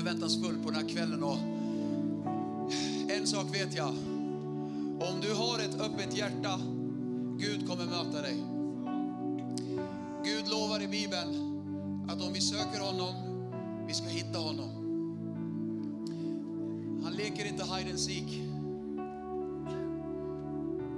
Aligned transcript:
Förväntansfull 0.00 0.58
på 0.62 0.70
den 0.70 0.80
här 0.80 0.88
kvällen 0.88 1.22
och 1.22 1.38
en 3.08 3.26
sak 3.26 3.54
vet 3.54 3.76
jag. 3.76 3.88
Om 5.00 5.20
du 5.20 5.34
har 5.34 5.58
ett 5.58 5.80
öppet 5.80 6.16
hjärta, 6.16 6.60
Gud 7.38 7.68
kommer 7.68 7.84
möta 7.84 8.22
dig. 8.22 8.36
Gud 10.24 10.48
lovar 10.48 10.82
i 10.82 10.88
Bibeln 10.88 11.34
att 12.08 12.22
om 12.22 12.32
vi 12.32 12.40
söker 12.40 12.80
honom, 12.80 13.14
vi 13.86 13.94
ska 13.94 14.06
hitta 14.08 14.38
honom. 14.38 14.70
Han 17.04 17.12
leker 17.12 17.46
inte 17.46 17.64
hide 17.64 17.90
and 17.90 18.00
seek. 18.00 18.40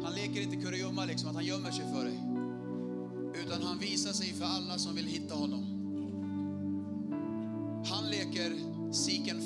Han 0.03 0.15
leker 0.15 0.43
inte 0.43 0.57
kurragömma, 0.57 1.05
liksom, 1.05 1.29
att 1.29 1.35
han 1.35 1.45
gömmer 1.45 1.71
sig 1.71 1.85
för 1.95 2.05
dig. 2.05 2.23
Utan 3.45 3.63
han 3.63 3.79
visar 3.79 4.13
sig 4.13 4.33
för 4.33 4.45
alla 4.45 4.79
som 4.79 4.95
vill 4.95 5.07
hitta 5.07 5.35
honom. 5.35 5.72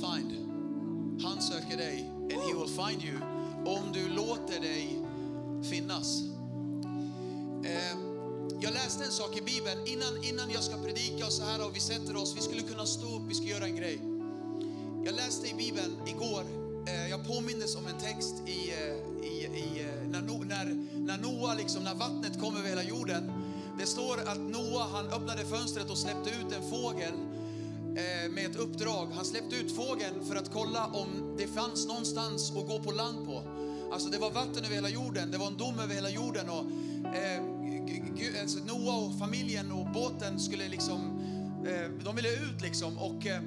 Find. 0.07 0.33
Han 1.23 1.43
söker 1.43 1.77
dig 1.77 2.11
and 2.21 2.33
he 2.33 2.53
will 2.55 2.69
find 2.69 3.05
you 3.05 3.19
om 3.67 3.93
du 3.93 4.09
låter 4.09 4.61
dig 4.61 4.99
finnas. 5.71 6.23
Eh, 7.65 7.99
jag 8.61 8.73
läste 8.73 9.05
en 9.05 9.11
sak 9.11 9.37
i 9.37 9.41
Bibeln 9.41 9.87
innan, 9.87 10.25
innan 10.25 10.51
jag 10.51 10.63
ska 10.63 10.77
predika 10.77 11.27
och 11.27 11.33
så 11.33 11.45
här 11.45 11.67
och 11.67 11.77
vi 11.77 11.81
sätter 11.81 12.17
oss, 12.17 12.37
vi 12.37 12.41
skulle 12.41 12.63
kunna 12.63 12.87
stå 12.87 13.17
upp, 13.17 13.23
vi 13.29 13.35
ska 13.35 13.47
göra 13.47 13.65
en 13.65 13.77
grej. 13.77 14.01
Jag 15.05 15.15
läste 15.15 15.49
i 15.51 15.55
Bibeln 15.55 15.97
igår, 16.07 16.43
eh, 16.87 17.11
jag 17.11 17.27
påmindes 17.27 17.77
om 17.77 17.87
en 17.87 17.99
text 18.01 18.35
i, 18.47 18.71
eh, 18.71 19.27
i, 19.27 19.35
i 19.37 19.81
eh, 19.81 20.09
när, 20.09 20.21
no, 20.21 20.45
när, 20.45 20.87
när 20.95 21.19
Noa, 21.19 21.55
liksom, 21.55 21.85
när 21.85 21.95
vattnet 21.95 22.41
kom 22.41 22.57
över 22.57 22.69
hela 22.69 22.83
jorden. 22.83 23.33
Det 23.79 23.87
står 23.87 24.21
att 24.27 24.41
Noa 24.41 24.83
han 24.93 25.07
öppnade 25.07 25.45
fönstret 25.45 25.91
och 25.91 25.99
släppte 25.99 26.31
ut 26.31 26.53
en 26.53 26.71
fågel 26.71 27.13
Eh, 27.97 28.31
med 28.31 28.47
ett 28.47 28.57
uppdrag. 28.57 29.09
Han 29.15 29.25
släppte 29.25 29.57
ut 29.57 29.77
fågeln 29.77 30.25
för 30.29 30.37
att 30.37 30.53
kolla 30.53 30.87
om 30.87 31.37
det 31.39 31.47
fanns 31.47 31.87
någonstans 31.87 32.51
att 32.51 32.67
gå 32.69 32.79
på 32.79 32.93
land 32.93 33.27
på. 33.27 33.43
Alltså 33.93 34.09
det 34.09 34.19
var 34.19 34.31
vatten 34.31 34.65
över 34.65 34.75
hela 34.75 34.89
jorden, 34.89 35.31
det 35.31 35.39
var 35.39 35.47
en 35.47 35.57
dom 35.57 35.79
över 35.79 35.95
hela 35.95 36.11
jorden. 36.11 36.49
Och, 36.49 36.65
eh, 37.17 38.41
alltså 38.43 38.59
Noa 38.59 38.97
och 38.97 39.19
familjen 39.19 39.73
och 39.73 39.87
båten 39.95 40.41
skulle 40.41 40.69
liksom, 40.69 41.21
eh, 41.67 42.05
de 42.05 42.17
ville 42.17 42.29
ut 42.29 42.63
liksom. 42.63 42.99
Och, 42.99 43.27
eh, 43.27 43.41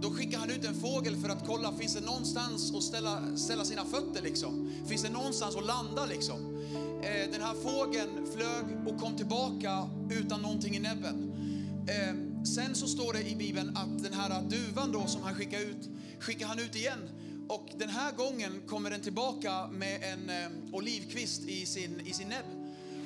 då 0.00 0.10
skickar 0.10 0.38
han 0.38 0.50
ut 0.50 0.64
en 0.64 0.74
fågel 0.74 1.16
för 1.16 1.28
att 1.28 1.46
kolla, 1.46 1.72
finns 1.72 1.94
det 1.94 2.06
någonstans 2.06 2.74
att 2.74 2.82
ställa, 2.82 3.36
ställa 3.36 3.64
sina 3.64 3.84
fötter 3.84 4.22
liksom? 4.22 4.72
Finns 4.86 5.02
det 5.02 5.10
någonstans 5.10 5.56
att 5.56 5.66
landa 5.66 6.06
liksom? 6.06 6.64
Eh, 7.02 7.30
den 7.32 7.42
här 7.42 7.54
fågeln 7.54 8.26
flög 8.34 8.86
och 8.86 9.00
kom 9.00 9.16
tillbaka 9.16 9.88
utan 10.10 10.42
någonting 10.42 10.76
i 10.76 10.80
näbben. 10.80 11.32
Eh, 11.88 12.31
Sen 12.44 12.74
så 12.74 12.86
står 12.86 13.12
det 13.12 13.28
i 13.28 13.36
Bibeln 13.36 13.76
att 13.76 14.02
den 14.02 14.12
här 14.12 14.42
duvan 14.42 14.92
då 14.92 15.06
som 15.06 15.22
han 15.22 15.34
skickar 15.34 15.60
ut, 15.60 15.88
skickar 16.18 16.46
han 16.46 16.58
ut 16.58 16.76
igen. 16.76 16.98
Och 17.48 17.68
den 17.78 17.88
här 17.88 18.12
gången 18.12 18.62
kommer 18.66 18.90
den 18.90 19.00
tillbaka 19.00 19.66
med 19.66 20.02
en 20.02 20.30
eh, 20.30 20.74
olivkvist 20.74 21.42
i 21.48 21.66
sin, 21.66 22.00
i 22.06 22.12
sin 22.12 22.28
näbb. 22.28 22.44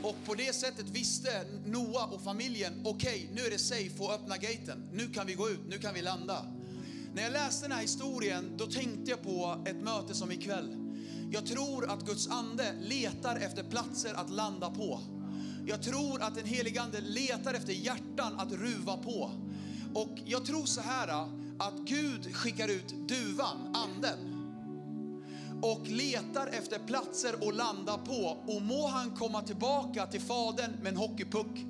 Och 0.02 0.16
på 0.25 0.34
det 0.34 0.54
sättet 0.54 0.88
visste 0.88 1.44
Noa 1.66 2.04
och 2.04 2.22
familjen, 2.22 2.72
okej, 2.84 3.14
okay, 3.14 3.34
nu 3.34 3.46
är 3.46 3.50
det 3.50 3.58
safe 3.58 4.04
att 4.04 4.20
öppna 4.20 4.36
gaten. 4.36 4.88
Nu 4.92 5.08
kan 5.08 5.26
vi 5.26 5.34
gå 5.34 5.50
ut, 5.50 5.60
nu 5.69 5.78
kan 5.78 5.94
vi 5.94 6.02
landa. 6.02 6.46
När 7.14 7.22
jag 7.22 7.32
läste 7.32 7.64
den 7.64 7.72
här 7.72 7.82
historien, 7.82 8.52
då 8.56 8.66
tänkte 8.66 9.10
jag 9.10 9.22
på 9.22 9.64
ett 9.66 9.76
möte 9.76 10.14
som 10.14 10.32
ikväll. 10.32 10.76
Jag 11.32 11.46
tror 11.46 11.91
att 11.91 12.06
Guds 12.06 12.28
ande 12.28 12.72
letar 12.80 13.36
efter 13.36 13.62
platser 13.62 14.14
att 14.14 14.30
landa 14.30 14.70
på. 14.70 15.00
Jag 15.69 15.82
tror 15.82 16.22
att 16.22 16.34
den 16.34 16.47
helige 16.47 16.82
Ande 16.82 17.00
letar 17.00 17.54
efter 17.54 17.72
hjärtan 17.72 18.41
att 18.41 18.53
ruva 18.53 18.97
på. 18.97 19.31
Och 19.94 20.19
jag 20.25 20.44
tror 20.47 20.65
så 20.66 20.81
här 20.81 21.09
att 21.59 21.75
Gud 21.84 22.37
skickar 22.37 22.69
ut 22.69 23.09
duvan, 23.09 23.75
anden 23.75 24.32
och 25.62 25.87
letar 25.87 26.47
efter 26.47 26.78
platser 26.78 27.49
att 27.49 27.55
landa 27.55 27.99
på. 27.99 28.37
Och 28.47 28.62
må 28.62 28.87
han 28.88 29.10
komma 29.10 29.43
tillbaka 29.43 30.06
till 30.06 30.21
Fadern 30.21 30.72
med 30.82 30.93
en 30.93 30.97
hockeypuck. 30.97 31.66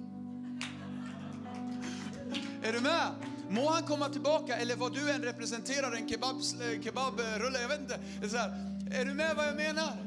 Är 2.63 2.73
du 2.73 2.81
med? 2.81 3.07
Må 3.49 3.71
han 3.71 3.83
komma 3.83 4.09
tillbaka, 4.09 4.57
eller 4.57 4.77
vad 4.77 4.95
du 4.95 5.11
än 5.11 5.23
representerar, 5.23 5.93
en 5.93 6.09
kebab, 6.09 6.37
eh, 6.37 6.83
kebabrulle, 6.83 7.61
jag 7.61 7.69
vet 7.69 7.81
inte. 7.81 8.29
Så 8.29 8.37
här, 8.37 8.49
är 8.91 9.05
du 9.05 9.15
med 9.15 9.37
vad 9.37 9.47
jag 9.47 9.57
menar? 9.57 10.06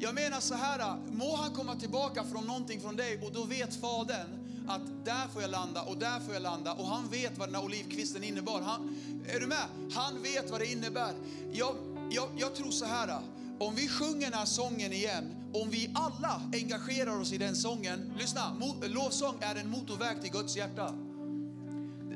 Jag 0.00 0.14
menar 0.14 0.40
så 0.40 0.54
här, 0.54 0.96
må 1.12 1.36
han 1.36 1.54
komma 1.54 1.76
tillbaka 1.76 2.24
från 2.24 2.46
någonting 2.46 2.80
från 2.80 2.96
dig 2.96 3.20
och 3.22 3.32
då 3.32 3.44
vet 3.44 3.74
Fadern 3.74 4.46
att 4.68 5.04
där 5.04 5.28
får 5.32 5.42
jag 5.42 5.50
landa 5.50 5.82
och 5.82 5.96
där 5.96 6.20
får 6.20 6.34
jag 6.34 6.42
landa 6.42 6.72
och 6.72 6.86
han 6.86 7.08
vet 7.08 7.38
vad 7.38 7.48
den 7.48 7.54
här 7.54 7.64
olivkvisten 7.64 8.24
innebar. 8.24 8.60
Han, 8.60 8.96
är 9.28 9.40
du 9.40 9.46
med? 9.46 9.66
Han 9.92 10.22
vet 10.22 10.50
vad 10.50 10.60
det 10.60 10.72
innebär. 10.72 11.12
Jag, 11.52 11.76
jag, 12.10 12.28
jag 12.36 12.54
tror 12.54 12.70
så 12.70 12.84
här, 12.84 13.18
om 13.58 13.74
vi 13.74 13.88
sjunger 13.88 14.30
den 14.30 14.38
här 14.38 14.46
sången 14.46 14.92
igen, 14.92 15.34
om 15.52 15.70
vi 15.70 15.90
alla 15.94 16.42
engagerar 16.52 17.20
oss 17.20 17.32
i 17.32 17.38
den 17.38 17.56
sången, 17.56 18.12
lyssna, 18.18 18.56
lovsång 18.82 19.34
är 19.40 19.54
en 19.54 19.70
motorväg 19.70 20.22
till 20.22 20.30
Guds 20.30 20.56
hjärta. 20.56 20.94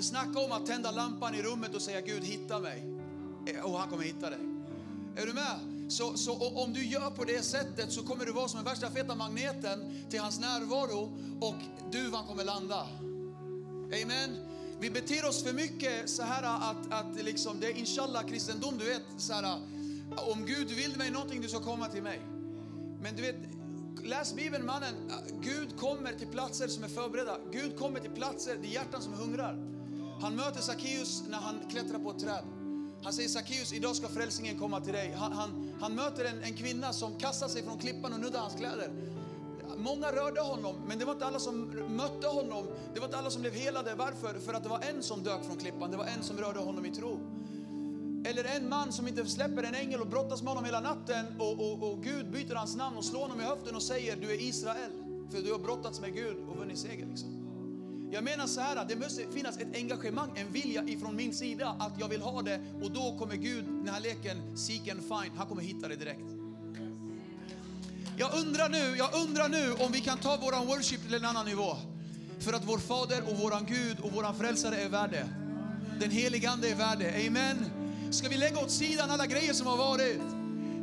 Snacka 0.01 0.39
om 0.39 0.53
att 0.53 0.67
tända 0.67 0.91
lampan 0.91 1.35
i 1.35 1.43
rummet 1.43 1.75
och 1.75 1.83
säga 1.83 2.01
Gud 2.01 2.25
hitta 2.25 2.59
mig. 2.59 2.83
Eh, 3.47 3.65
och 3.65 3.79
han 3.79 3.91
kommer 3.91 4.05
hitta 4.05 4.31
dig. 4.31 4.41
Är 5.17 5.27
du 5.27 5.33
med? 5.33 5.80
Så, 5.91 6.17
så 6.17 6.33
om 6.49 6.73
du 6.73 6.85
gör 6.87 7.11
på 7.11 7.25
det 7.25 7.43
sättet 7.43 7.93
så 7.93 8.03
kommer 8.03 8.27
du 8.27 8.33
vara 8.33 8.49
som 8.49 8.57
den 8.57 8.65
värsta 8.65 8.91
feta 8.91 9.15
magneten 9.15 10.07
till 10.11 10.21
hans 10.21 10.41
närvaro 10.41 11.19
och 11.41 11.91
duvan 11.93 12.27
kommer 12.27 12.45
landa. 12.45 12.87
Amen. 14.03 14.37
Vi 14.81 14.91
beter 14.91 15.29
oss 15.29 15.43
för 15.43 15.53
mycket 15.53 16.11
så 16.11 16.23
här 16.23 16.43
att, 16.43 16.93
att 16.93 17.25
liksom, 17.25 17.61
det 17.61 17.67
är 17.67 17.79
inshallah 17.79 18.27
kristendom, 18.27 18.79
du 18.79 18.85
vet, 18.85 19.03
så 19.17 19.33
här, 19.33 19.61
om 20.33 20.47
Gud 20.47 20.71
vill 20.71 20.97
mig 20.97 21.11
någonting, 21.11 21.41
du 21.41 21.49
ska 21.49 21.61
komma 21.61 21.89
till 21.89 22.03
mig. 22.03 22.21
Men 23.03 23.17
du 23.17 23.23
vet, 23.23 23.37
läs 24.05 24.35
Bibeln 24.35 24.67
mannen, 24.67 24.95
Gud 25.41 25.79
kommer 25.79 26.13
till 26.13 26.29
platser 26.29 26.69
som 26.69 26.85
är 26.85 26.89
förberedda. 26.89 27.37
Gud 27.53 27.79
kommer 27.79 28.01
till 28.01 28.11
platser, 28.11 28.59
det 28.63 28.69
är 28.69 28.73
hjärtan 28.73 29.03
som 29.03 29.13
hungrar. 29.13 29.53
Han 30.21 30.37
möter 30.37 30.61
Sackeus 30.61 31.23
när 31.29 31.39
han 31.39 31.61
klättrar 31.71 31.99
på 31.99 32.11
ett 32.11 32.19
träd. 32.19 32.60
Han 33.03 33.13
säger 33.13 33.29
Sackeus, 33.29 33.73
idag 33.73 33.97
ska 33.97 34.09
frälsningen 34.09 34.59
komma 34.59 34.81
till 34.81 34.93
dig. 34.93 35.15
Han, 35.17 35.33
han, 35.33 35.73
han 35.81 35.95
möter 35.95 36.25
en, 36.25 36.43
en, 36.43 36.55
kvinna 36.55 36.93
som 36.93 37.15
kastar 37.15 37.49
sig 37.49 37.63
från 37.63 37.79
klippan 37.79 38.13
och 38.13 38.21
nuddar 38.21 38.41
hans 38.41 38.55
kläder. 38.55 38.91
Många 39.77 40.13
rörde 40.13 40.41
honom, 40.41 40.77
men 40.87 40.99
det 40.99 41.05
var 41.05 41.13
inte 41.13 41.27
alla 41.27 41.39
som 41.39 41.61
mötte 41.97 42.27
honom. 42.27 42.67
Det 42.95 43.01
var 43.01 43.07
inte 43.07 43.19
alla 43.19 43.31
som 43.31 43.41
blev 43.41 43.55
helade. 43.55 43.95
Varför? 43.95 44.39
För 44.39 44.55
att 44.55 44.63
det 44.63 44.69
var 44.69 44.81
en 44.81 45.03
som 45.03 45.23
dök 45.23 45.45
från 45.45 45.57
klippan. 45.57 45.91
Det 45.91 45.97
var 45.97 46.05
en 46.05 46.23
som 46.23 46.37
rörde 46.37 46.59
honom 46.59 46.87
i 46.87 46.91
tro. 46.91 47.19
Eller 48.25 48.45
en 48.57 48.69
man 48.69 48.93
som 48.93 49.09
inte 49.09 49.27
släpper 49.27 49.63
en 49.63 49.75
ängel 49.75 50.01
och 50.01 50.07
brottas 50.07 50.43
med 50.43 50.49
honom 50.51 50.65
hela 50.65 50.81
natten 50.81 51.27
och, 51.39 51.53
och, 51.53 51.93
och 51.93 52.03
Gud 52.03 52.31
byter 52.31 52.55
hans 52.55 52.77
namn 52.77 52.97
och 52.97 53.05
slår 53.05 53.21
honom 53.21 53.41
i 53.41 53.45
höften 53.45 53.77
och 53.77 53.83
säger 53.83 54.17
du 54.17 54.31
är 54.31 54.43
Israel. 54.43 54.91
För 55.31 55.43
du 55.43 55.53
har 55.53 55.59
brottats 55.59 56.01
med 56.01 56.15
Gud 56.15 56.37
och 56.49 56.57
vunnit 56.57 56.79
seger. 56.79 57.07
Liksom. 57.07 57.40
Jag 58.13 58.25
menar 58.25 58.47
så 58.47 58.61
här, 58.61 58.85
det 58.89 58.97
måste 58.97 59.23
finnas 59.33 59.57
ett 59.57 59.77
engagemang, 59.77 60.31
en 60.35 60.53
vilja 60.53 60.83
ifrån 60.83 61.17
min 61.17 61.35
sida 61.35 61.77
att 61.79 61.93
jag 61.99 62.09
vill 62.09 62.23
ha 62.23 62.43
det 62.43 62.61
och 62.83 62.91
då 62.91 63.17
kommer 63.19 63.37
Gud, 63.37 63.65
den 63.65 63.89
här 63.89 64.01
leken, 64.01 64.57
seek 64.57 64.89
and 64.89 65.01
find, 65.01 65.37
han 65.37 65.47
kommer 65.47 65.63
hitta 65.63 65.89
det 65.89 65.97
direkt. 65.97 66.31
Jag 68.17 68.35
undrar 68.35 68.69
nu, 68.69 68.97
jag 68.97 69.15
undrar 69.15 69.49
nu 69.49 69.73
om 69.73 69.93
vi 69.93 70.01
kan 70.01 70.19
ta 70.19 70.37
våran 70.37 70.67
worship 70.67 71.03
till 71.03 71.15
en 71.15 71.25
annan 71.25 71.47
nivå. 71.47 71.77
För 72.39 72.53
att 72.53 72.65
vår 72.65 72.79
Fader 72.79 73.23
och 73.31 73.39
våran 73.39 73.67
Gud 73.67 74.01
och 74.01 74.13
våran 74.13 74.35
frälsare 74.35 74.77
är 74.77 74.89
värde. 74.89 75.17
det. 75.17 76.01
Den 76.01 76.11
helige 76.11 76.51
Ande 76.51 76.69
är 76.69 76.75
värd 76.75 76.99
det. 76.99 77.27
Amen. 77.27 77.57
Ska 78.11 78.29
vi 78.29 78.37
lägga 78.37 78.59
åt 78.59 78.71
sidan 78.71 79.11
alla 79.11 79.27
grejer 79.27 79.53
som 79.53 79.67
har 79.67 79.77
varit? 79.77 80.23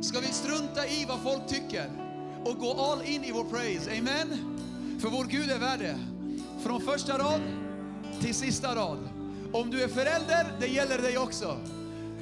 Ska 0.00 0.20
vi 0.20 0.26
strunta 0.26 0.86
i 0.86 1.04
vad 1.08 1.20
folk 1.22 1.48
tycker 1.48 1.90
och 2.44 2.58
gå 2.58 2.92
all 2.92 3.02
in 3.02 3.24
i 3.24 3.32
vår 3.32 3.44
praise? 3.44 3.98
Amen. 3.98 4.58
För 5.00 5.08
vår 5.08 5.24
Gud 5.24 5.50
är 5.50 5.58
värd 5.58 5.78
det. 5.78 5.98
Från 6.62 6.80
första 6.80 7.18
rad 7.18 7.40
till 8.20 8.34
sista 8.34 8.74
rad. 8.74 8.98
Om 9.52 9.70
du 9.70 9.82
är 9.82 9.88
förälder, 9.88 10.46
det 10.60 10.66
gäller 10.66 10.98
dig 10.98 11.18
också. 11.18 11.56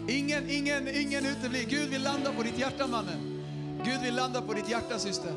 Ingen, 0.09 0.50
ingen, 0.50 0.88
ingen 0.88 1.27
uteblir. 1.27 1.65
Gud 1.69 1.88
vill 1.88 2.03
landa 2.03 2.33
på 2.33 2.43
ditt 2.43 2.59
hjärta 2.59 2.87
mannen. 2.87 3.43
Gud 3.85 4.00
vill 4.03 4.15
landa 4.15 4.43
på 4.43 4.53
ditt 4.53 4.69
hjärta 4.69 4.99
syster. 4.99 5.33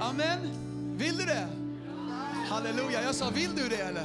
Amen. 0.00 0.38
Vill 0.96 1.16
du 1.16 1.24
det? 1.24 1.46
Halleluja. 2.48 3.02
Jag 3.02 3.14
sa, 3.14 3.30
vill 3.30 3.50
du 3.56 3.68
det 3.68 3.82
eller? 3.82 4.04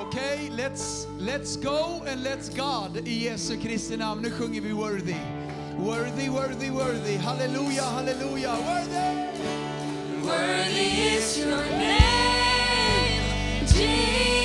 Okej, 0.00 0.50
okay, 0.50 0.64
let's, 0.64 1.06
let's 1.20 1.62
go 1.62 2.04
and 2.12 2.26
let's 2.26 2.56
God 2.56 3.08
i 3.08 3.24
Jesu 3.24 3.56
Kristi 3.56 3.96
namn. 3.96 4.22
Nu 4.22 4.30
sjunger 4.30 4.60
vi 4.60 4.72
worthy. 4.72 5.16
Worthy, 5.78 6.28
worthy, 6.28 6.70
worthy. 6.70 7.16
Halleluja, 7.16 7.82
halleluja. 7.82 8.50
Worthy! 8.50 9.28
Worthy 10.22 11.16
is 11.16 11.38
your 11.38 11.56
name, 11.56 12.27
Jesus. 13.78 14.37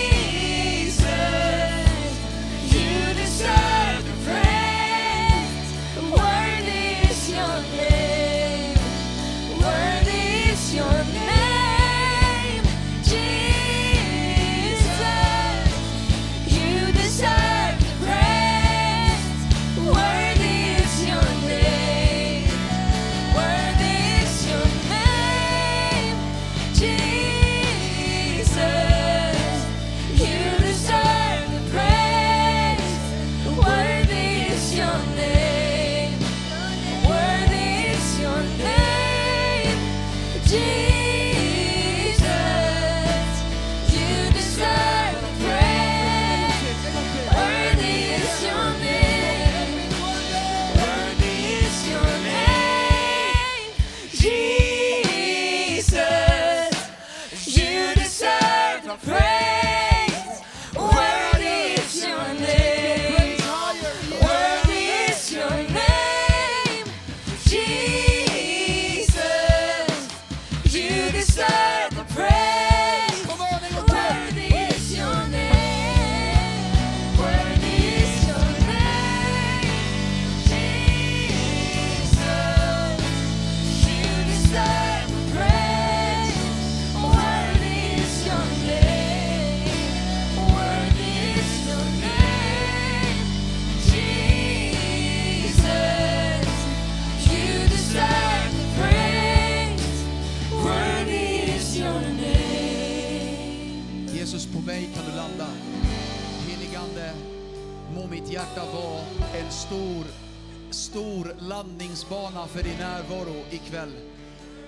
Ikväll. 113.74 113.94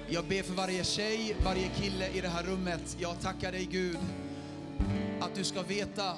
Jag 0.10 0.26
ber 0.26 0.44
för 0.44 0.54
varje 0.54 0.84
tjej, 0.84 1.36
varje 1.44 1.68
kille 1.68 2.10
i 2.10 2.22
det 2.22 2.28
här 2.28 2.44
rummet. 2.44 2.98
Jag 3.00 3.22
tackar 3.22 3.52
dig 3.52 3.68
Gud 3.72 3.98
att 5.22 5.36
du 5.36 5.44
ska 5.44 5.62
veta 5.62 6.14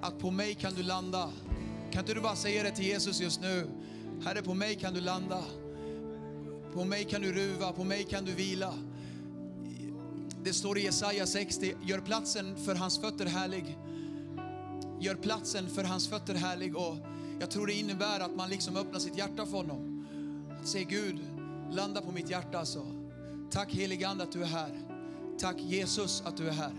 att 0.00 0.18
på 0.18 0.30
mig 0.30 0.54
kan 0.54 0.74
du 0.74 0.82
landa. 0.82 1.30
Kan 1.92 2.00
inte 2.00 2.14
du 2.14 2.20
bara 2.20 2.36
säga 2.36 2.62
det 2.62 2.70
till 2.70 2.84
Jesus 2.84 3.20
just 3.20 3.40
nu? 3.40 3.66
Herre, 4.24 4.42
på 4.42 4.54
mig 4.54 4.74
kan 4.74 4.94
du 4.94 5.00
landa. 5.00 5.44
På 6.72 6.84
mig 6.84 7.04
kan 7.04 7.22
du 7.22 7.32
ruva, 7.32 7.72
på 7.72 7.84
mig 7.84 8.04
kan 8.04 8.24
du 8.24 8.32
vila. 8.32 8.74
Det 10.44 10.52
står 10.52 10.78
i 10.78 10.84
Jesaja 10.84 11.26
60, 11.26 11.74
gör 11.82 11.98
platsen 11.98 12.56
för 12.64 12.74
hans 12.74 13.00
fötter 13.00 13.26
härlig. 13.26 13.78
Gör 15.00 15.14
platsen 15.14 15.68
för 15.68 15.84
hans 15.84 16.08
fötter 16.08 16.34
härlig. 16.34 16.76
Och 16.76 16.96
jag 17.40 17.50
tror 17.50 17.66
det 17.66 17.74
innebär 17.74 18.20
att 18.20 18.36
man 18.36 18.50
liksom 18.50 18.76
öppnar 18.76 19.00
sitt 19.00 19.18
hjärta 19.18 19.46
för 19.46 19.56
honom. 19.56 20.06
Att 20.60 20.68
säga 20.68 20.84
Gud, 20.84 21.20
landa 21.70 22.00
på 22.00 22.12
mitt 22.12 22.30
hjärta 22.30 22.58
alltså. 22.58 22.86
Tack 23.50 23.72
heligande 23.72 24.24
att 24.24 24.32
du 24.32 24.42
är 24.42 24.46
här. 24.46 24.80
Tack 25.38 25.56
Jesus 25.60 26.22
att 26.26 26.36
du 26.36 26.48
är 26.48 26.52
här. 26.52 26.72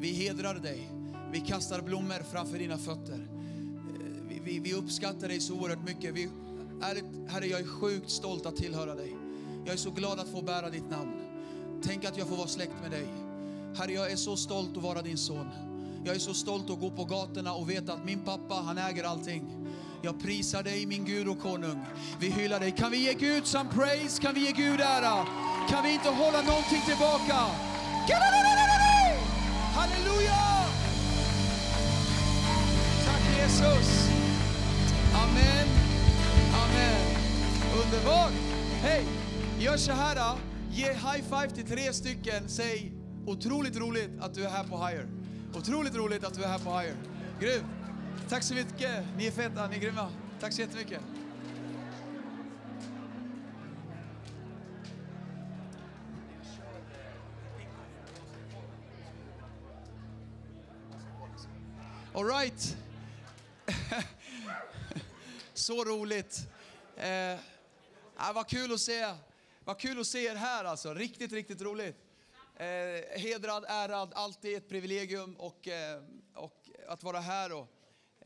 Vi 0.00 0.12
hedrar 0.12 0.54
dig. 0.54 0.90
Vi 1.32 1.40
kastar 1.40 1.80
blommor 1.80 2.22
framför 2.32 2.58
dina 2.58 2.78
fötter. 2.78 3.28
Eh, 3.94 4.28
vi, 4.28 4.40
vi, 4.44 4.58
vi 4.58 4.74
uppskattar 4.74 5.28
dig 5.28 5.40
så 5.40 5.54
oerhört 5.54 5.86
mycket. 5.86 6.14
Vi, 6.14 6.28
ärligt, 6.82 7.04
herre, 7.28 7.46
jag 7.46 7.60
är 7.60 7.66
sjukt 7.66 8.10
stolt 8.10 8.46
att 8.46 8.56
tillhöra 8.56 8.94
dig. 8.94 9.16
Jag 9.64 9.72
är 9.72 9.78
så 9.78 9.90
glad 9.90 10.20
att 10.20 10.28
få 10.28 10.42
bära 10.42 10.70
ditt 10.70 10.90
namn. 10.90 11.12
Tänk 11.82 12.04
att 12.04 12.18
jag 12.18 12.28
får 12.28 12.36
vara 12.36 12.48
släkt 12.48 12.74
med 12.82 12.90
dig. 12.90 13.06
Herre, 13.76 13.92
jag 13.92 14.12
är 14.12 14.16
så 14.16 14.36
stolt 14.36 14.76
att 14.76 14.82
vara 14.82 15.02
din 15.02 15.18
son. 15.18 15.48
Jag 16.04 16.14
är 16.14 16.18
så 16.18 16.34
stolt 16.34 16.70
att 16.70 16.80
gå 16.80 16.90
på 16.90 17.04
gatorna 17.04 17.54
och 17.54 17.70
veta 17.70 17.92
att 17.92 18.04
min 18.04 18.20
pappa, 18.20 18.54
han 18.54 18.78
äger 18.78 19.04
allting. 19.04 19.65
Jag 20.02 20.22
prisar 20.22 20.62
dig, 20.62 20.86
min 20.86 21.04
Gud 21.04 21.28
och 21.28 21.38
konung. 21.38 21.84
Vi 22.20 22.30
hyllar 22.30 22.60
dig. 22.60 22.70
Kan 22.70 22.90
vi 22.90 22.98
ge 22.98 23.14
Gud 23.14 23.46
some 23.46 23.70
praise? 23.70 24.22
Kan 24.22 24.34
vi 24.34 24.40
ge 24.40 24.52
Gud 24.52 24.80
ära? 24.80 25.26
Kan 25.68 25.84
vi 25.84 25.92
inte 25.92 26.08
hålla 26.08 26.42
någonting 26.42 26.80
tillbaka? 26.86 27.36
Halleluja! 29.74 30.66
Tack 33.06 33.36
Jesus. 33.36 34.08
Amen. 35.14 35.66
Amen. 36.54 37.16
Underbart. 37.84 38.32
Hej, 38.82 39.04
gör 39.58 39.76
så 39.76 39.92
här. 39.92 40.14
då. 40.14 40.38
Ge 40.70 40.86
high 40.86 41.22
five 41.22 41.50
till 41.50 41.66
tre 41.66 41.92
stycken. 41.92 42.48
Säg 42.48 42.92
otroligt 43.26 43.76
roligt 43.76 44.10
att 44.20 44.34
du 44.34 44.44
är 44.44 44.50
här 44.50 44.64
på 44.64 44.86
Higher. 44.86 45.06
Otroligt 45.54 45.94
roligt 45.96 46.24
att 46.24 46.34
du 46.34 46.42
är 46.42 46.48
här 46.48 46.58
på 46.58 46.78
Higher. 46.78 46.96
Grymt. 47.40 47.75
Tack 48.28 48.42
så 48.42 48.54
mycket. 48.54 49.04
Ni 49.16 49.26
är 49.26 49.30
feta, 49.30 49.68
ni 49.68 49.76
är 49.76 49.80
grymma. 49.80 50.12
Tack 50.40 50.52
så 50.52 50.60
jättemycket. 50.60 51.00
All 62.14 62.24
right. 62.24 62.76
Så 65.54 65.84
roligt. 65.84 66.48
Eh, 66.96 67.38
ah, 68.16 68.32
vad 68.32 68.48
kul 68.48 68.72
att 68.72 68.80
se. 68.80 69.14
Vad 69.64 69.78
kul 69.78 70.00
att 70.00 70.06
se 70.06 70.26
er 70.26 70.34
här 70.34 70.64
alltså. 70.64 70.94
Riktigt, 70.94 71.32
riktigt 71.32 71.62
roligt. 71.62 71.96
Eh, 72.56 73.20
hedrad, 73.20 73.64
ärad, 73.68 74.12
alltid 74.14 74.56
ett 74.56 74.68
privilegium 74.68 75.36
och, 75.36 75.68
eh, 75.68 76.02
och 76.34 76.68
att 76.88 77.02
vara 77.02 77.20
här. 77.20 77.52
Och, 77.52 77.75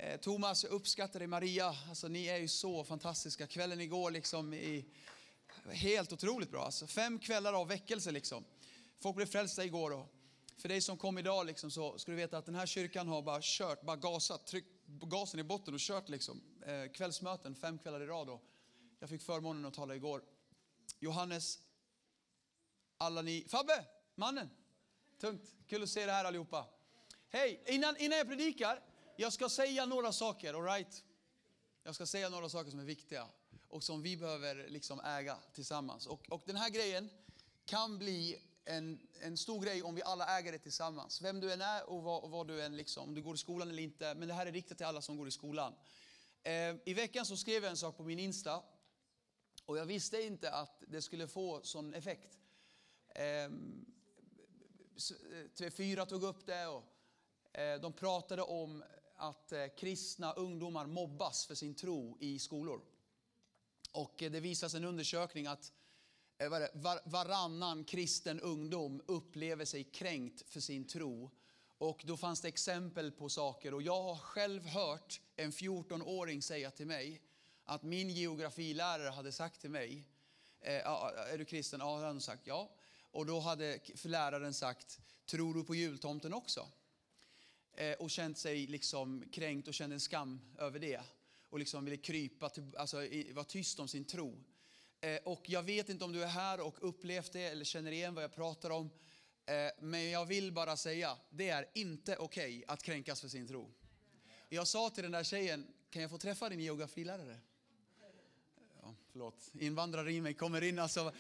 eh, 0.01 0.17
Thomas, 0.21 0.65
jag 0.65 0.73
uppskattar 0.73 1.19
dig. 1.19 1.29
Maria, 1.29 1.77
alltså, 1.89 2.09
ni 2.09 2.27
är 2.27 2.37
ju 2.37 2.49
så 2.49 2.85
fantastiska. 2.85 3.47
Kvällen 3.47 3.81
igår 3.81 4.11
liksom 4.11 4.55
i, 4.55 4.85
helt 5.73 6.13
otroligt 6.13 6.51
bra. 6.51 6.65
Alltså, 6.65 6.87
fem 6.87 7.19
kvällar 7.19 7.53
av 7.53 7.69
väckelse 7.69 8.11
liksom. 8.11 8.45
Folk 9.01 9.17
blev 9.17 9.27
frälsta 9.27 9.65
igår. 9.65 9.93
Och, 9.93 10.07
för 10.57 10.69
dig 10.69 10.81
som 10.81 10.97
kom 10.99 11.19
idag 11.19 11.47
liksom, 11.47 11.71
så 11.71 11.99
ska 11.99 12.13
du 12.13 12.17
veta 12.17 12.39
att 12.39 12.47
den 12.47 12.55
här 12.55 12.67
kyrkan 12.67 13.09
har 13.09 13.23
bara 13.23 13.39
kört, 13.43 13.83
bara 13.83 13.97
gasat, 13.97 14.47
tryckt 14.47 14.69
gasen 14.87 15.41
i 15.41 15.43
botten 15.43 15.75
och 15.75 15.81
kört 15.81 16.09
liksom. 16.09 16.43
Eh, 16.67 16.93
kvällsmöten 16.93 17.55
fem 17.55 17.79
kvällar 17.79 18.03
i 18.03 18.07
rad. 18.07 18.29
Och 18.29 18.43
jag 18.99 19.09
fick 19.09 19.23
förmånen 19.23 19.65
att 19.65 19.75
tala 19.75 19.95
igår. 19.95 20.23
Johannes, 20.99 21.59
alla 22.99 23.23
ni, 23.23 23.47
Fabbe, 23.49 23.85
mannen. 24.15 24.51
Tungt, 25.21 25.55
kul 25.67 25.83
att 25.83 25.89
se 25.89 26.01
er 26.01 26.09
här 26.09 26.25
allihopa. 26.25 26.67
Hej, 27.29 27.63
innan, 27.67 27.97
innan 27.97 28.19
jag 28.19 28.29
predikar, 28.29 28.81
jag 29.21 29.33
ska 29.33 29.49
säga 29.49 29.87
några 29.87 30.13
saker, 30.13 30.55
all 30.55 30.65
right? 30.65 31.05
Jag 31.83 31.95
ska 31.95 32.07
säga 32.07 32.29
några 32.29 32.49
saker 32.49 32.71
som 32.71 32.81
är 32.81 32.85
viktiga 32.85 33.27
och 33.69 33.85
som 33.85 34.03
vi 34.03 34.17
behöver 34.17 34.69
liksom 34.69 35.01
äga 35.01 35.39
tillsammans. 35.55 36.07
Och, 36.07 36.29
och 36.29 36.43
den 36.47 36.57
här 36.57 36.71
grejen 36.71 37.11
kan 37.65 37.99
bli 37.99 38.43
en, 38.65 39.09
en 39.21 39.37
stor 39.37 39.63
grej 39.63 39.83
om 39.83 39.95
vi 39.95 40.03
alla 40.03 40.39
äger 40.39 40.53
det 40.53 40.59
tillsammans. 40.59 41.23
Vem 41.23 41.41
du 41.41 41.53
än 41.53 41.61
är 41.61 41.91
och 41.91 42.03
vad, 42.03 42.23
och 42.23 42.31
vad 42.31 42.49
du 42.49 42.63
än 42.63 42.77
liksom, 42.77 43.09
om 43.09 43.15
du 43.15 43.23
går 43.23 43.35
i 43.35 43.39
skolan 43.39 43.71
eller 43.71 43.83
inte. 43.83 44.15
Men 44.15 44.29
det 44.29 44.35
här 44.35 44.47
är 44.47 44.53
riktat 44.53 44.79
till 44.79 44.87
alla 44.87 45.03
som 45.03 45.17
går 45.17 45.29
i 45.29 45.31
skolan. 45.31 45.75
Eh, 46.43 46.77
I 46.85 46.95
veckan 46.95 47.27
så 47.27 47.37
skrev 47.37 47.63
jag 47.63 47.71
en 47.71 47.77
sak 47.77 47.97
på 47.97 48.03
min 48.03 48.19
Insta. 48.19 48.63
Och 49.65 49.79
jag 49.79 49.87
visste 49.87 50.23
inte 50.23 50.51
att 50.51 50.83
det 50.89 51.03
skulle 51.03 51.29
få 51.29 51.61
sån 51.63 51.95
effekt. 51.95 52.39
Ehm, 53.15 53.87
eh, 55.33 55.65
TV4 55.65 56.07
tog 56.07 56.23
upp 56.23 56.47
det 56.47 56.67
och 56.67 56.85
eh, 57.53 57.81
de 57.81 57.93
pratade 57.93 58.43
om 58.43 58.85
att 59.21 59.53
eh, 59.53 59.67
kristna 59.77 60.33
ungdomar 60.33 60.87
mobbas 60.87 61.47
för 61.47 61.55
sin 61.55 61.75
tro 61.75 62.17
i 62.21 62.39
skolor. 62.39 62.81
Och 63.93 64.23
eh, 64.23 64.31
det 64.31 64.41
visas 64.41 64.75
en 64.75 64.85
undersökning 64.85 65.47
att 65.47 65.73
eh, 66.39 66.49
var, 66.49 67.09
varannan 67.11 67.85
kristen 67.85 68.41
ungdom 68.41 69.03
upplever 69.07 69.65
sig 69.65 69.85
kränkt 69.85 70.51
för 70.51 70.61
sin 70.61 70.87
tro. 70.87 71.31
Och 71.79 72.03
då 72.07 72.17
fanns 72.17 72.41
det 72.41 72.49
exempel 72.49 73.13
på 73.13 73.29
saker 73.29 73.75
och 73.75 73.83
jag 73.83 74.03
har 74.03 74.17
själv 74.17 74.67
hört 74.67 75.21
en 75.37 75.53
14-åring 75.53 76.43
säga 76.43 76.71
till 76.71 76.87
mig 76.87 77.23
att 77.65 77.83
min 77.83 78.11
geografilärare 78.11 79.09
hade 79.09 79.33
sagt 79.33 79.61
till 79.61 79.71
mig, 79.71 80.09
är 80.61 81.39
du 81.39 81.45
kristen? 81.45 81.81
Ja, 81.81 82.01
han 82.01 82.21
sagt 82.21 82.47
ja. 82.47 82.71
Och 83.11 83.27
då 83.27 83.41
hade 83.41 83.81
läraren 84.05 84.55
sagt, 84.55 85.01
tror 85.27 85.55
du 85.55 85.65
på 85.65 85.75
jultomten 85.75 86.35
också? 86.35 86.69
Eh, 87.81 87.93
och 87.93 88.11
känt 88.11 88.39
sig 88.39 88.67
liksom 88.67 89.25
kränkt 89.33 89.69
och 89.69 89.75
kände 89.75 89.97
en 89.97 90.01
skam 90.01 90.41
över 90.59 90.79
det. 90.79 91.01
Och 91.51 91.59
liksom 91.59 91.85
ville 91.85 91.97
krypa, 91.97 92.49
till, 92.49 92.77
alltså 92.77 93.05
i- 93.05 93.33
vara 93.33 93.45
tyst 93.45 93.81
om 93.81 93.89
sin 93.89 94.05
tro. 94.05 94.45
Eh, 95.01 95.17
och 95.25 95.49
jag 95.51 95.63
vet 95.63 95.89
inte 95.89 96.05
om 96.05 96.13
du 96.13 96.23
är 96.23 96.27
här 96.27 96.61
och 96.61 96.77
upplevt 96.89 97.33
det 97.33 97.43
eller 97.43 97.65
känner 97.65 97.93
igen 97.93 98.15
vad 98.15 98.25
jag 98.25 98.35
pratar 98.35 98.71
om. 98.71 98.91
Eh, 99.47 99.55
men 99.81 100.11
jag 100.11 100.27
vill 100.27 100.53
bara 100.53 100.77
säga, 100.77 101.17
det 101.31 101.49
är 101.49 101.67
inte 101.75 102.17
okej 102.17 102.65
att 102.67 102.83
kränkas 102.83 103.21
för 103.21 103.29
sin 103.29 103.47
tro. 103.49 103.71
Jag 104.49 104.67
sa 104.67 104.91
till 104.91 105.03
den 105.03 105.13
där 105.13 105.25
tjejen, 105.25 105.67
kan 105.91 106.03
jag 106.03 106.11
få 106.11 106.19
träffa 106.19 106.49
din 106.49 106.61
geografilärare? 106.61 107.39
Ja, 108.83 108.95
förlåt, 109.13 109.53
invandrare 109.61 110.13
i 110.13 110.21
mig 110.21 110.35
kommer 110.35 110.63
in. 110.63 110.79
Alltså, 110.79 111.13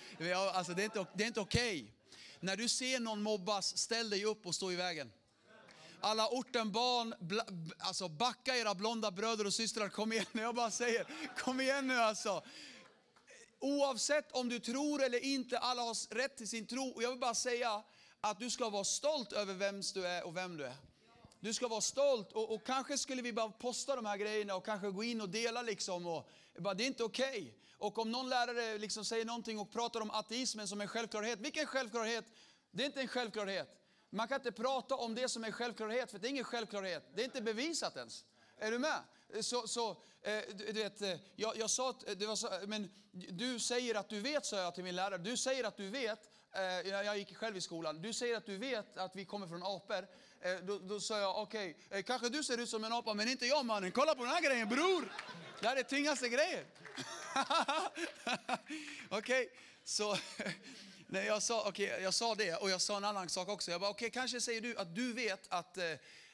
alltså 0.52 0.74
det 0.74 0.82
är 0.82 0.84
inte, 0.84 1.06
det 1.14 1.22
är 1.24 1.28
inte 1.28 1.40
okej. 1.40 1.92
När 2.40 2.56
du 2.56 2.68
ser 2.68 3.00
någon 3.00 3.22
mobbas, 3.22 3.78
ställ 3.78 4.10
dig 4.10 4.24
upp 4.24 4.46
och 4.46 4.54
stå 4.54 4.72
i 4.72 4.76
vägen. 4.76 5.12
Alla 6.02 6.28
ortenbarn, 6.28 7.14
alltså 7.78 8.08
backa 8.08 8.56
era 8.56 8.74
blonda 8.74 9.10
bröder 9.10 9.46
och 9.46 9.54
systrar, 9.54 9.88
kom 9.88 10.12
igen. 10.12 10.26
Jag 10.32 10.54
bara 10.54 10.70
säger, 10.70 11.06
kom 11.38 11.60
igen 11.60 11.86
nu 11.86 11.94
alltså. 11.94 12.42
Oavsett 13.58 14.32
om 14.32 14.48
du 14.48 14.58
tror 14.58 15.02
eller 15.02 15.24
inte, 15.24 15.58
alla 15.58 15.82
har 15.82 16.14
rätt 16.14 16.36
till 16.36 16.48
sin 16.48 16.66
tro. 16.66 16.88
Och 16.88 17.02
jag 17.02 17.10
vill 17.10 17.18
bara 17.18 17.34
säga 17.34 17.82
att 18.20 18.38
du 18.38 18.50
ska 18.50 18.70
vara 18.70 18.84
stolt 18.84 19.32
över 19.32 19.54
vem 19.54 19.80
du 19.94 20.06
är 20.06 20.26
och 20.26 20.36
vem 20.36 20.56
du 20.56 20.64
är. 20.64 20.76
Du 21.40 21.54
ska 21.54 21.68
vara 21.68 21.80
stolt 21.80 22.32
och, 22.32 22.54
och 22.54 22.66
kanske 22.66 22.98
skulle 22.98 23.22
vi 23.22 23.32
bara 23.32 23.48
posta 23.48 23.96
de 23.96 24.06
här 24.06 24.16
grejerna 24.16 24.54
och 24.54 24.64
kanske 24.64 24.90
gå 24.90 25.04
in 25.04 25.20
och 25.20 25.28
dela 25.28 25.62
liksom. 25.62 26.06
Och, 26.06 26.30
bara, 26.58 26.74
det 26.74 26.84
är 26.84 26.86
inte 26.86 27.04
okej. 27.04 27.54
Och 27.78 27.98
om 27.98 28.10
någon 28.10 28.28
lärare 28.28 28.78
liksom 28.78 29.04
säger 29.04 29.24
någonting 29.24 29.58
och 29.58 29.72
pratar 29.72 30.00
om 30.00 30.10
ateismen 30.10 30.68
som 30.68 30.80
en 30.80 30.88
självklarhet. 30.88 31.40
Vilken 31.40 31.66
självklarhet? 31.66 32.24
Det 32.70 32.82
är 32.82 32.86
inte 32.86 33.00
en 33.00 33.08
självklarhet. 33.08 33.79
Man 34.10 34.28
kan 34.28 34.36
inte 34.36 34.52
prata 34.52 34.94
om 34.94 35.14
det 35.14 35.28
som 35.28 35.44
är 35.44 35.52
självklarhet 35.52 36.10
för 36.10 36.18
det 36.18 36.28
är 36.28 36.30
ingen 36.30 36.44
självklarhet. 36.44 37.04
Det 37.14 37.20
är 37.20 37.24
inte 37.24 37.42
bevisat 37.42 37.96
ens. 37.96 38.24
Är 38.58 38.70
du 38.70 38.78
med? 38.78 39.02
Så, 39.40 39.68
så 39.68 39.90
eh, 40.22 40.42
du, 40.54 40.72
vet, 40.72 41.02
eh, 41.02 41.16
jag, 41.36 41.56
jag 41.56 41.70
sa 41.70 41.90
att, 41.90 42.08
eh, 42.08 42.14
det 42.14 42.26
var 42.26 42.36
så, 42.36 42.50
men 42.66 42.90
du 43.12 43.58
säger 43.58 43.94
att 43.94 44.08
du 44.08 44.20
vet, 44.20 44.46
sa 44.46 44.56
jag 44.56 44.74
till 44.74 44.84
min 44.84 44.96
lärare. 44.96 45.18
Du 45.18 45.36
säger 45.36 45.64
att 45.64 45.76
du 45.76 45.90
vet, 45.90 46.30
jag 46.84 47.18
gick 47.18 47.36
själv 47.36 47.56
i 47.56 47.60
skolan. 47.60 48.02
Du 48.02 48.12
säger 48.12 48.36
att 48.36 48.46
du 48.46 48.56
vet 48.56 48.96
att 48.96 49.16
vi 49.16 49.24
kommer 49.24 49.46
från 49.46 49.62
apor. 49.62 50.06
Då, 50.62 50.78
då 50.78 51.00
sa 51.00 51.18
jag, 51.18 51.42
okej, 51.42 51.76
okay, 51.86 52.02
kanske 52.02 52.28
du 52.28 52.44
ser 52.44 52.58
ut 52.58 52.68
som 52.68 52.84
en 52.84 52.92
apa, 52.92 53.14
men 53.14 53.28
inte 53.28 53.46
jag 53.46 53.66
mannen. 53.66 53.92
Kolla 53.92 54.14
på 54.14 54.24
den 54.24 54.32
här 54.32 54.42
grejen 54.42 54.68
bror! 54.68 55.12
Det 55.60 55.68
här 55.68 55.76
är 55.76 55.82
tyngaste 55.82 56.28
grejen. 56.28 56.64
okej, 59.08 59.18
okay, 59.18 59.48
så 59.84 60.16
Nej, 61.12 61.26
jag, 61.26 61.42
sa, 61.42 61.68
okay, 61.68 62.02
jag 62.02 62.14
sa 62.14 62.34
det 62.34 62.54
och 62.54 62.70
jag 62.70 62.80
sa 62.80 62.96
en 62.96 63.04
annan 63.04 63.28
sak 63.28 63.48
också. 63.48 63.70
Jag 63.70 63.80
bara, 63.80 63.90
okej, 63.90 64.10
kanske 64.10 64.40
säger 64.40 64.60
du 64.60 64.76
att 64.76 64.94
du 64.94 65.12
vet 65.12 65.46
att, 65.48 65.76
eh, 65.76 65.84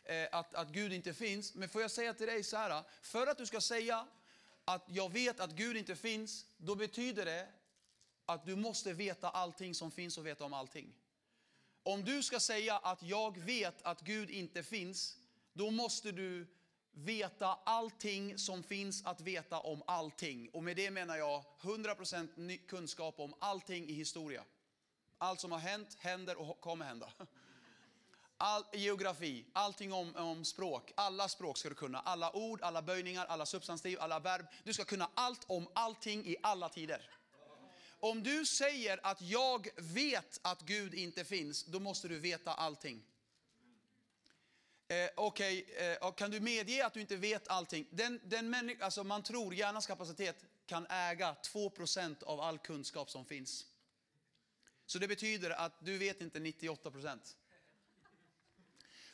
eh 0.04 0.28
att, 0.32 0.54
att 0.54 0.68
Gud 0.68 0.92
inte 0.92 1.14
finns. 1.14 1.54
Men 1.54 1.68
får 1.68 1.82
jag 1.82 1.90
säga 1.90 2.14
till 2.14 2.26
dig 2.26 2.44
så 2.44 2.56
här, 2.56 2.82
för 3.02 3.26
att 3.26 3.38
du 3.38 3.46
ska 3.46 3.60
säga 3.60 4.06
att 4.64 4.84
jag 4.86 5.12
vet 5.12 5.40
att 5.40 5.50
Gud 5.50 5.76
inte 5.76 5.96
finns, 5.96 6.46
då 6.56 6.74
betyder 6.74 7.24
det 7.24 7.48
att 8.26 8.46
du 8.46 8.56
måste 8.56 8.92
veta 8.92 9.30
allting 9.30 9.74
som 9.74 9.90
finns 9.90 10.18
och 10.18 10.26
veta 10.26 10.44
om 10.44 10.52
allting. 10.52 10.94
Om 11.82 12.04
du 12.04 12.22
ska 12.22 12.40
säga 12.40 12.76
att 12.76 13.02
jag 13.02 13.38
vet 13.38 13.82
att 13.82 14.00
Gud 14.00 14.30
inte 14.30 14.62
finns, 14.62 15.16
då 15.52 15.70
måste 15.70 16.12
du 16.12 16.46
veta 16.92 17.58
allting 17.64 18.38
som 18.38 18.62
finns 18.62 19.04
att 19.04 19.20
veta 19.20 19.60
om 19.60 19.82
allting. 19.86 20.48
Och 20.52 20.64
med 20.64 20.76
det 20.76 20.90
menar 20.90 21.16
jag 21.16 21.44
100% 21.60 22.66
kunskap 22.66 23.20
om 23.20 23.34
allting 23.38 23.88
i 23.88 23.92
historia. 23.92 24.44
Allt 25.18 25.40
som 25.40 25.52
har 25.52 25.58
hänt, 25.58 25.96
händer 25.98 26.36
och 26.36 26.60
kommer 26.60 26.84
hända. 26.84 27.12
All 28.38 28.64
geografi, 28.72 29.44
allting 29.52 29.92
om, 29.92 30.16
om 30.16 30.44
språk. 30.44 30.92
Alla 30.94 31.28
språk 31.28 31.58
ska 31.58 31.68
du 31.68 31.74
kunna. 31.74 32.00
Alla 32.00 32.36
ord, 32.36 32.62
alla 32.62 32.82
böjningar, 32.82 33.26
alla 33.26 33.46
substantiv, 33.46 34.00
alla 34.00 34.20
verb. 34.20 34.46
Du 34.64 34.74
ska 34.74 34.84
kunna 34.84 35.10
allt 35.14 35.44
om 35.46 35.68
allting 35.74 36.26
i 36.26 36.36
alla 36.42 36.68
tider. 36.68 37.10
Om 38.00 38.22
du 38.22 38.46
säger 38.46 39.00
att 39.02 39.22
jag 39.22 39.68
vet 39.76 40.40
att 40.42 40.62
Gud 40.62 40.94
inte 40.94 41.24
finns, 41.24 41.64
då 41.64 41.80
måste 41.80 42.08
du 42.08 42.18
veta 42.18 42.54
allting. 42.54 43.02
Eh, 44.88 45.08
Okej, 45.16 45.66
eh, 46.00 46.12
kan 46.12 46.30
du 46.30 46.40
medge 46.40 46.86
att 46.86 46.94
du 46.94 47.00
inte 47.00 47.16
vet 47.16 47.48
allting? 47.48 47.86
Den, 47.90 48.20
den 48.24 48.50
människa, 48.50 48.84
alltså 48.84 49.04
man 49.04 49.22
tror 49.22 49.54
hjärnans 49.54 49.86
kapacitet 49.86 50.44
kan 50.66 50.86
äga 50.86 51.36
2% 51.52 52.22
av 52.22 52.40
all 52.40 52.58
kunskap 52.58 53.10
som 53.10 53.24
finns. 53.24 53.66
Så 54.86 54.98
det 54.98 55.08
betyder 55.08 55.50
att 55.50 55.72
du 55.84 55.98
vet 55.98 56.20
inte 56.20 56.40
98 56.40 56.90
procent. 56.90 57.36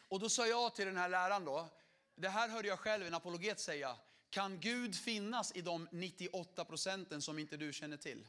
Och 0.09 0.21
då 0.21 0.29
sa 0.29 0.47
jag 0.47 0.75
till 0.75 0.87
den 0.87 0.97
här 0.97 1.09
läraren 1.09 1.45
då, 1.45 1.69
det 2.15 2.29
här 2.29 2.49
hörde 2.49 2.69
jag 2.69 2.79
själv 2.79 3.07
en 3.07 3.15
apologet 3.15 3.61
säga, 3.61 3.97
kan 4.31 4.61
Gud 4.61 4.97
finnas 4.97 5.53
i 5.53 5.61
de 5.61 5.89
98 5.93 6.65
procenten 6.65 7.23
som 7.23 7.39
inte 7.39 7.57
du 7.57 7.73
känner 7.73 7.97
till? 7.97 8.27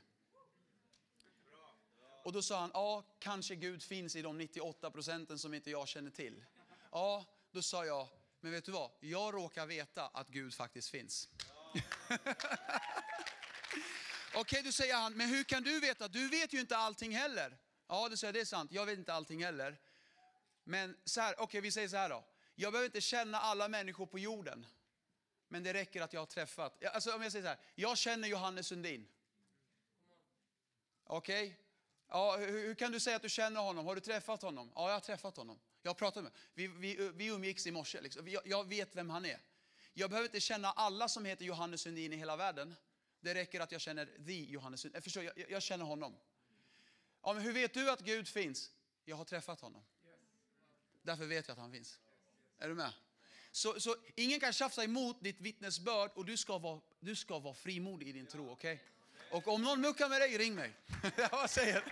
Och 2.23 2.33
då 2.33 2.41
sa 2.41 2.59
han, 2.59 2.71
ja, 2.73 3.03
kanske 3.19 3.55
Gud 3.55 3.83
finns 3.83 4.15
i 4.15 4.21
de 4.21 4.37
98 4.37 4.91
procenten 4.91 5.39
som 5.39 5.53
inte 5.53 5.71
jag 5.71 5.87
känner 5.87 6.11
till. 6.11 6.43
Ja, 6.91 7.25
då 7.51 7.61
sa 7.61 7.85
jag, 7.85 8.07
men 8.39 8.51
vet 8.51 8.65
du 8.65 8.71
vad? 8.71 8.91
Jag 8.99 9.33
råkar 9.33 9.65
veta 9.65 10.07
att 10.07 10.27
Gud 10.27 10.53
faktiskt 10.53 10.89
finns. 10.89 11.29
Okej, 14.35 14.61
då 14.63 14.71
säger 14.71 14.95
han, 14.95 15.13
men 15.13 15.29
hur 15.29 15.43
kan 15.43 15.63
du 15.63 15.79
veta? 15.79 16.07
Du 16.07 16.29
vet 16.29 16.53
ju 16.53 16.59
inte 16.59 16.77
allting 16.77 17.15
heller. 17.15 17.57
Ja, 17.87 18.09
det 18.09 18.17
säger 18.17 18.33
det 18.33 18.39
är 18.39 18.45
sant. 18.45 18.71
Jag 18.71 18.85
vet 18.85 18.97
inte 18.97 19.13
allting 19.13 19.43
heller. 19.43 19.79
Men 20.63 20.97
så 21.05 21.21
här, 21.21 21.35
okej 21.39 21.61
vi 21.61 21.71
säger 21.71 21.87
så 21.87 21.97
här 21.97 22.09
då. 22.09 22.25
Jag 22.55 22.73
behöver 22.73 22.85
inte 22.85 23.01
känna 23.01 23.39
alla 23.39 23.67
människor 23.67 24.05
på 24.05 24.19
jorden. 24.19 24.65
Men 25.47 25.63
det 25.63 25.73
räcker 25.73 26.01
att 26.01 26.13
jag 26.13 26.21
har 26.21 26.25
träffat. 26.25 26.83
Alltså 26.85 27.15
om 27.15 27.21
jag 27.23 27.31
säger 27.31 27.43
så 27.43 27.49
här, 27.49 27.57
jag 27.75 27.97
känner 27.97 28.27
Johannes 28.27 28.67
Sundin. 28.67 29.07
Okej? 31.03 31.59
Ja, 32.09 32.37
hur, 32.37 32.47
hur 32.47 32.75
kan 32.75 32.91
du 32.91 32.99
säga 32.99 33.15
att 33.15 33.21
du 33.21 33.29
känner 33.29 33.61
honom? 33.61 33.85
Har 33.85 33.95
du 33.95 34.01
träffat 34.01 34.41
honom? 34.41 34.71
Ja, 34.75 34.87
jag 34.87 34.95
har 34.95 34.99
träffat 34.99 35.37
honom. 35.37 35.59
Jag 35.81 35.89
har 35.89 35.95
pratat 35.95 36.23
med 36.23 36.31
honom. 36.31 36.47
Vi, 36.53 36.67
vi, 36.67 37.11
vi 37.15 37.25
umgicks 37.25 37.67
i 37.67 37.71
morse. 37.71 38.01
Liksom. 38.01 38.27
Jag, 38.27 38.41
jag 38.47 38.67
vet 38.67 38.95
vem 38.95 39.09
han 39.09 39.25
är. 39.25 39.39
Jag 39.93 40.09
behöver 40.09 40.27
inte 40.27 40.39
känna 40.39 40.71
alla 40.71 41.09
som 41.09 41.25
heter 41.25 41.45
Johannes 41.45 41.81
Sundin 41.81 42.13
i 42.13 42.15
hela 42.15 42.35
världen. 42.35 42.75
Det 43.23 43.33
räcker 43.33 43.59
att 43.59 43.71
jag 43.71 43.81
känner 43.81 44.05
the 44.05 44.43
Johannes 44.43 44.85
eh, 44.85 44.91
Jag, 44.93 45.03
förstår, 45.03 45.23
jag, 45.23 45.33
jag 45.49 45.63
känner 45.63 45.85
honom. 45.85 46.15
Ja, 47.21 47.33
men 47.33 47.43
hur 47.43 47.53
vet 47.53 47.73
du 47.73 47.91
att 47.91 47.99
Gud 47.99 48.27
finns? 48.27 48.71
Jag 49.05 49.15
har 49.15 49.25
träffat 49.25 49.61
honom. 49.61 49.83
Därför 51.01 51.25
vet 51.25 51.47
jag 51.47 51.53
att 51.53 51.59
han 51.59 51.71
finns. 51.71 51.99
Är 52.59 52.67
du 52.67 52.75
med? 52.75 52.93
Så, 53.51 53.79
så 53.79 53.95
ingen 54.15 54.39
kan 54.39 54.53
tjafsa 54.53 54.83
emot 54.83 55.23
ditt 55.23 55.41
vittnesbörd 55.41 56.11
och 56.15 56.25
du 56.25 56.37
ska 56.37 56.57
vara, 56.57 56.81
du 56.99 57.15
ska 57.15 57.39
vara 57.39 57.53
frimodig 57.53 58.07
i 58.07 58.11
din 58.11 58.25
tro, 58.25 58.49
Okay? 58.51 58.77
Och 59.31 59.47
om 59.47 59.61
någon 59.61 59.81
muckar 59.81 60.09
med 60.09 60.21
dig, 60.21 60.37
ring 60.37 60.55
mig. 60.55 60.75
Jag 61.17 61.49
säger. 61.49 61.83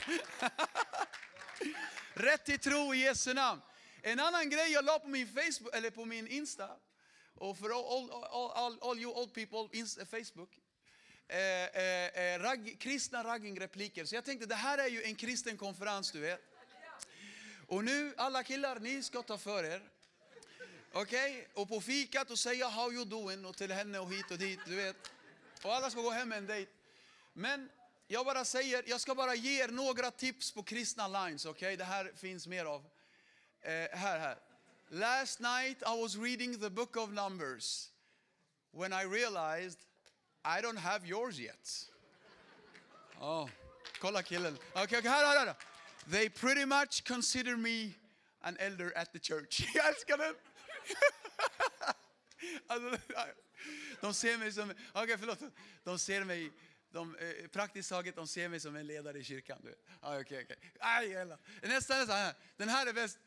Rätt 2.14 2.46
till 2.46 2.60
tro 2.60 2.94
i 2.94 2.98
Jesu 2.98 3.34
namn. 3.34 3.62
En 4.02 4.20
annan 4.20 4.50
grej 4.50 4.72
jag 4.72 4.86
la 4.86 5.00
på 5.00 5.08
min 5.08 5.28
Facebook, 5.28 5.76
eller 5.76 5.90
på 5.90 6.06
min 6.06 6.28
Insta, 6.28 6.70
och 7.36 7.58
för 7.58 7.70
all, 7.70 8.12
all, 8.12 8.52
all, 8.52 8.80
all 8.82 9.00
you 9.00 9.14
old 9.14 9.34
people, 9.34 9.80
Insta, 9.80 10.06
Facebook, 10.06 10.61
eh, 11.32 11.66
eh, 11.84 12.36
eh 12.36 12.78
kristna 12.80 13.24
raggingrepliker. 13.24 14.06
Så 14.06 14.16
jag 14.16 14.26
tänkte, 14.26 14.46
det 14.46 14.56
här 14.56 14.78
är 14.78 14.88
ju 14.88 15.04
en 15.04 15.16
kristen 15.16 15.58
konferens, 15.58 16.12
du 16.12 16.20
vet. 16.20 16.42
Och 17.68 17.84
nu, 17.84 18.14
alla 18.18 18.44
killar, 18.44 18.80
ni 18.80 19.04
ska 19.04 19.22
ta 19.22 19.38
för 19.38 19.64
er. 19.64 19.82
Okej? 20.94 21.48
Och 21.54 21.70
på 21.70 21.82
fikat 21.82 22.32
och 22.32 22.40
säga 22.40 22.68
how 22.68 22.92
you 22.92 23.06
doing 23.06 23.46
och 23.46 23.58
till 23.58 23.72
henne 23.72 24.00
och 24.00 24.14
hit 24.14 24.32
och 24.32 24.38
dit, 24.38 24.60
du 24.66 24.76
vet. 24.76 24.96
Och 25.64 25.76
alla 25.76 25.90
ska 25.90 26.02
gå 26.02 26.10
hem 26.10 26.30
med 26.30 26.38
en 26.38 26.48
dejt. 26.48 26.72
Men 27.34 27.70
jag 28.08 28.26
bara 28.26 28.46
säger, 28.46 28.84
jag 28.88 29.02
ska 29.02 29.16
bara 29.16 29.36
ge 29.36 29.64
er 29.64 29.68
några 29.68 30.12
tips 30.12 30.52
på 30.52 30.64
kristna 30.64 31.08
lines, 31.08 31.46
okej? 31.46 31.78
Det 31.78 31.84
här 31.84 32.12
finns 32.16 32.48
mer 32.48 32.66
av. 32.66 32.86
Eh, 33.62 33.72
här, 33.72 34.20
här. 34.20 34.38
Last 34.90 35.40
night 35.40 35.82
I 35.82 36.02
was 36.02 36.16
reading 36.16 36.60
the 36.60 36.70
book 36.70 36.98
of 36.98 37.10
Numbers 37.10 37.90
when 38.72 38.94
I 38.94 39.04
realized 39.04 39.80
i 40.44 40.62
don't 40.62 40.78
have 40.78 41.06
yours 41.06 41.40
yet. 41.40 41.86
Oh, 43.24 43.48
kolla 44.00 44.24
killen. 44.24 44.58
Okej, 44.74 44.98
okay, 44.98 45.12
här, 45.12 45.26
här, 45.26 45.46
här. 45.46 45.56
They 46.10 46.30
pretty 46.30 46.66
much 46.66 47.04
consider 47.04 47.56
me 47.56 47.94
an 48.42 48.58
elder 48.58 48.92
at 48.96 49.14
the 49.14 49.20
church. 49.20 49.62
Jag 49.76 49.88
älskar 49.88 50.18
den! 50.18 50.36
alltså, 52.68 52.98
de 54.02 54.14
ser 54.14 54.38
mig 54.38 54.52
som, 54.52 54.70
okej 54.70 55.04
okay, 55.04 55.18
förlåt. 55.18 55.40
De 55.84 56.00
ser 56.00 56.24
mig, 56.24 56.52
de, 56.92 57.16
eh, 57.16 57.48
praktiskt 57.48 57.90
taget 57.90 58.16
de 58.16 58.28
ser 58.28 58.50
mig 58.50 58.60
som 58.60 58.76
en 58.76 58.88
ledare 58.88 59.18
i 59.18 59.24
kyrkan. 59.24 59.58
Du 59.62 59.70
vet. 59.70 59.80
Ah, 60.00 60.20
okay, 60.20 60.44
okay. 60.44 60.58
Aj. 60.80 61.28
Nästa 61.62 61.94
här, 61.94 62.34
den 62.58 62.70
här 62.70 62.88
är 62.88 62.94
bäst. 62.94 63.20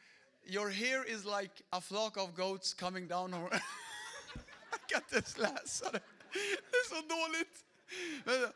Your 0.46 0.70
hair 0.70 1.04
is 1.04 1.24
like 1.24 1.62
a 1.70 1.80
flock 1.80 2.16
of 2.16 2.34
goats 2.34 2.74
coming 2.74 3.08
down. 3.08 3.32
Jag 3.32 3.50
kan 4.86 5.02
inte 5.02 5.14
ens 5.14 5.38
läsa 5.38 5.90
det. 5.90 6.00
Det 6.90 6.96
är 6.96 7.00
så 7.00 7.06
dåligt. 7.08 7.64
Men, 8.24 8.52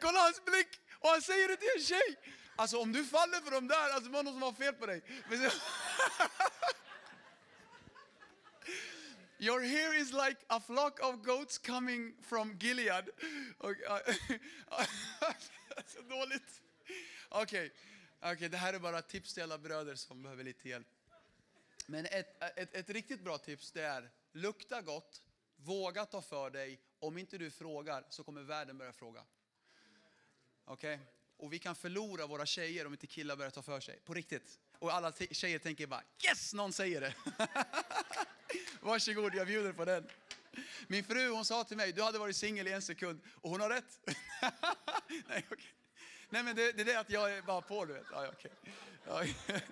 kolla 0.00 0.18
hans 0.18 0.44
blick! 0.44 0.80
Och 0.98 1.08
han 1.08 1.22
säger 1.22 1.48
det 1.48 1.56
till 1.56 1.68
en 1.76 1.82
tjej! 1.82 2.18
Alltså 2.56 2.78
om 2.78 2.92
du 2.92 3.04
faller 3.04 3.40
för 3.40 3.50
de 3.50 3.68
där, 3.68 3.90
alltså 3.90 4.10
det 4.10 4.10
var 4.10 4.22
någon 4.22 4.32
som 4.32 4.42
har 4.42 4.52
fel 4.52 4.74
på 4.74 4.86
dig. 4.86 5.02
Your 9.38 9.60
hair 9.60 9.94
is 9.94 10.12
like 10.12 10.36
a 10.46 10.60
flock 10.66 11.00
of 11.00 11.22
goats 11.22 11.58
coming 11.58 12.14
from 12.22 12.58
Gilead. 12.58 13.08
Och, 13.58 13.74
så 15.86 16.02
dåligt. 16.02 16.62
Okej, 17.28 17.72
okay. 18.18 18.32
okay, 18.32 18.48
det 18.48 18.56
här 18.56 18.72
är 18.74 18.78
bara 18.78 19.02
tips 19.02 19.34
till 19.34 19.42
alla 19.42 19.58
bröder 19.58 19.94
som 19.94 20.22
behöver 20.22 20.44
lite 20.44 20.68
hjälp. 20.68 20.86
Men 21.86 22.06
ett, 22.06 22.58
ett, 22.58 22.74
ett 22.74 22.90
riktigt 22.90 23.20
bra 23.20 23.38
tips 23.38 23.72
det 23.72 23.82
är, 23.82 24.10
lukta 24.32 24.82
gott, 24.82 25.22
våga 25.64 26.06
ta 26.06 26.22
för 26.22 26.50
dig. 26.50 26.80
Om 26.98 27.18
inte 27.18 27.38
du 27.38 27.50
frågar 27.50 28.04
så 28.08 28.24
kommer 28.24 28.42
världen 28.42 28.78
börja 28.78 28.92
fråga. 28.92 29.24
Okej? 30.64 30.94
Okay? 30.94 31.06
Och 31.36 31.52
vi 31.52 31.58
kan 31.58 31.74
förlora 31.74 32.26
våra 32.26 32.46
tjejer 32.46 32.86
om 32.86 32.92
inte 32.92 33.06
killar 33.06 33.36
börjar 33.36 33.50
ta 33.50 33.62
för 33.62 33.80
sig. 33.80 34.00
På 34.04 34.14
riktigt. 34.14 34.58
Och 34.78 34.94
alla 34.94 35.12
tjejer 35.12 35.58
tänker 35.58 35.86
bara 35.86 36.02
yes, 36.28 36.54
någon 36.54 36.72
säger 36.72 37.00
det. 37.00 37.14
Varsågod, 38.80 39.34
jag 39.34 39.46
bjuder 39.46 39.72
på 39.72 39.84
den. 39.84 40.08
Min 40.86 41.04
fru 41.04 41.28
hon 41.28 41.44
sa 41.44 41.64
till 41.64 41.76
mig, 41.76 41.92
du 41.92 42.02
hade 42.02 42.18
varit 42.18 42.36
singel 42.36 42.68
i 42.68 42.72
en 42.72 42.82
sekund. 42.82 43.20
Och 43.26 43.50
hon 43.50 43.60
har 43.60 43.70
rätt. 43.70 44.00
Nej, 45.28 45.46
okay. 45.50 45.66
Nej 46.28 46.42
men 46.42 46.56
det, 46.56 46.72
det 46.72 46.80
är 46.80 46.84
det 46.84 47.00
att 47.00 47.10
jag 47.10 47.32
är 47.32 47.42
bara 47.42 47.60
på 47.60 47.84
du 47.84 47.92
vet. 47.92 48.06
Ja, 48.12 48.28
okay. 48.28 48.50
Ja, 49.06 49.20
Okej, 49.20 49.62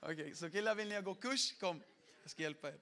okay, 0.12 0.34
så 0.34 0.50
killar 0.50 0.74
vill 0.74 0.88
ni 0.88 1.00
gå 1.00 1.14
kurs? 1.14 1.58
Kom, 1.60 1.82
jag 2.22 2.30
ska 2.30 2.42
hjälpa 2.42 2.68
er. 2.68 2.78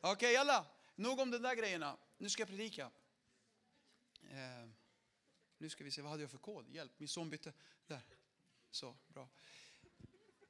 Okej 0.00 0.12
okay, 0.12 0.36
alla, 0.36 0.66
nog 0.98 1.20
om 1.20 1.30
de 1.30 1.38
där 1.38 1.54
grejerna. 1.54 1.96
Nu 2.18 2.30
ska 2.30 2.40
jag 2.40 2.48
predika. 2.48 2.90
Eh, 4.22 4.68
nu 5.58 5.70
ska 5.70 5.84
vi 5.84 5.90
se, 5.90 6.02
vad 6.02 6.10
hade 6.10 6.22
jag 6.22 6.30
för 6.30 6.38
kod? 6.38 6.68
Hjälp, 6.68 6.92
min 6.96 7.08
son 7.08 7.30
bytte. 7.30 7.52
Där. 7.86 8.02
Så, 8.70 8.96
bra. 9.08 9.28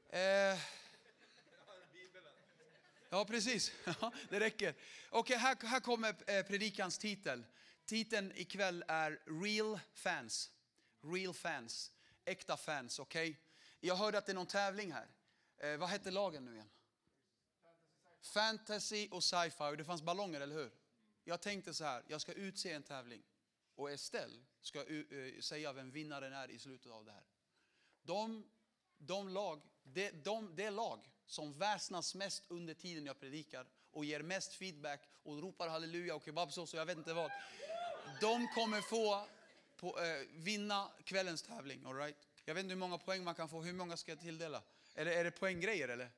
Eh, 0.09 0.59
ja, 3.11 3.25
precis. 3.25 3.73
det 4.31 4.41
räcker. 4.41 4.75
Okej, 5.11 5.37
här, 5.37 5.67
här 5.67 5.81
kommer 5.81 6.15
eh, 6.27 6.47
predikans 6.47 6.99
titel. 6.99 7.45
Titeln 7.85 8.33
ikväll 8.35 8.85
är 8.89 9.21
Real 9.43 9.81
Fans. 9.95 10.51
Real 11.03 11.35
Fans. 11.35 11.93
Äkta 12.25 12.57
fans, 12.57 12.99
okej? 12.99 13.31
Okay? 13.31 13.43
Jag 13.81 13.97
hörde 13.97 14.19
att 14.19 14.27
det 14.27 14.33
är 14.33 14.35
någon 14.35 14.47
tävling 14.47 14.93
här. 14.93 15.09
Eh, 15.59 15.77
vad 15.77 15.89
hette 15.89 16.11
lagen 16.11 16.45
nu 16.45 16.55
igen? 16.55 16.71
Fantasy 18.21 19.09
och 19.11 19.25
sci-fi. 19.25 19.77
Det 19.77 19.85
fanns 19.85 20.03
ballonger, 20.03 20.41
eller 20.41 20.55
hur? 20.55 20.71
Jag 21.25 21.41
tänkte 21.41 21.75
så 21.75 21.85
här, 21.85 22.03
jag 22.07 22.21
ska 22.21 22.33
utse 22.33 22.73
en 22.73 22.83
tävling. 22.83 23.23
Och 23.75 23.91
Estelle 23.91 24.39
ska 24.61 24.79
eh, 24.79 25.41
säga 25.41 25.73
vem 25.73 25.91
vinnaren 25.91 26.33
är 26.33 26.51
i 26.51 26.59
slutet 26.59 26.93
av 26.93 27.05
det 27.05 27.13
här. 27.13 27.25
de, 28.03 28.45
de 28.99 29.29
lag, 29.29 29.63
det, 29.83 30.11
de, 30.11 30.55
det 30.57 30.71
lag 30.71 31.11
som 31.27 31.59
väsnas 31.59 32.15
mest 32.15 32.45
under 32.49 32.75
tiden 32.75 33.07
jag 33.07 33.21
predikar 33.21 33.67
och 33.91 34.05
ger 34.05 34.23
mest 34.23 34.55
feedback 34.55 35.01
och 35.23 35.43
ropar 35.43 35.69
halleluja 35.69 36.15
och 36.15 36.25
kebabsås 36.25 36.75
och 36.75 36.81
jag 36.81 36.87
vet 36.87 36.99
inte 36.99 37.15
vad. 37.15 37.31
De 38.21 38.49
kommer 38.55 38.81
få 38.81 39.27
på, 39.77 40.01
eh, 40.01 40.27
vinna 40.31 40.91
kvällens 41.05 41.43
tävling. 41.43 41.85
All 41.87 41.95
right? 41.95 42.17
Jag 42.45 42.55
vet 42.55 42.63
inte 42.63 42.73
hur 42.73 42.81
många 42.81 42.99
poäng 42.99 43.25
man 43.25 43.35
kan 43.35 43.49
få. 43.49 43.63
Hur 43.63 43.73
många 43.73 43.97
ska 43.97 44.13
jag 44.13 44.21
tilldela? 44.21 44.63
Eller 44.95 45.13
är 45.13 45.25
det 45.25 45.31
poänggrejer 45.31 45.89
eller? 45.89 46.11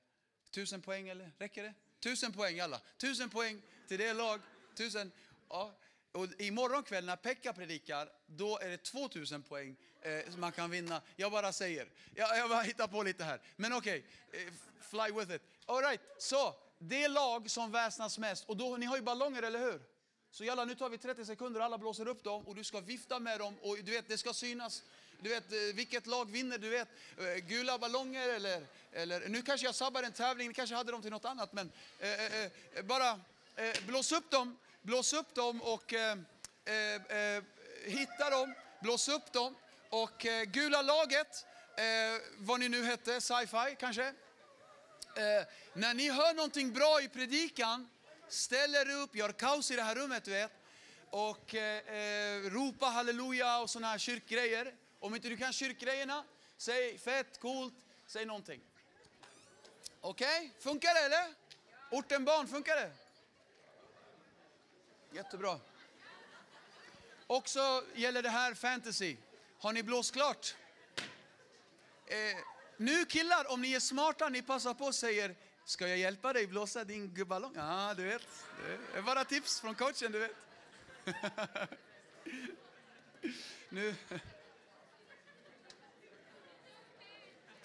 Tusen 0.50 0.82
poäng 0.82 1.08
eller? 1.08 1.32
Räcker 1.38 1.62
det? 1.62 1.74
Tusen 2.00 2.32
poäng 2.32 2.60
alla. 2.60 2.80
Tusen 2.98 3.30
poäng 3.30 3.62
till 3.88 3.98
det 3.98 4.12
lag. 4.12 4.40
Tusen. 4.74 5.12
Ja. 5.48 5.74
Och 6.12 6.26
imorgon 6.38 6.82
kväll 6.82 7.04
när 7.04 7.16
Pekka 7.16 7.52
predikar, 7.52 8.08
då 8.26 8.58
är 8.58 8.68
det 8.68 8.76
2000 8.76 9.42
poäng 9.42 9.76
eh, 10.02 10.30
som 10.30 10.40
man 10.40 10.52
kan 10.52 10.70
vinna. 10.70 11.02
Jag 11.16 11.32
bara 11.32 11.52
säger. 11.52 11.88
Jag, 12.14 12.38
jag 12.38 12.48
bara 12.48 12.62
hittar 12.62 12.86
på 12.86 13.02
lite 13.02 13.24
här. 13.24 13.40
Men 13.56 13.72
okej, 13.72 14.04
okay, 14.28 14.46
eh, 14.46 14.52
fly 14.80 15.20
with 15.20 15.32
it. 15.32 15.42
All 15.66 15.82
right, 15.82 16.00
så 16.18 16.54
det 16.78 17.08
lag 17.08 17.50
som 17.50 17.72
väsnas 17.72 18.18
mest. 18.18 18.44
Och 18.48 18.56
då, 18.56 18.76
ni 18.76 18.86
har 18.86 18.96
ju 18.96 19.02
ballonger, 19.02 19.42
eller 19.42 19.58
hur? 19.58 19.82
Så 20.30 20.44
jalla, 20.44 20.64
nu 20.64 20.74
tar 20.74 20.88
vi 20.88 20.98
30 20.98 21.24
sekunder, 21.24 21.60
alla 21.60 21.78
blåser 21.78 22.08
upp 22.08 22.24
dem 22.24 22.46
och 22.46 22.54
du 22.54 22.64
ska 22.64 22.80
vifta 22.80 23.18
med 23.18 23.38
dem 23.38 23.58
och 23.62 23.76
du 23.76 23.92
vet, 23.92 24.08
det 24.08 24.18
ska 24.18 24.32
synas. 24.32 24.82
Du 25.22 25.28
vet, 25.28 25.52
eh, 25.52 25.58
vilket 25.58 26.06
lag 26.06 26.30
vinner, 26.30 26.58
du 26.58 26.68
vet, 26.68 26.88
eh, 27.18 27.34
gula 27.34 27.78
ballonger 27.78 28.28
eller, 28.28 28.66
eller 28.92 29.28
nu 29.28 29.42
kanske 29.42 29.66
jag 29.66 29.74
sabbar 29.74 30.02
en 30.02 30.12
tävling, 30.12 30.48
ni 30.48 30.54
kanske 30.54 30.74
hade 30.74 30.92
dem 30.92 31.02
till 31.02 31.10
något 31.10 31.24
annat, 31.24 31.52
men 31.52 31.72
eh, 31.98 32.24
eh, 32.24 32.44
eh 32.44 32.82
bara 32.82 33.20
eh, 33.56 33.84
blås 33.86 34.12
upp 34.12 34.30
dem, 34.30 34.58
blås 34.82 35.12
upp 35.12 35.34
dem 35.34 35.62
och 35.62 35.94
hitta 37.84 38.30
dem, 38.30 38.54
blås 38.80 39.08
upp 39.08 39.32
dem. 39.32 39.54
Och 39.88 40.26
gula 40.46 40.82
laget, 40.82 41.46
vad 42.36 42.60
ni 42.60 42.68
nu 42.68 42.84
hette, 42.84 43.20
sci-fi 43.20 43.76
kanske. 43.78 44.14
när 45.72 45.94
ni 45.94 46.10
hör 46.10 46.34
någonting 46.34 46.72
bra 46.72 47.02
i 47.02 47.08
predikan, 47.08 47.88
ställ 48.28 48.74
er 48.74 48.90
upp, 48.90 49.16
gör 49.16 49.32
kaos 49.32 49.70
i 49.70 49.76
det 49.76 49.82
här 49.82 49.94
rummet, 49.94 50.24
du 50.24 50.30
vet. 50.30 50.52
Och 51.10 51.54
eh, 51.54 52.42
ropa 52.42 52.86
halleluja 52.86 53.58
och 53.58 53.70
sådana 53.70 53.88
här 53.88 53.98
kyrkgrejer. 53.98 54.74
Om 55.00 55.14
inte 55.14 55.28
du 55.28 55.36
kan 55.36 55.52
kyrkgrejerna, 55.52 56.24
säg 56.56 56.98
fett, 56.98 57.40
coolt, 57.40 57.74
säg 58.06 58.26
någonting. 58.26 58.60
Okej, 60.00 60.38
okay? 60.38 60.50
funkar 60.60 60.94
det 60.94 61.00
eller? 61.00 61.34
Orten 61.90 62.24
barn, 62.24 62.48
funkar 62.48 62.76
det? 62.76 62.92
Jättebra. 65.12 65.60
Också 67.26 67.84
gäller 67.94 68.22
det 68.22 68.28
här 68.28 68.54
fantasy. 68.54 69.16
Har 69.58 69.72
ni 69.72 69.82
blåst 69.82 70.12
klart? 70.12 70.54
Eh, 72.06 72.16
nu 72.76 73.04
killar, 73.04 73.52
om 73.52 73.62
ni 73.62 73.72
är 73.72 73.80
smarta, 73.80 74.28
ni 74.28 74.42
passar 74.42 74.74
på 74.74 74.84
och 74.84 74.94
säger 74.94 75.36
Ska 75.64 75.88
jag 75.88 75.98
hjälpa 75.98 76.32
dig 76.32 76.46
blåsa 76.46 76.84
din 76.84 77.24
ballong? 77.26 77.52
Ja, 77.56 77.94
du 77.96 78.04
vet. 78.04 78.26
Det 78.92 78.98
är 78.98 79.02
bara 79.02 79.24
tips 79.24 79.60
från 79.60 79.74
coachen, 79.74 80.12
du 80.12 80.18
vet. 80.18 80.36
nu. 83.68 83.94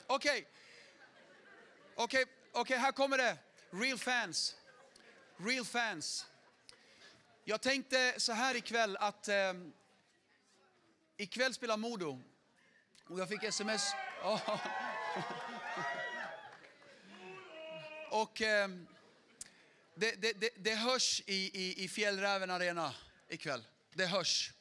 Okej. 0.07 0.47
okay. 1.95 2.23
okay. 2.23 2.25
okay, 2.61 2.77
här 2.77 2.91
kommer 2.91 3.17
det. 3.17 3.37
Real 3.71 3.97
fans. 3.97 4.55
Real 5.37 5.65
fans. 5.65 6.25
Jag 7.43 7.61
tänkte 7.61 8.13
så 8.17 8.33
här 8.33 8.55
ikväll 8.55 8.97
att 8.97 9.27
eh, 9.27 9.53
ikväll 11.17 11.53
spelar 11.53 11.77
Modo. 11.77 12.21
Och 13.07 13.19
jag 13.19 13.29
fick 13.29 13.43
sms. 13.43 13.93
Oh. 14.23 14.59
Och 18.09 18.41
eh, 18.41 18.67
det, 19.95 20.21
det, 20.21 20.33
det, 20.33 20.49
det 20.55 20.75
hörs 20.75 21.21
i, 21.25 21.61
i, 21.61 21.83
i 21.83 21.87
Fjällräven 21.87 22.51
Arena 22.51 22.93
ikväll. 23.29 23.65
Det 23.93 24.05
hörs. 24.05 24.53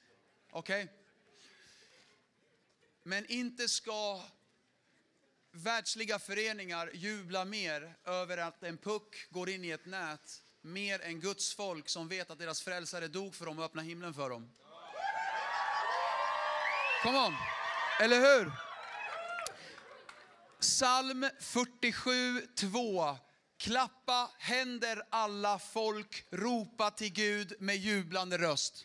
Okej? 0.50 0.85
Okay? 0.85 0.94
Men 3.02 3.26
inte 3.26 3.68
ska 3.68 4.22
världsliga 5.55 6.19
föreningar 6.19 6.90
jubla 6.95 7.45
mer 7.45 7.97
över 8.05 8.38
att 8.38 8.62
en 8.62 8.79
puck 8.79 9.27
går 9.31 9.49
in 9.49 9.64
i 9.64 9.71
ett 9.71 9.87
nät 9.87 10.43
mer 10.62 11.01
än 11.01 11.21
Guds 11.21 11.55
folk 11.55 11.88
som 11.88 12.09
vet 12.09 12.31
att 12.31 12.38
deras 12.38 12.62
frälsare 12.62 13.09
dog 13.09 13.35
för 13.35 13.47
dem 13.47 13.59
och 13.59 13.64
öppnade 13.64 13.88
himlen 13.88 14.14
för 14.14 14.31
dem. 14.31 14.51
Kom 17.03 17.17
on, 17.17 17.35
eller 18.01 18.17
hur? 18.17 18.53
Psalm 20.61 21.29
47, 21.40 22.40
2. 22.57 23.17
Klappa 23.57 24.31
händer 24.38 25.03
alla 25.11 25.59
folk, 25.59 26.25
ropa 26.31 26.90
till 26.90 27.12
Gud 27.12 27.55
med 27.59 27.77
jublande 27.77 28.38
röst. 28.38 28.85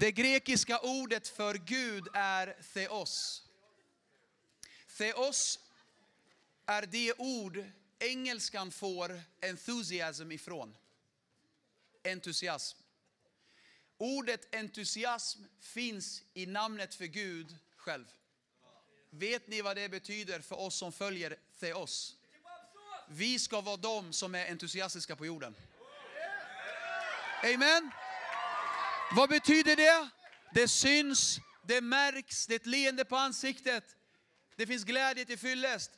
Det 0.00 0.12
grekiska 0.12 0.78
ordet 0.78 1.28
för 1.28 1.54
Gud 1.54 2.08
är 2.14 2.56
theos. 2.74 3.42
Theos 4.98 5.58
är 6.66 6.86
det 6.86 7.12
ord 7.18 7.64
engelskan 7.98 8.70
får 8.70 9.22
enthusiasm 9.40 10.32
ifrån. 10.32 10.76
Entusiasm. 12.04 12.78
Ordet 13.98 14.54
entusiasm 14.54 15.42
finns 15.60 16.22
i 16.34 16.46
namnet 16.46 16.94
för 16.94 17.06
Gud 17.06 17.56
själv. 17.76 18.06
Vet 19.10 19.48
ni 19.48 19.62
vad 19.62 19.76
det 19.76 19.88
betyder 19.88 20.40
för 20.40 20.58
oss 20.58 20.74
som 20.74 20.92
följer 20.92 21.36
Theos? 21.60 22.16
Vi 23.08 23.38
ska 23.38 23.60
vara 23.60 23.76
de 23.76 24.12
som 24.12 24.34
är 24.34 24.50
entusiastiska 24.50 25.16
på 25.16 25.26
jorden. 25.26 25.56
Amen. 27.42 27.90
Vad 29.12 29.28
betyder 29.28 29.76
det? 29.76 30.08
Det 30.54 30.68
syns, 30.68 31.38
det 31.62 31.80
märks, 31.80 32.46
det 32.46 32.54
är 32.54 32.56
ett 32.56 32.66
leende 32.66 33.04
på 33.04 33.16
ansiktet. 33.16 33.84
Det 34.56 34.66
finns 34.66 34.84
glädje 34.84 35.24
till 35.24 35.38
fyllest. 35.38 35.90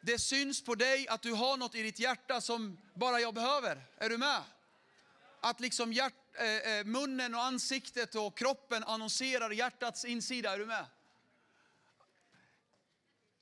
Det 0.00 0.18
syns 0.18 0.64
på 0.64 0.74
dig 0.74 1.08
att 1.08 1.22
du 1.22 1.32
har 1.32 1.56
något 1.56 1.74
i 1.74 1.82
ditt 1.82 1.98
hjärta 1.98 2.40
som 2.40 2.78
bara 2.94 3.20
jag 3.20 3.34
behöver. 3.34 3.86
Är 3.96 4.08
du 4.08 4.18
med? 4.18 4.42
Att 5.40 5.60
liksom 5.60 5.92
hjärt, 5.92 6.14
äh, 6.34 6.84
munnen 6.84 7.34
och 7.34 7.44
ansiktet 7.44 8.14
och 8.14 8.38
kroppen 8.38 8.84
annonserar 8.84 9.50
hjärtats 9.50 10.04
insida. 10.04 10.52
Är 10.52 10.58
du 10.58 10.66
med? 10.66 10.86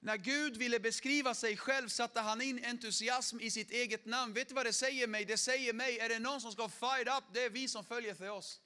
När 0.00 0.16
Gud 0.16 0.56
ville 0.56 0.80
beskriva 0.80 1.34
sig 1.34 1.56
själv 1.56 1.88
satte 1.88 2.20
han 2.20 2.42
in 2.42 2.64
entusiasm 2.64 3.40
i 3.40 3.50
sitt 3.50 3.70
eget 3.70 4.06
namn. 4.06 4.32
Vet 4.32 4.48
du 4.48 4.54
vad 4.54 4.66
det 4.66 4.72
säger 4.72 5.06
mig? 5.06 5.24
Det 5.24 5.36
säger 5.36 5.72
mig, 5.72 5.98
är 5.98 6.08
det 6.08 6.18
någon 6.18 6.40
som 6.40 6.52
ska 6.52 6.68
fight 6.68 7.08
up, 7.18 7.24
det 7.32 7.44
är 7.44 7.50
vi 7.50 7.68
som 7.68 7.84
följer 7.84 8.14
för 8.14 8.28
oss. 8.28 8.60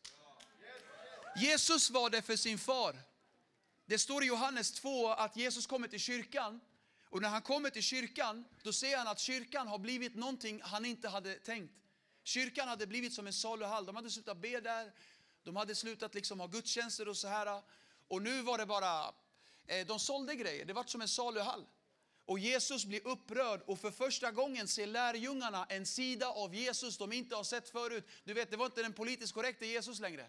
Jesus 1.36 1.90
var 1.90 2.10
det 2.10 2.22
för 2.22 2.36
sin 2.36 2.58
far. 2.58 2.96
Det 3.86 3.98
står 3.98 4.22
i 4.22 4.26
Johannes 4.26 4.72
2 4.72 5.08
att 5.08 5.36
Jesus 5.36 5.66
kommer 5.66 5.88
till 5.88 6.00
kyrkan. 6.00 6.60
Och 7.04 7.22
när 7.22 7.28
han 7.28 7.42
kommer 7.42 7.70
till 7.70 7.82
kyrkan, 7.82 8.44
då 8.62 8.72
ser 8.72 8.96
han 8.96 9.08
att 9.08 9.18
kyrkan 9.18 9.68
har 9.68 9.78
blivit 9.78 10.14
någonting 10.14 10.60
han 10.62 10.84
inte 10.84 11.08
hade 11.08 11.34
tänkt. 11.34 11.74
Kyrkan 12.24 12.68
hade 12.68 12.86
blivit 12.86 13.12
som 13.12 13.26
en 13.26 13.32
saluhall. 13.32 13.86
De 13.86 13.96
hade 13.96 14.10
slutat 14.10 14.36
be 14.36 14.60
där. 14.60 14.92
De 15.42 15.56
hade 15.56 15.74
slutat 15.74 16.14
liksom 16.14 16.40
ha 16.40 16.46
gudstjänster 16.46 17.08
och 17.08 17.16
så 17.16 17.28
här. 17.28 17.62
Och 18.08 18.22
nu 18.22 18.42
var 18.42 18.58
det 18.58 18.66
bara, 18.66 19.14
eh, 19.66 19.86
de 19.86 19.98
sålde 19.98 20.34
grejer. 20.34 20.64
Det 20.64 20.72
var 20.72 20.84
som 20.84 21.00
en 21.00 21.08
saluhall. 21.08 21.66
Och 22.24 22.38
Jesus 22.38 22.84
blir 22.84 23.06
upprörd 23.06 23.62
och 23.66 23.78
för 23.78 23.90
första 23.90 24.30
gången 24.30 24.68
ser 24.68 24.86
lärjungarna 24.86 25.66
en 25.68 25.86
sida 25.86 26.28
av 26.28 26.54
Jesus 26.54 26.98
de 26.98 27.12
inte 27.12 27.36
har 27.36 27.44
sett 27.44 27.68
förut. 27.68 28.08
Du 28.24 28.34
vet, 28.34 28.50
det 28.50 28.56
var 28.56 28.66
inte 28.66 28.82
den 28.82 28.92
politiskt 28.92 29.32
korrekta 29.32 29.64
Jesus 29.64 30.00
längre. 30.00 30.26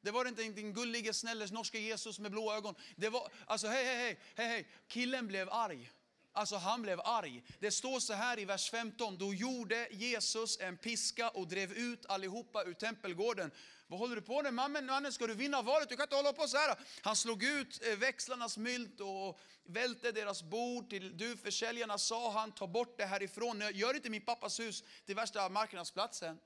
Det 0.00 0.10
var 0.10 0.28
inte 0.28 0.42
din 0.42 0.72
gullige, 0.72 1.14
snälla 1.14 1.46
norska 1.50 1.78
Jesus 1.78 2.18
med 2.18 2.30
blå 2.30 2.52
ögon. 2.52 2.74
Det 2.96 3.08
var, 3.08 3.32
alltså 3.46 3.66
hej, 3.66 3.84
hej, 3.84 3.96
hej, 3.96 4.18
hej, 4.36 4.48
hej. 4.48 4.68
Killen 4.88 5.26
blev 5.26 5.48
arg. 5.50 5.90
Alltså 6.32 6.56
han 6.56 6.82
blev 6.82 7.00
arg. 7.00 7.42
Det 7.58 7.70
står 7.70 8.00
så 8.00 8.12
här 8.12 8.38
i 8.38 8.44
vers 8.44 8.70
15. 8.70 9.18
Då 9.18 9.34
gjorde 9.34 9.88
Jesus 9.90 10.60
en 10.60 10.76
piska 10.76 11.28
och 11.28 11.48
drev 11.48 11.72
ut 11.72 12.06
allihopa 12.06 12.64
ur 12.64 12.74
tempelgården. 12.74 13.50
Vad 13.86 14.00
håller 14.00 14.16
du 14.16 14.22
på 14.22 14.42
med? 14.42 14.54
Mannen, 14.54 14.86
mannen, 14.86 15.12
ska 15.12 15.26
du 15.26 15.34
vinna 15.34 15.62
valet? 15.62 15.88
Du 15.88 15.96
kan 15.96 16.04
inte 16.04 16.16
hålla 16.16 16.32
på 16.32 16.48
så 16.48 16.56
här. 16.56 16.78
Han 17.02 17.16
slog 17.16 17.42
ut 17.42 17.86
eh, 17.86 17.96
växlarnas 17.96 18.56
mynt 18.56 19.00
och 19.00 19.40
välte 19.64 20.12
deras 20.12 20.42
bord. 20.42 20.90
Till 20.90 21.16
du 21.16 21.36
försäljarna 21.36 21.98
sa 21.98 22.30
han, 22.30 22.52
ta 22.52 22.66
bort 22.66 22.98
det 22.98 23.06
härifrån. 23.06 23.62
Gör 23.74 23.94
inte 23.94 24.10
min 24.10 24.24
pappas 24.24 24.60
hus 24.60 24.84
till 25.06 25.14
värsta 25.14 25.48
marknadsplatsen. 25.48 26.38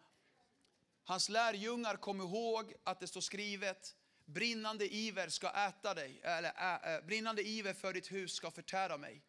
Hans 1.04 1.28
lärjungar 1.28 1.96
kom 1.96 2.20
ihåg 2.20 2.74
att 2.84 3.00
det 3.00 3.06
står 3.06 3.20
skrivet, 3.20 3.94
brinnande 4.24 4.94
iver 4.94 5.28
ska 5.28 5.50
äta 5.50 5.94
dig, 5.94 6.20
eller 6.22 6.48
ä, 6.48 6.80
ä, 6.82 7.02
brinnande 7.02 7.42
iver 7.42 7.74
för 7.74 7.92
ditt 7.92 8.12
hus 8.12 8.32
ska 8.34 8.50
förtära 8.50 8.96
mig. 8.96 9.22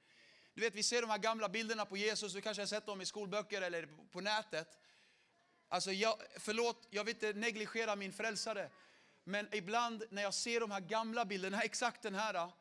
Du 0.53 0.61
vet, 0.61 0.75
vi 0.75 0.83
ser 0.83 1.01
de 1.01 1.09
här 1.09 1.17
gamla 1.17 1.49
bilderna 1.49 1.85
på 1.85 1.97
Jesus, 1.97 2.33
du 2.33 2.41
kanske 2.41 2.61
har 2.61 2.67
sett 2.67 2.85
dem 2.85 3.01
i 3.01 3.05
skolböcker 3.05 3.61
eller 3.61 3.87
på 4.11 4.21
nätet. 4.21 4.77
Alltså 5.67 5.91
jag, 5.91 6.21
förlåt, 6.39 6.87
jag 6.89 7.03
vill 7.03 7.15
inte 7.15 7.33
negligera 7.33 7.95
min 7.95 8.13
frälsare. 8.13 8.69
Men 9.23 9.47
ibland 9.51 10.03
när 10.09 10.21
jag 10.21 10.33
ser 10.33 10.59
de 10.59 10.71
här 10.71 10.79
gamla 10.79 11.25
bilderna, 11.25 11.61
exakt 11.63 12.01
den 12.01 12.15
här. 12.15 12.51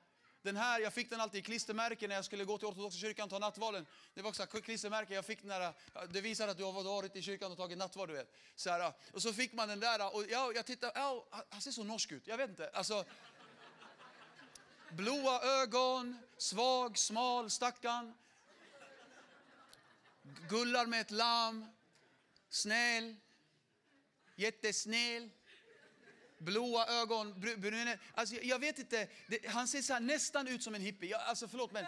Den 0.44 0.56
här, 0.56 0.80
jag 0.80 0.92
fick 0.92 1.10
den 1.10 1.20
alltid 1.20 1.38
i 1.38 1.42
klistermärken 1.42 2.08
när 2.08 2.16
jag 2.16 2.24
skulle 2.24 2.44
gå 2.44 2.58
till 2.58 2.66
ortodoxa 2.66 2.98
kyrkan 2.98 3.24
och 3.24 3.30
ta 3.30 3.38
nattvalen. 3.38 3.86
Det 4.14 4.22
var 4.22 4.28
också 4.30 4.46
klistermärken, 4.46 5.16
jag 5.16 5.24
fick 5.24 5.40
den 5.42 5.48
där, 5.48 5.72
det 6.08 6.20
visar 6.20 6.48
att 6.48 6.56
du 6.56 6.64
har 6.64 6.82
varit 6.82 7.16
i 7.16 7.22
kyrkan 7.22 7.52
och 7.52 7.58
tagit 7.58 7.78
nattvard 7.78 8.08
du 8.08 8.14
vet. 8.14 8.34
Så 8.56 8.70
här, 8.70 8.92
och 9.12 9.22
så 9.22 9.32
fick 9.32 9.52
man 9.52 9.68
den 9.68 9.80
där 9.80 10.14
och 10.14 10.24
jag, 10.30 10.56
jag 10.56 10.66
tittade, 10.66 10.92
ja, 10.94 11.26
han 11.50 11.60
ser 11.60 11.70
så 11.70 11.84
norsk 11.84 12.12
ut, 12.12 12.26
jag 12.26 12.36
vet 12.36 12.50
inte. 12.50 12.70
Alltså, 12.74 13.04
blåa 14.90 15.42
ögon, 15.42 16.18
svag, 16.38 16.98
smal, 16.98 17.50
stackarn. 17.50 18.14
Gullar 20.48 20.86
med 20.86 21.00
ett 21.00 21.10
lamm, 21.10 21.66
snäll, 22.48 23.16
jättesnäll 24.36 25.30
blåa 26.44 26.86
ögon, 26.86 27.40
brunett. 27.40 28.00
Alltså, 28.14 28.34
jag 28.42 28.58
vet 28.58 28.78
inte, 28.78 29.08
det, 29.26 29.48
han 29.48 29.68
ser 29.68 29.82
så 29.82 29.92
här, 29.92 30.00
nästan 30.00 30.48
ut 30.48 30.62
som 30.62 30.74
en 30.74 30.80
hippie. 30.80 31.10
Jag, 31.10 31.20
alltså 31.20 31.48
förlåt 31.48 31.72
men. 31.72 31.86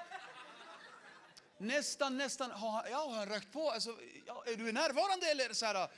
Nästan, 1.58 2.16
nästan, 2.16 2.50
har 2.50 2.70
han, 2.70 2.90
ja, 2.90 2.98
har 2.98 3.16
han 3.16 3.28
rökt 3.28 3.52
på? 3.52 3.70
Alltså, 3.70 3.98
ja, 4.26 4.44
är 4.46 4.56
du 4.56 4.72
närvarande 4.72 5.26
eller? 5.26 5.52
Så 5.52 5.66
här, 5.66 5.88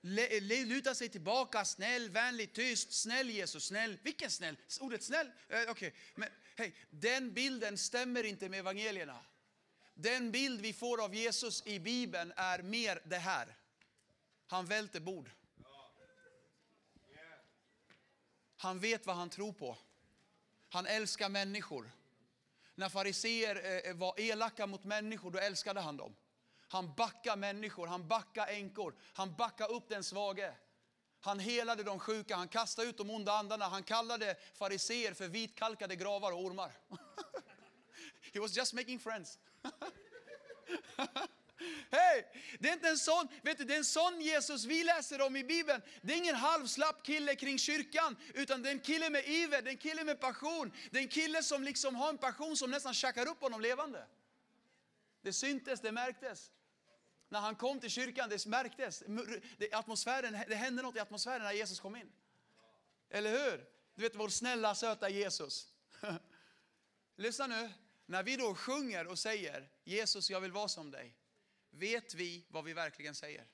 le, 0.00 0.40
le, 0.40 0.64
luta 0.64 0.94
sig 0.94 1.08
tillbaka, 1.08 1.64
snäll, 1.64 2.10
vänlig, 2.10 2.52
tyst, 2.52 2.92
snäll 2.92 3.30
Jesus, 3.30 3.66
snäll. 3.66 3.98
Vilken 4.02 4.30
snäll? 4.30 4.56
Ordet 4.80 5.02
snäll? 5.02 5.26
Eh, 5.26 5.60
Okej, 5.60 5.70
okay. 5.70 5.92
men 6.14 6.28
hej, 6.56 6.74
den 6.90 7.34
bilden 7.34 7.78
stämmer 7.78 8.24
inte 8.24 8.48
med 8.48 8.58
evangelierna. 8.58 9.24
Den 9.94 10.30
bild 10.30 10.60
vi 10.60 10.72
får 10.72 11.04
av 11.04 11.14
Jesus 11.14 11.66
i 11.66 11.80
Bibeln 11.80 12.32
är 12.36 12.62
mer 12.62 13.02
det 13.04 13.18
här. 13.18 13.56
Han 14.46 14.66
välter 14.66 15.00
bord. 15.00 15.30
Han 18.58 18.78
vet 18.78 19.06
vad 19.06 19.16
han 19.16 19.30
tror 19.30 19.52
på. 19.52 19.76
Han 20.68 20.86
älskar 20.86 21.28
människor. 21.28 21.90
När 22.74 22.88
fariseer 22.88 23.56
eh, 23.56 23.90
eh, 23.90 23.96
var 23.96 24.20
elaka 24.20 24.66
mot 24.66 24.84
människor, 24.84 25.30
då 25.30 25.38
älskade 25.38 25.80
han 25.80 25.96
dem. 25.96 26.16
Han 26.68 26.94
backade 26.94 27.36
människor, 27.36 27.86
han 27.86 28.08
backade 28.08 28.52
änkor, 28.52 28.94
han 29.14 29.34
backade 29.34 29.74
upp 29.74 29.88
den 29.88 30.04
svage. 30.04 30.54
Han 31.20 31.38
helade 31.38 31.82
de 31.82 31.98
sjuka, 31.98 32.36
han 32.36 32.48
kastade 32.48 32.88
ut 32.88 32.98
de 32.98 33.10
onda 33.10 33.32
andarna, 33.32 33.64
han 33.64 33.82
kallade 33.82 34.36
fariseer 34.54 35.14
för 35.14 35.28
vitkalkade 35.28 35.96
gravar 35.96 36.32
och 36.32 36.44
ormar. 36.44 36.72
He 38.32 38.40
was 38.40 38.56
just 38.56 38.74
making 38.74 38.98
friends. 38.98 39.38
Hej! 41.90 42.32
Det 42.58 42.68
är 42.68 42.72
inte 42.72 42.88
en 42.88 42.98
sån, 42.98 43.28
vet 43.42 43.58
du, 43.58 43.64
det 43.64 43.74
är 43.74 43.78
en 43.78 43.84
sån 43.84 44.20
Jesus 44.20 44.64
vi 44.64 44.84
läser 44.84 45.20
om 45.20 45.36
i 45.36 45.44
Bibeln. 45.44 45.82
Det 46.02 46.12
är 46.12 46.16
ingen 46.16 46.34
halvslapp 46.34 47.02
kille 47.02 47.34
kring 47.34 47.58
kyrkan, 47.58 48.16
utan 48.34 48.62
det 48.62 48.68
är 48.68 48.72
en 48.72 48.80
kille 48.80 49.10
med 49.10 49.28
iver, 49.28 49.62
det 49.62 49.70
är 49.70 49.72
en 49.72 49.78
kille 49.78 50.04
med 50.04 50.20
passion. 50.20 50.72
Det 50.90 50.98
är 50.98 51.02
en 51.02 51.08
kille 51.08 51.42
som 51.42 51.62
liksom 51.62 51.94
har 51.94 52.08
en 52.08 52.18
passion 52.18 52.56
som 52.56 52.70
nästan 52.70 52.94
tjackar 52.94 53.28
upp 53.28 53.40
honom 53.40 53.60
levande. 53.60 54.06
Det 55.22 55.32
syntes, 55.32 55.80
det 55.80 55.92
märktes. 55.92 56.52
När 57.28 57.40
han 57.40 57.54
kom 57.54 57.80
till 57.80 57.90
kyrkan, 57.90 58.28
det 58.28 58.46
märktes. 58.46 59.02
Det, 59.58 59.72
atmosfären, 59.72 60.38
det 60.48 60.54
hände 60.54 60.82
något 60.82 60.96
i 60.96 61.00
atmosfären 61.00 61.42
när 61.42 61.52
Jesus 61.52 61.80
kom 61.80 61.96
in. 61.96 62.12
Eller 63.10 63.30
hur? 63.30 63.64
Du 63.94 64.02
vet 64.02 64.16
vår 64.16 64.28
snälla, 64.28 64.74
söta 64.74 65.08
Jesus. 65.08 65.68
Lyssna 67.16 67.46
nu. 67.46 67.70
När 68.06 68.22
vi 68.22 68.36
då 68.36 68.54
sjunger 68.54 69.06
och 69.06 69.18
säger 69.18 69.68
Jesus, 69.84 70.30
jag 70.30 70.40
vill 70.40 70.52
vara 70.52 70.68
som 70.68 70.90
dig 70.90 71.17
vet 71.78 72.14
vi 72.14 72.44
vad 72.48 72.64
vi 72.64 72.72
verkligen 72.72 73.14
säger? 73.14 73.46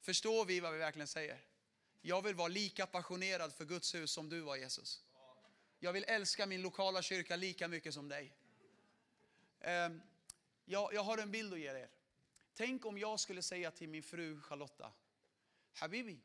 Förstår 0.00 0.44
vi 0.44 0.60
vad 0.60 0.72
vi 0.72 0.78
verkligen 0.78 1.08
säger? 1.08 1.40
Jag 2.00 2.22
vill 2.22 2.34
vara 2.34 2.48
lika 2.48 2.86
passionerad 2.86 3.52
för 3.52 3.64
Guds 3.64 3.94
hus 3.94 4.10
som 4.10 4.28
du 4.28 4.40
var 4.40 4.56
Jesus. 4.56 5.04
Jag 5.78 5.92
vill 5.92 6.04
älska 6.04 6.46
min 6.46 6.62
lokala 6.62 7.02
kyrka 7.02 7.36
lika 7.36 7.68
mycket 7.68 7.94
som 7.94 8.08
dig. 8.08 8.36
Ehm, 9.60 10.02
jag, 10.64 10.94
jag 10.94 11.02
har 11.02 11.18
en 11.18 11.30
bild 11.30 11.52
att 11.52 11.60
ge 11.60 11.68
er. 11.68 11.88
Tänk 12.54 12.86
om 12.86 12.98
jag 12.98 13.20
skulle 13.20 13.42
säga 13.42 13.70
till 13.70 13.88
min 13.88 14.02
fru 14.02 14.40
Charlotta, 14.40 14.92
Habibi, 15.72 16.20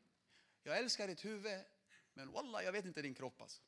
jag 0.62 0.78
älskar 0.78 1.08
ditt 1.08 1.24
huvud, 1.24 1.60
men 2.14 2.32
wallah, 2.32 2.64
jag 2.64 2.72
vet 2.72 2.84
inte 2.84 3.02
din 3.02 3.14
kropp 3.14 3.40
alltså. 3.40 3.62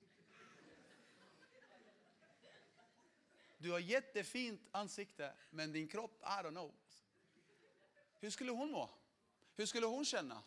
Du 3.63 3.71
har 3.71 3.79
jättefint 3.79 4.69
ansikte, 4.71 5.35
men 5.51 5.73
din 5.73 5.89
kropp, 5.89 6.23
I 6.23 6.25
don't 6.25 6.51
know. 6.51 6.75
Hur 8.21 8.31
skulle 8.31 8.53
hon 8.53 8.71
må? 8.71 8.91
Hur 9.57 9.67
skulle 9.67 9.87
hon 9.87 10.05
känna? 10.05 10.43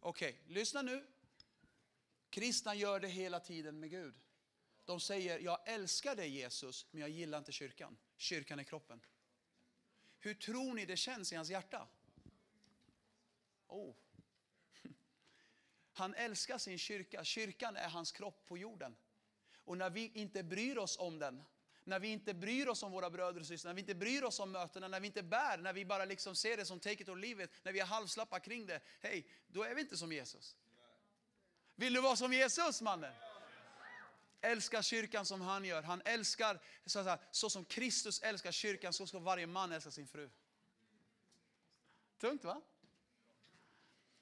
Okej, 0.00 0.40
okay, 0.40 0.54
lyssna 0.54 0.82
nu. 0.82 1.06
Kristna 2.30 2.74
gör 2.74 3.00
det 3.00 3.08
hela 3.08 3.40
tiden 3.40 3.80
med 3.80 3.90
Gud. 3.90 4.14
De 4.84 5.00
säger, 5.00 5.38
jag 5.38 5.68
älskar 5.68 6.16
dig 6.16 6.28
Jesus, 6.28 6.86
men 6.90 7.00
jag 7.00 7.10
gillar 7.10 7.38
inte 7.38 7.52
kyrkan. 7.52 7.96
Kyrkan 8.16 8.58
är 8.58 8.64
kroppen. 8.64 9.00
Hur 10.18 10.34
tror 10.34 10.74
ni 10.74 10.86
det 10.86 10.96
känns 10.96 11.32
i 11.32 11.36
hans 11.36 11.50
hjärta? 11.50 11.88
Oh. 13.66 13.94
Han 15.92 16.14
älskar 16.14 16.58
sin 16.58 16.78
kyrka. 16.78 17.24
Kyrkan 17.24 17.76
är 17.76 17.88
hans 17.88 18.12
kropp 18.12 18.44
på 18.44 18.58
jorden. 18.58 18.96
Och 19.56 19.78
när 19.78 19.90
vi 19.90 20.12
inte 20.14 20.42
bryr 20.42 20.78
oss 20.78 20.98
om 20.98 21.18
den, 21.18 21.44
när 21.86 21.98
vi 21.98 22.08
inte 22.08 22.34
bryr 22.34 22.68
oss 22.68 22.82
om 22.82 22.92
våra 22.92 23.10
bröder 23.10 23.40
och 23.40 23.46
systrar, 23.46 23.68
när 23.68 23.74
vi 23.74 23.80
inte 23.80 23.94
bryr 23.94 24.22
oss 24.22 24.40
om 24.40 24.52
mötena, 24.52 24.88
när 24.88 25.00
vi 25.00 25.06
inte 25.06 25.22
bär, 25.22 25.58
när 25.58 25.72
vi 25.72 25.84
bara 25.84 26.04
liksom 26.04 26.36
ser 26.36 26.56
det 26.56 26.64
som 26.64 26.80
take 26.80 27.02
it 27.02 27.08
or 27.08 27.16
leave 27.16 27.44
it, 27.44 27.50
när 27.62 27.72
vi 27.72 27.80
är 27.80 27.84
halvslappa 27.84 28.40
kring 28.40 28.66
det. 28.66 28.80
Hej, 29.00 29.26
då 29.46 29.62
är 29.62 29.74
vi 29.74 29.80
inte 29.80 29.96
som 29.96 30.12
Jesus. 30.12 30.56
Vill 31.74 31.92
du 31.92 32.00
vara 32.00 32.16
som 32.16 32.32
Jesus 32.32 32.80
mannen? 32.80 33.12
Älskar 34.40 34.82
kyrkan 34.82 35.26
som 35.26 35.40
han 35.40 35.64
gör. 35.64 35.82
Han 35.82 36.02
älskar, 36.04 36.60
så, 36.86 37.04
så, 37.04 37.18
så 37.30 37.50
som 37.50 37.64
Kristus 37.64 38.22
älskar 38.22 38.52
kyrkan, 38.52 38.92
så 38.92 39.06
ska 39.06 39.18
varje 39.18 39.46
man 39.46 39.72
älska 39.72 39.90
sin 39.90 40.06
fru. 40.06 40.30
Tungt 42.18 42.44
va? 42.44 42.62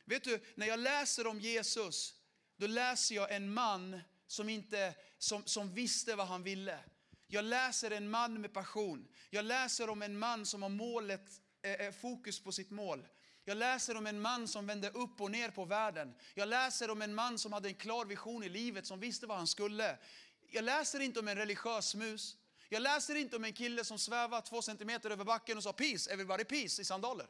Vet 0.05 0.25
du, 0.25 0.45
när 0.55 0.67
jag 0.67 0.79
läser 0.79 1.27
om 1.27 1.41
Jesus, 1.41 2.15
då 2.57 2.67
läser 2.67 3.15
jag 3.15 3.35
en 3.35 3.55
man 3.55 4.01
som, 4.27 4.49
inte, 4.49 4.95
som, 5.19 5.47
som 5.47 5.75
visste 5.75 6.17
vad 6.17 6.27
han 6.27 6.43
ville. 6.43 6.79
Jag 7.27 7.45
läser 7.45 7.91
en 7.91 8.11
man 8.11 8.41
med 8.41 8.53
passion. 8.53 9.09
Jag 9.31 9.45
läser 9.45 9.91
om 9.91 10.03
en 10.03 10.19
man 10.19 10.47
som 10.47 10.63
har 10.63 10.69
målet, 10.69 11.31
eh, 11.63 11.73
eh, 11.73 11.93
fokus 11.93 12.41
på 12.41 12.53
sitt 12.53 12.71
mål. 12.71 13.07
Jag 13.45 13.57
läser 13.57 13.97
om 13.97 14.07
en 14.07 14.21
man 14.21 14.49
som 14.49 14.67
vände 14.67 14.91
upp 14.91 15.21
och 15.21 15.31
ner 15.31 15.51
på 15.51 15.65
världen. 15.65 16.15
Jag 16.35 16.49
läser 16.49 16.91
om 16.91 17.03
en 17.03 17.15
man 17.15 17.39
som 17.39 17.53
hade 17.53 17.69
en 17.69 17.75
klar 17.75 18.05
vision 18.05 18.45
i 18.45 18.49
livet, 18.49 18.87
som 18.87 19.01
visste 19.01 19.27
vad 19.27 19.37
han 19.37 19.47
skulle. 19.47 19.99
Jag 20.51 20.65
läser 20.65 21.01
inte 21.01 21.21
om 21.21 21.29
en 21.29 21.37
religiös 21.37 21.95
mus. 21.95 22.37
Jag 22.69 22.83
läser 22.83 23.15
inte 23.15 23.37
om 23.37 23.45
en 23.45 23.53
kille 23.53 23.85
som 23.85 23.99
svävar 23.99 24.41
två 24.41 24.63
centimeter 24.63 25.11
över 25.11 25.25
backen 25.25 25.57
och 25.57 25.63
sa 25.63 25.73
peace, 25.73 26.13
everybody 26.13 26.45
peace 26.45 26.83
i 26.83 26.85
sandaler. 26.85 27.27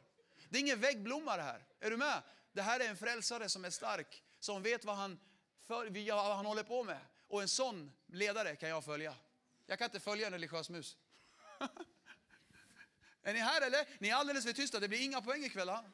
Det 0.49 0.59
är 0.59 0.61
ingen 0.61 0.81
väggblomma 0.81 1.37
det 1.37 1.43
här. 1.43 1.65
Är 1.81 1.91
du 1.91 1.97
med? 1.97 2.23
Det 2.53 2.63
här 2.63 2.81
är 2.81 2.89
en 2.89 2.97
frälsare 2.97 3.49
som 3.49 3.65
är 3.65 3.71
stark, 3.71 4.23
som 4.41 4.63
vet 4.63 4.85
vad 4.85 4.97
han, 4.97 5.19
för, 5.67 6.13
vad 6.15 6.37
han 6.37 6.47
håller 6.47 6.63
på 6.63 6.85
med. 6.85 7.01
Och 7.29 7.43
en 7.43 7.49
sån 7.49 7.93
ledare 8.07 8.57
kan 8.57 8.69
jag 8.69 8.85
följa. 8.85 9.15
Jag 9.67 9.79
kan 9.79 9.85
inte 9.85 10.01
följa 10.01 10.27
en 10.27 10.33
religiös 10.33 10.71
mus. 10.71 10.97
är 13.23 13.33
ni 13.33 13.39
här 13.39 13.61
eller? 13.61 13.87
Ni 13.99 14.09
är 14.09 14.15
alldeles 14.15 14.45
för 14.45 14.53
tysta, 14.53 14.81
det 14.81 14.89
blir 14.89 15.01
inga 15.01 15.21
poäng 15.21 15.45
ikväll. 15.45 15.69
Ha? 15.69 15.85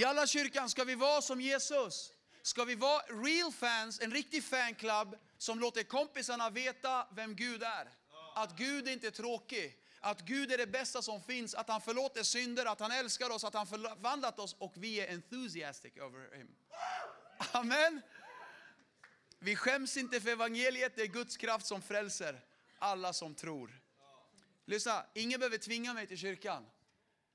I 0.00 0.04
alla 0.04 0.26
kyrkan 0.26 0.70
ska 0.70 0.84
vi 0.84 0.94
vara 0.94 1.22
som 1.22 1.40
Jesus. 1.40 2.12
Ska 2.42 2.64
vi 2.64 2.74
vara 2.74 3.02
real 3.02 3.52
fans, 3.52 4.00
en 4.00 4.10
riktig 4.10 4.44
fanclub 4.44 5.18
som 5.38 5.60
låter 5.60 5.82
kompisarna 5.82 6.50
veta 6.50 7.06
vem 7.10 7.36
Gud 7.36 7.62
är. 7.62 7.88
Att 8.34 8.56
Gud 8.56 8.88
inte 8.88 9.06
är 9.06 9.10
tråkig, 9.10 9.78
att 10.00 10.20
Gud 10.20 10.52
är 10.52 10.58
det 10.58 10.66
bästa 10.66 11.02
som 11.02 11.22
finns, 11.22 11.54
att 11.54 11.68
han 11.68 11.80
förlåter 11.80 12.22
synder, 12.22 12.66
att 12.66 12.80
han 12.80 12.92
älskar 12.92 13.30
oss, 13.30 13.44
att 13.44 13.54
han 13.54 13.66
förvandlat 13.66 14.38
oss 14.38 14.56
och 14.58 14.72
vi 14.76 15.00
är 15.00 15.12
enthusiastic 15.12 15.92
over 15.96 16.36
him. 16.36 16.48
Amen. 17.52 18.02
Vi 19.44 19.56
skäms 19.56 19.96
inte 19.96 20.20
för 20.20 20.30
evangeliet, 20.30 20.96
det 20.96 21.02
är 21.02 21.06
Guds 21.06 21.36
kraft 21.36 21.66
som 21.66 21.82
frälser 21.82 22.40
alla 22.78 23.12
som 23.12 23.34
tror. 23.34 23.80
Lyssna, 24.64 25.06
ingen 25.14 25.40
behöver 25.40 25.58
tvinga 25.58 25.94
mig 25.94 26.06
till 26.06 26.18
kyrkan. 26.18 26.66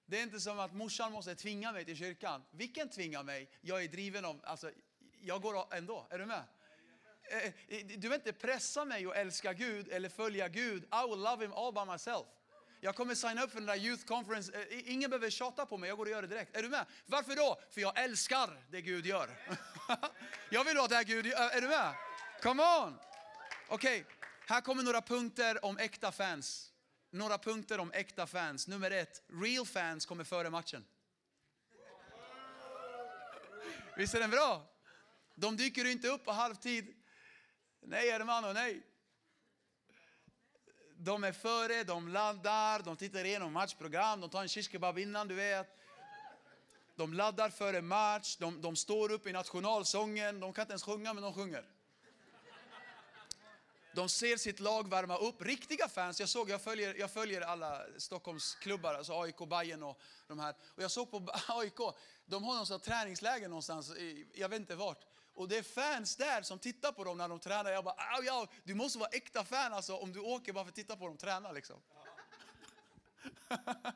Det 0.05 0.19
är 0.19 0.23
inte 0.23 0.39
som 0.39 0.59
att 0.59 0.73
morsan 0.73 1.11
måste 1.11 1.35
tvinga 1.35 1.71
mig 1.71 1.85
till 1.85 1.97
kyrkan. 1.97 2.43
Vilken 2.51 2.89
tvingar 2.89 3.23
mig? 3.23 3.49
Jag 3.61 3.83
är 3.83 3.87
driven 3.87 4.25
av, 4.25 4.41
alltså, 4.43 4.71
jag 5.21 5.41
går 5.41 5.73
ändå. 5.73 6.07
Är 6.09 6.19
du 6.19 6.25
med? 6.25 6.43
Eh, 7.31 7.53
du 7.87 7.97
behöver 7.97 8.15
inte 8.15 8.33
pressa 8.33 8.85
mig 8.85 9.05
att 9.05 9.15
älska 9.15 9.53
Gud 9.53 9.87
eller 9.87 10.09
följa 10.09 10.47
Gud. 10.47 10.83
I 10.83 11.09
will 11.09 11.19
love 11.19 11.45
him 11.45 11.53
all 11.53 11.73
by 11.73 11.91
myself. 11.91 12.27
Jag 12.81 12.95
kommer 12.95 13.15
signa 13.15 13.43
upp 13.43 13.51
för 13.51 13.57
den 13.57 13.67
där 13.67 13.77
youth 13.77 14.05
conference. 14.05 14.51
Eh, 14.53 14.91
ingen 14.91 15.09
behöver 15.09 15.29
tjata 15.29 15.65
på 15.65 15.77
mig, 15.77 15.87
jag 15.87 15.97
går 15.97 16.05
och 16.05 16.11
gör 16.11 16.21
det 16.21 16.27
direkt. 16.27 16.57
Är 16.57 16.63
du 16.63 16.69
med? 16.69 16.85
Varför 17.05 17.35
då? 17.35 17.59
För 17.69 17.81
jag 17.81 18.03
älskar 18.03 18.65
det 18.69 18.81
Gud 18.81 19.05
gör. 19.05 19.29
jag 20.49 20.63
vill 20.63 20.77
vara 20.77 20.87
det 20.87 21.03
Gud. 21.03 21.25
Är 21.25 21.61
du 21.61 21.67
med? 21.67 21.95
Come 22.41 22.63
on! 22.63 22.99
Okej, 23.67 24.01
okay. 24.01 24.13
här 24.47 24.61
kommer 24.61 24.83
några 24.83 25.01
punkter 25.01 25.65
om 25.65 25.77
äkta 25.77 26.11
fans. 26.11 26.71
några 27.11 27.37
punkter 27.37 27.79
om 27.79 27.91
äkta 27.91 28.27
fans. 28.27 28.67
Nummer 28.67 28.91
ett, 28.91 29.23
real 29.27 29.65
fans 29.65 30.05
kommer 30.05 30.23
före 30.23 30.49
matchen. 30.49 30.85
Visst 33.97 34.15
är 34.15 34.19
den 34.19 34.29
bra? 34.29 34.67
De 35.35 35.57
dyker 35.57 35.85
inte 35.85 36.07
upp 36.07 36.25
på 36.25 36.31
halvtid. 36.31 36.95
Nej 37.81 38.11
hermano, 38.11 38.53
nej. 38.53 38.81
De 40.97 41.23
är 41.23 41.31
före, 41.31 41.83
de 41.83 42.07
laddar, 42.07 42.79
de 42.79 42.97
tittar 42.97 43.25
igenom 43.25 43.53
matchprogram, 43.53 44.21
de 44.21 44.29
tar 44.29 44.41
en 44.41 44.49
shish 44.49 44.71
kebab 44.71 44.97
innan, 44.97 45.27
du 45.27 45.35
vet. 45.35 45.77
De 46.99 47.13
laddar 47.13 47.49
före 47.49 47.81
match, 47.81 48.35
de, 48.35 48.61
de 48.61 48.75
står 48.75 49.11
upp 49.11 49.27
i 49.27 49.31
nationalsången, 49.31 50.39
de 50.39 50.53
kan 50.53 50.61
inte 50.61 50.71
ens 50.71 50.83
sjunga 50.83 51.13
men 51.13 51.23
de 51.23 51.33
sjunger. 51.33 51.65
De 53.93 54.09
ser 54.09 54.37
sitt 54.37 54.59
lag 54.59 54.89
värma 54.89 55.17
upp. 55.17 55.41
Riktiga 55.41 55.87
fans, 55.87 56.19
jag 56.19 56.29
såg, 56.29 56.49
jag 56.49 56.61
följer, 56.61 56.95
jag 56.99 57.11
följer 57.11 57.41
alla 57.41 57.81
Stockholmsklubbar, 57.97 58.93
alltså 58.93 59.21
AIK, 59.21 59.37
Bayern 59.37 59.83
och 59.83 60.01
de 60.27 60.39
här. 60.39 60.55
Och 60.75 60.83
jag 60.83 60.91
såg 60.91 61.11
på 61.11 61.27
AIK, 61.47 61.79
de 62.25 62.43
har 62.43 62.55
någon 62.55 62.65
sån 62.65 62.79
träningsläger 62.79 63.47
någonstans, 63.47 63.89
i, 63.89 64.27
jag 64.33 64.49
vet 64.49 64.59
inte 64.59 64.75
vart. 64.75 65.05
Och 65.33 65.47
det 65.47 65.57
är 65.57 65.63
fans 65.63 66.15
där 66.15 66.41
som 66.41 66.59
tittar 66.59 66.91
på 66.91 67.03
dem 67.03 67.17
när 67.17 67.29
de 67.29 67.39
tränar. 67.39 67.71
Jag 67.71 67.83
bara, 67.83 67.95
au, 67.95 68.29
au, 68.29 68.47
du 68.63 68.75
måste 68.75 68.99
vara 68.99 69.09
äkta 69.09 69.43
fan 69.43 69.73
alltså 69.73 69.95
om 69.95 70.13
du 70.13 70.19
åker 70.19 70.53
bara 70.53 70.63
för 70.63 70.69
att 70.69 70.75
titta 70.75 70.95
på 70.95 71.07
dem 71.07 71.17
träna 71.17 71.51
liksom. 71.51 71.81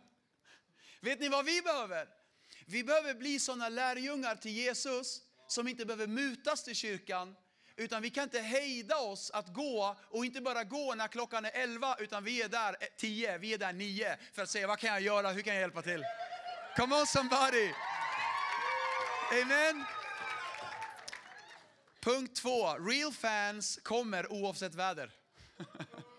Vet 1.01 1.19
ni 1.19 1.29
vad 1.29 1.45
vi 1.45 1.61
behöver? 1.61 2.22
Vi 2.65 2.83
behöver 2.83 3.13
bli 3.13 3.39
sådana 3.39 3.69
lärjungar 3.69 4.35
till 4.35 4.51
Jesus 4.51 5.21
som 5.47 5.67
inte 5.67 5.85
behöver 5.85 6.07
mutas 6.07 6.63
till 6.63 6.75
kyrkan. 6.75 7.35
Utan 7.75 8.01
vi 8.01 8.09
kan 8.09 8.23
inte 8.23 8.39
hejda 8.39 8.97
oss 8.97 9.31
att 9.31 9.53
gå 9.53 9.95
och 10.09 10.25
inte 10.25 10.41
bara 10.41 10.63
gå 10.63 10.95
när 10.95 11.07
klockan 11.07 11.45
är 11.45 11.51
11 11.53 11.95
utan 11.99 12.23
vi 12.23 12.41
är 12.41 12.49
där 12.49 12.75
10, 12.97 13.37
vi 13.37 13.53
är 13.53 13.57
där 13.57 13.73
9 13.73 14.17
för 14.33 14.41
att 14.41 14.49
säga 14.49 14.67
vad 14.67 14.79
kan 14.79 14.89
jag 14.89 15.01
göra, 15.01 15.31
hur 15.31 15.41
kan 15.41 15.53
jag 15.53 15.61
hjälpa 15.61 15.81
till? 15.81 16.03
Come 16.75 16.95
on 16.95 17.07
somebody! 17.07 17.73
Amen! 19.41 19.83
Punkt 21.99 22.35
två, 22.35 22.73
real 22.73 23.13
fans 23.13 23.79
kommer 23.83 24.31
oavsett 24.31 24.75
väder. 24.75 25.11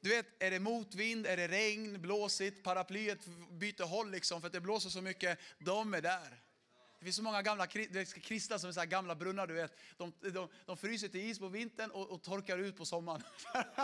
Du 0.00 0.08
vet, 0.08 0.42
är 0.42 0.50
det 0.50 0.58
motvind, 0.58 1.26
är 1.26 1.36
det 1.36 1.48
regn, 1.48 2.00
blåsigt, 2.02 2.62
paraplyet 2.62 3.26
byter 3.50 3.84
håll 3.84 4.10
liksom 4.10 4.40
för 4.40 4.46
att 4.46 4.52
det 4.52 4.60
blåser 4.60 4.90
så 4.90 5.02
mycket. 5.02 5.38
De 5.58 5.94
är 5.94 6.02
där. 6.02 6.42
Det 6.98 7.04
finns 7.04 7.16
så 7.16 7.22
många 7.22 7.42
gamla 7.42 7.66
kristna 7.66 8.58
som 8.58 8.68
är 8.68 8.72
så 8.72 8.84
gamla 8.84 9.14
brunnar, 9.14 9.46
du 9.46 9.54
vet. 9.54 9.78
De, 9.96 10.12
de, 10.20 10.48
de 10.66 10.76
fryser 10.76 11.08
till 11.08 11.20
is 11.20 11.38
på 11.38 11.48
vintern 11.48 11.90
och, 11.90 12.10
och 12.10 12.22
torkar 12.22 12.58
ut 12.58 12.76
på 12.76 12.84
sommaren. 12.84 13.22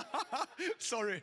Sorry. 0.78 1.20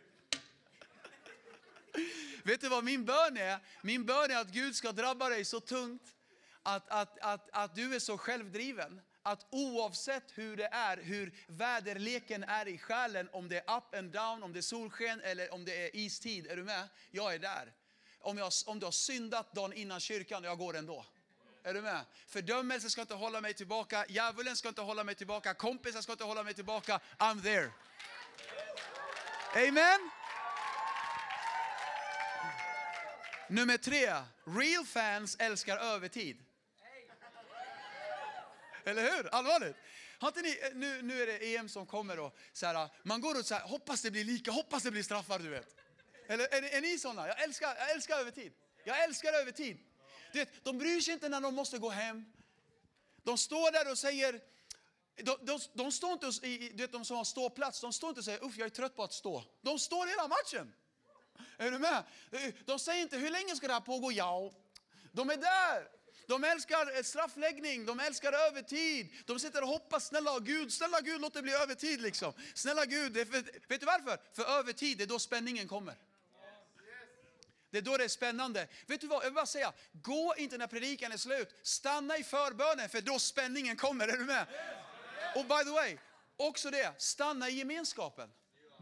Vet 2.44 2.62
du 2.62 2.70
vad 2.70 2.84
min 2.84 3.06
bön 3.06 3.38
är? 3.38 3.60
Min 3.82 4.06
bön 4.06 4.32
är 4.32 4.38
att 4.38 4.52
Gud 4.52 4.76
ska 4.76 4.92
drabba 4.92 5.30
dig 5.30 5.46
så 5.46 5.60
tungt 5.60 6.16
att, 6.64 6.90
att, 6.90 7.20
att, 7.20 7.50
att 7.52 7.76
du 7.76 7.96
är 7.96 8.00
så 8.00 8.18
självdriven 8.18 9.02
att 9.24 9.46
oavsett 9.50 10.24
hur 10.36 10.58
det 10.58 10.70
är, 10.72 10.98
hur 10.98 11.34
väderleken 11.48 12.44
är 12.44 12.68
i 12.68 12.78
själen, 12.78 13.30
om 13.32 13.48
det 13.50 13.58
är 13.58 13.78
up 13.78 13.96
and 13.96 14.12
down, 14.12 14.44
om 14.44 14.54
det 14.54 14.60
är 14.60 14.62
solsken 14.62 15.22
eller 15.22 15.54
om 15.54 15.66
det 15.66 15.86
är 15.86 15.96
istid, 15.96 16.48
är 16.48 16.56
du 16.56 16.64
med? 16.64 16.88
Jag 17.12 17.34
är 17.34 17.40
där. 17.40 17.74
Om, 18.20 18.38
jag, 18.38 18.52
om 18.66 18.80
du 18.80 18.86
har 18.86 18.92
syndat 18.92 19.54
dagen 19.54 19.74
innan 19.74 20.00
kyrkan, 20.00 20.44
jag 20.44 20.58
går 20.58 20.78
ändå. 20.78 21.06
Är 21.64 21.74
du 21.74 21.82
med? 21.82 22.06
Fördömelse 22.28 22.90
ska 22.90 23.02
inte 23.02 23.14
hålla 23.14 23.42
mig 23.42 23.54
tillbaka, 23.54 24.06
djävulen 24.10 24.56
ska 24.56 24.70
inte 24.70 24.82
hålla 24.82 25.04
mig 25.04 25.16
tillbaka, 25.16 25.54
kompisar 25.54 26.02
ska 26.02 26.12
inte 26.12 26.24
hålla 26.24 26.44
mig 26.44 26.54
tillbaka. 26.54 27.00
I'm 27.18 27.42
there. 27.44 27.72
Amen. 29.68 30.10
Nummer 33.50 33.78
tre, 33.78 34.06
real 34.46 34.86
fans 34.86 35.36
älskar 35.40 35.78
övertid. 35.78 36.38
Eller 38.86 39.02
hur? 39.02 39.28
Allvarligt. 39.28 39.76
Har 40.20 40.28
inte 40.28 40.42
ni, 40.42 40.60
eh, 40.62 40.70
nu, 40.74 41.02
nu 41.02 41.22
är 41.22 41.28
det 41.28 41.56
EM 41.56 41.70
som 41.70 41.86
kommer 41.86 42.20
och 42.20 42.38
så 42.54 42.66
här, 42.66 42.76
eh, 42.76 42.90
man 43.04 43.22
går 43.22 43.40
och 43.40 43.46
så 43.46 43.54
här, 43.54 43.62
hoppas 43.62 44.02
det 44.02 44.12
blir 44.12 44.24
lika, 44.24 44.52
hoppas 44.52 44.84
det 44.84 44.92
blir 44.92 45.04
straffar 45.04 45.40
du 45.40 45.50
vet. 45.50 45.76
Eller 46.28 46.44
är, 46.54 46.78
är 46.78 46.82
ni 46.82 46.98
sådana? 47.00 47.28
Jag 47.28 47.44
älskar, 47.44 47.76
jag 47.76 47.92
älskar 47.92 48.20
övertid. 48.20 48.54
Jag 48.84 49.04
älskar 49.04 49.34
övertid. 49.34 49.78
Du 50.32 50.40
vet, 50.40 50.64
de 50.64 50.78
bryr 50.78 51.02
sig 51.02 51.14
inte 51.14 51.30
när 51.30 51.42
de 51.42 51.56
måste 51.56 51.78
gå 51.78 51.90
hem. 51.90 52.26
De 53.24 53.38
står 53.38 53.72
där 53.72 53.92
och 53.92 53.98
säger, 53.98 54.42
de, 55.16 55.38
de, 55.42 55.60
de 55.74 55.92
står 55.92 56.12
inte, 56.12 56.32
du 56.74 56.82
vet 56.82 56.92
de 56.92 57.06
som 57.06 57.18
har 57.18 57.24
ståplats, 57.24 57.82
de 57.82 57.94
står 57.94 58.10
inte 58.10 58.20
och 58.20 58.26
säger 58.26 58.44
uff 58.44 58.58
jag 58.58 58.66
är 58.66 58.70
trött 58.70 58.96
på 58.96 59.04
att 59.04 59.14
stå. 59.14 59.44
De 59.62 59.80
står 59.80 60.08
hela 60.08 60.28
matchen. 60.28 60.74
Är 61.58 61.72
du 61.72 61.80
med? 61.80 62.04
Eh, 62.32 62.54
de 62.66 62.80
säger 62.80 63.02
inte 63.02 63.18
hur 63.18 63.30
länge 63.30 63.56
ska 63.56 63.68
det 63.68 63.74
här 63.74 63.82
pågå? 63.82 64.12
Ja, 64.12 64.52
de 65.12 65.30
är 65.30 65.38
där. 65.38 66.01
De 66.28 66.44
älskar 66.44 66.98
eh, 66.98 67.04
straffläggning, 67.04 67.86
de 67.86 68.00
älskar 68.00 68.34
övertid. 68.34 69.14
De 69.26 69.40
sitter 69.40 69.62
och 69.62 69.68
hoppas, 69.68 70.08
snälla 70.08 70.40
Gud, 70.40 70.74
snälla 70.74 71.02
Gud 71.02 71.22
låt 71.22 71.34
det 71.34 71.42
bli 71.42 71.54
övertid 71.54 72.02
liksom. 72.02 72.34
Snälla 72.54 72.86
Gud, 72.86 73.14
vet 73.14 73.80
du 73.80 73.86
varför? 73.86 74.18
För 74.34 74.60
övertid, 74.60 74.98
det 74.98 75.04
är 75.04 75.08
då 75.08 75.20
spänningen 75.20 75.68
kommer. 75.68 75.96
Det 77.72 77.78
är 77.78 77.82
då 77.82 77.98
det 77.98 78.04
är 78.04 78.08
spännande. 78.08 78.68
Vet 78.88 79.02
du 79.02 79.08
vad, 79.08 79.18
jag 79.18 79.26
vill 79.26 79.34
bara 79.34 79.46
säga, 79.46 79.74
gå 79.92 80.36
inte 80.38 80.58
när 80.58 80.68
predikan 80.68 81.12
är 81.12 81.18
slut. 81.18 81.56
Stanna 81.64 82.18
i 82.18 82.24
förbönen 82.24 82.90
för 82.90 83.02
då 83.02 83.20
spänningen 83.20 83.76
kommer, 83.76 84.08
är 84.08 84.18
du 84.18 84.26
med? 84.26 84.46
Och 85.36 85.46
by 85.46 85.64
the 85.64 85.70
way, 85.70 85.98
också 86.38 86.72
det, 86.72 86.94
stanna 86.98 87.50
i 87.50 87.54
gemenskapen. 87.54 88.30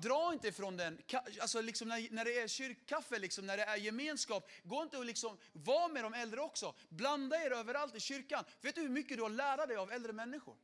Dra 0.01 0.33
inte 0.33 0.47
ifrån 0.47 0.77
den, 0.77 1.01
alltså 1.41 1.61
liksom 1.61 1.87
när, 1.87 2.07
när 2.11 2.25
det 2.25 2.39
är 2.39 2.47
kyrkkaffe, 2.47 3.19
liksom, 3.19 3.45
när 3.45 3.57
det 3.57 3.63
är 3.63 3.75
gemenskap, 3.75 4.49
gå 4.63 4.81
inte 4.81 4.97
och 4.97 5.05
liksom, 5.05 5.37
var 5.53 5.89
med 5.89 6.03
de 6.03 6.13
äldre 6.13 6.41
också. 6.41 6.75
Blanda 6.89 7.45
er 7.45 7.51
överallt 7.51 7.95
i 7.95 7.99
kyrkan. 7.99 8.43
Vet 8.61 8.75
du 8.75 8.81
hur 8.81 8.89
mycket 8.89 9.17
du 9.17 9.23
har 9.23 9.29
lära 9.29 9.65
dig 9.65 9.77
av 9.77 9.91
äldre 9.91 10.13
människor? 10.13 10.57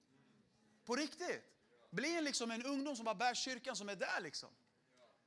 På 0.85 0.95
riktigt. 0.95 1.43
Bli 1.91 2.21
liksom 2.21 2.51
en 2.51 2.63
ungdom 2.63 2.95
som 2.95 3.05
bara 3.05 3.15
bär 3.15 3.33
kyrkan, 3.33 3.75
som 3.75 3.89
är 3.89 3.95
där 3.95 4.21
liksom. 4.21 4.49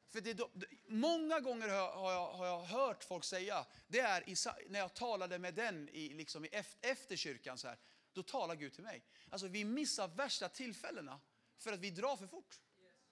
För 0.08 0.20
det, 0.20 0.40
många 0.86 1.40
gånger 1.40 1.68
har 1.68 2.12
jag, 2.12 2.32
har 2.32 2.46
jag 2.46 2.60
hört 2.60 3.04
folk 3.04 3.24
säga, 3.24 3.66
det 3.88 4.00
är 4.00 4.30
i, 4.30 4.34
när 4.68 4.78
jag 4.78 4.94
talade 4.94 5.38
med 5.38 5.54
den 5.54 5.88
i, 5.88 6.14
liksom 6.14 6.44
i 6.44 6.48
efter, 6.48 6.90
efter 6.90 7.16
kyrkan, 7.16 7.58
så 7.58 7.68
här, 7.68 7.78
då 8.12 8.22
talar 8.22 8.54
Gud 8.54 8.72
till 8.72 8.84
mig. 8.84 9.02
Alltså 9.30 9.48
vi 9.48 9.64
missar 9.64 10.08
värsta 10.08 10.48
tillfällena 10.48 11.20
för 11.58 11.72
att 11.72 11.80
vi 11.80 11.90
drar 11.90 12.16
för 12.16 12.26
fort. 12.26 12.60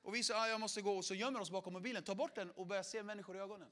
Och 0.07 0.15
vi 0.15 0.23
säger, 0.23 0.41
ah, 0.41 0.49
jag 0.49 0.61
måste 0.61 0.83
gå, 0.83 0.97
och 0.97 1.05
så 1.05 1.15
gömmer 1.15 1.41
oss 1.41 1.51
bakom 1.51 1.73
mobilen. 1.73 2.03
Ta 2.03 2.15
bort 2.15 2.35
den 2.35 2.51
och 2.51 2.67
börja 2.67 2.85
se 2.85 3.03
människor 3.03 3.37
i 3.37 3.39
ögonen. 3.39 3.69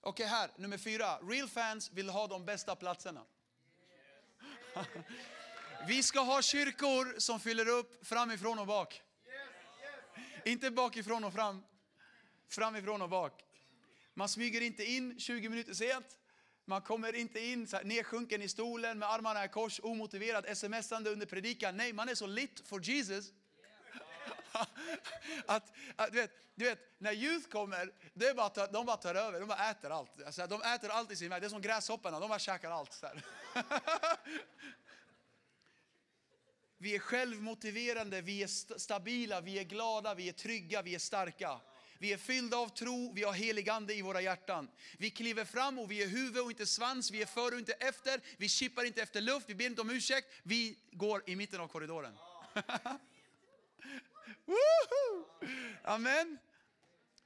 Okej, 0.00 0.24
okay, 0.24 0.36
här, 0.36 0.50
nummer 0.56 0.78
fyra. 0.78 1.18
Real 1.18 1.48
fans 1.48 1.90
vill 1.92 2.08
ha 2.08 2.26
de 2.26 2.44
bästa 2.44 2.76
platserna. 2.76 3.24
Vi 5.88 6.02
ska 6.02 6.20
ha 6.20 6.42
kyrkor 6.42 7.18
som 7.18 7.40
fyller 7.40 7.68
upp 7.68 8.06
framifrån 8.06 8.58
och 8.58 8.66
bak. 8.66 9.02
Inte 10.44 10.70
bakifrån 10.70 11.24
och 11.24 11.32
fram, 11.32 11.62
framifrån 12.48 13.02
och 13.02 13.08
bak. 13.08 13.44
Man 14.14 14.28
smyger 14.28 14.60
inte 14.60 14.84
in 14.84 15.20
20 15.20 15.48
minuter 15.48 15.74
sent. 15.74 16.18
Man 16.64 16.82
kommer 16.82 17.12
inte 17.12 17.40
in 17.40 17.66
så 17.66 17.76
här, 17.76 17.84
nedsjunken 17.84 18.42
i 18.42 18.48
stolen 18.48 18.98
med 18.98 19.10
armarna 19.10 19.44
i 19.44 19.48
kors, 19.48 19.80
omotiverad, 19.82 20.58
smsande 20.58 21.10
under 21.10 21.26
predikan. 21.26 21.76
Nej, 21.76 21.92
man 21.92 22.08
är 22.08 22.14
så 22.14 22.26
lit 22.26 22.62
for 22.68 22.82
Jesus 22.82 23.32
att, 25.46 25.72
att, 25.96 26.12
du, 26.12 26.20
vet, 26.20 26.30
du 26.54 26.64
vet, 26.64 26.78
när 26.98 27.12
youth 27.12 27.48
kommer, 27.48 27.92
det 28.14 28.26
är 28.26 28.34
bara, 28.34 28.66
de 28.66 28.86
bara 28.86 28.96
tar 28.96 29.14
över, 29.14 29.40
de 29.40 29.46
bara 29.46 29.70
äter 29.70 29.90
allt. 29.90 30.22
Alltså, 30.26 30.46
de 30.46 30.62
äter 30.62 30.90
allt 30.90 31.10
i 31.10 31.16
sin 31.16 31.30
väg, 31.30 31.42
det 31.42 31.46
är 31.46 31.48
som 31.48 31.62
gräshopparna, 31.62 32.20
de 32.20 32.28
bara 32.28 32.38
käkar 32.38 32.70
allt. 32.70 32.92
Så 32.92 33.06
vi 36.78 36.94
är 36.94 36.98
självmotiverande, 36.98 38.20
vi 38.20 38.42
är 38.42 38.78
stabila, 38.78 39.40
vi 39.40 39.58
är 39.58 39.64
glada, 39.64 40.14
vi 40.14 40.28
är 40.28 40.32
trygga, 40.32 40.82
vi 40.82 40.94
är 40.94 40.98
starka. 40.98 41.60
Vi 41.98 42.12
är 42.12 42.16
fyllda 42.16 42.56
av 42.56 42.68
tro, 42.68 43.12
vi 43.14 43.22
har 43.22 43.32
helig 43.32 43.70
ande 43.70 43.94
i 43.94 44.02
våra 44.02 44.20
hjärtan. 44.20 44.68
Vi 44.98 45.10
kliver 45.10 45.44
fram 45.44 45.78
och 45.78 45.90
vi 45.90 46.02
är 46.02 46.08
huvud 46.08 46.42
och 46.42 46.50
inte 46.50 46.66
svans, 46.66 47.10
vi 47.10 47.22
är 47.22 47.26
före 47.26 47.54
och 47.54 47.58
inte 47.58 47.72
efter, 47.72 48.20
vi 48.36 48.48
chippar 48.48 48.84
inte 48.84 49.02
efter 49.02 49.20
luft, 49.20 49.48
vi 49.48 49.54
ber 49.54 49.66
inte 49.66 49.80
om 49.80 49.90
ursäkt, 49.90 50.28
vi 50.42 50.78
går 50.90 51.22
i 51.26 51.36
mitten 51.36 51.60
av 51.60 51.68
korridoren. 51.68 52.14
Amen. 55.82 56.38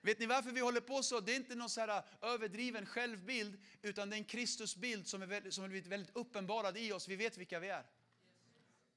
Vet 0.01 0.19
ni 0.19 0.27
varför 0.27 0.51
vi 0.51 0.61
håller 0.61 0.81
på 0.81 1.03
så? 1.03 1.21
Det 1.21 1.33
är 1.33 1.37
inte 1.37 1.55
någon 1.55 1.71
så 1.71 1.81
här 1.81 1.89
äh, 1.89 2.05
överdriven 2.21 2.87
självbild, 2.87 3.59
utan 3.83 4.11
det 4.11 4.17
är 4.17 4.19
en 4.19 4.25
Kristusbild 4.25 5.07
som 5.07 5.23
är 5.23 5.27
väldigt, 5.27 5.55
som 5.55 5.65
är 5.65 5.69
väldigt 5.69 6.17
uppenbarad 6.17 6.77
i 6.77 6.93
oss. 6.93 7.09
Vi 7.09 7.17
vet 7.17 7.39
vilka 7.39 7.61
vi 7.61 7.69
är. 7.69 7.85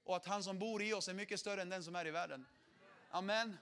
Och 0.04 0.16
att 0.16 0.26
han 0.26 0.44
som 0.44 0.60
bor 0.60 0.82
i 0.82 0.94
oss 0.94 1.08
är 1.08 1.14
mycket 1.14 1.40
större 1.40 1.62
än 1.62 1.70
den 1.70 1.84
som 1.84 1.96
är 1.96 2.08
i 2.08 2.12
världen. 2.12 2.46
Amen. 3.10 3.58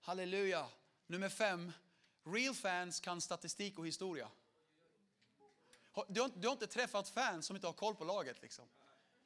Halleluja. 0.00 0.66
Nummer 1.06 1.28
fem. 1.28 1.72
Real 2.24 2.54
fans 2.54 3.00
kan 3.00 3.20
statistik 3.20 3.78
och 3.78 3.86
historia. 3.86 4.28
Du 6.08 6.20
har, 6.20 6.30
du 6.34 6.48
har 6.48 6.52
inte 6.52 6.66
träffat 6.66 7.08
fans 7.08 7.46
som 7.46 7.56
inte 7.56 7.68
har 7.68 7.72
koll 7.72 7.94
på 7.94 8.04
laget. 8.04 8.42
Liksom. 8.42 8.64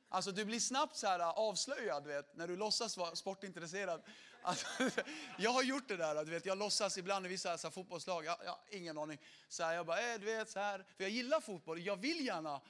Alltså 0.09 0.33
du 0.33 0.45
blir 0.45 0.61
snabbt 0.61 0.97
så 0.97 1.07
här 1.07 1.21
äh, 1.21 1.29
avslöjad 1.29 2.05
du 2.05 2.09
vet, 2.09 2.37
när 2.37 2.49
du 2.49 2.57
låtsas 2.57 2.97
vara 2.97 3.17
sportintresserad. 3.17 4.03
Alltså, 4.43 4.67
jag 5.39 5.51
har 5.51 5.63
gjort 5.63 5.89
det 5.89 5.97
där, 5.97 6.25
du 6.25 6.31
vet, 6.31 6.47
jag 6.47 6.59
låtsas 6.59 6.99
ibland 6.99 7.27
i 7.27 7.29
vissa 7.29 7.59
så 7.59 7.67
här, 7.67 7.73
fotbollslag, 7.73 8.25
jag, 8.25 8.37
jag 8.45 8.51
har 8.51 8.61
ingen 8.71 8.99
aning. 8.99 9.19
Så 9.49 9.63
här, 9.63 9.75
jag 9.75 9.87
bara, 9.87 10.13
äh, 10.13 10.21
du 10.21 10.27
vet 10.27 10.51
så 10.51 10.61
här, 10.61 10.87
för 10.97 11.05
jag 11.05 11.11
gillar 11.11 11.41
fotboll, 11.41 11.81
jag 11.81 11.97
vill 11.97 12.27
gärna 12.27 12.61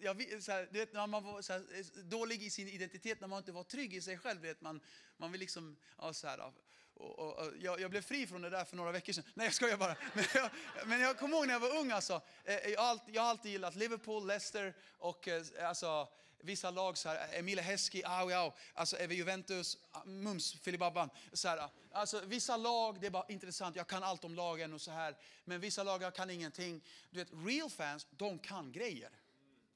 jag 0.00 0.14
vill, 0.14 0.42
så 0.42 0.52
här, 0.52 0.68
du 0.72 0.78
vet, 0.78 0.92
när 0.92 1.06
man 1.06 1.24
var 1.24 1.42
så 1.42 1.52
här, 1.52 1.60
eh, 1.60 2.02
dålig 2.04 2.42
i 2.42 2.50
sin 2.50 2.68
identitet, 2.68 3.20
när 3.20 3.28
man 3.28 3.38
inte 3.38 3.52
var 3.52 3.64
trygg 3.64 3.94
i 3.94 4.00
sig 4.00 4.18
själv. 4.18 4.40
Vet, 4.40 4.60
man, 4.60 4.80
man 5.16 5.32
vill 5.32 5.40
liksom, 5.40 5.76
ja, 5.98 6.12
så 6.12 6.26
här, 6.26 6.38
äh, 6.38 6.50
och, 6.94 7.18
och, 7.18 7.38
och, 7.38 7.52
jag, 7.60 7.80
jag 7.80 7.90
blev 7.90 8.02
fri 8.02 8.26
från 8.26 8.42
det 8.42 8.50
där 8.50 8.64
för 8.64 8.76
några 8.76 8.92
veckor 8.92 9.12
sedan. 9.12 9.24
Nej, 9.34 9.46
jag 9.46 9.54
skojar 9.54 9.76
bara. 9.76 9.96
Men 10.14 10.24
jag, 10.34 10.50
men 10.86 11.00
jag 11.00 11.18
kommer 11.18 11.36
ihåg 11.36 11.46
när 11.46 11.54
jag 11.54 11.60
var 11.60 11.76
ung, 11.76 11.90
alltså, 11.90 12.22
eh, 12.44 12.56
eh, 12.56 12.70
jag, 12.70 12.80
har 12.80 12.88
alltid, 12.88 13.14
jag 13.14 13.22
har 13.22 13.30
alltid 13.30 13.52
gillat 13.52 13.74
Liverpool, 13.74 14.26
Leicester 14.26 14.76
och 14.98 15.28
alltså, 15.62 16.08
vissa 16.40 16.70
lag, 16.70 16.98
så 16.98 17.08
här, 17.08 17.38
Emile 17.38 17.62
Heskey, 17.62 18.02
au, 18.04 18.32
au, 18.32 18.52
alltså 18.74 19.02
Juventus, 19.02 19.78
ah, 19.90 20.04
mums, 20.04 20.52
filibabban. 20.52 21.10
Så 21.32 21.48
här, 21.48 21.58
ah. 21.58 21.70
alltså, 21.92 22.20
vissa 22.26 22.56
lag, 22.56 23.00
det 23.00 23.06
är 23.06 23.10
bara 23.10 23.26
intressant, 23.28 23.76
jag 23.76 23.86
kan 23.86 24.02
allt 24.02 24.24
om 24.24 24.34
lagen 24.34 24.72
och 24.72 24.80
så 24.80 24.90
här. 24.90 25.16
Men 25.44 25.60
vissa 25.60 25.82
lag, 25.82 26.02
jag 26.02 26.14
kan 26.14 26.30
ingenting. 26.30 26.84
Du 27.10 27.18
vet, 27.18 27.28
real 27.46 27.70
fans, 27.70 28.06
de 28.10 28.38
kan 28.38 28.72
grejer. 28.72 29.10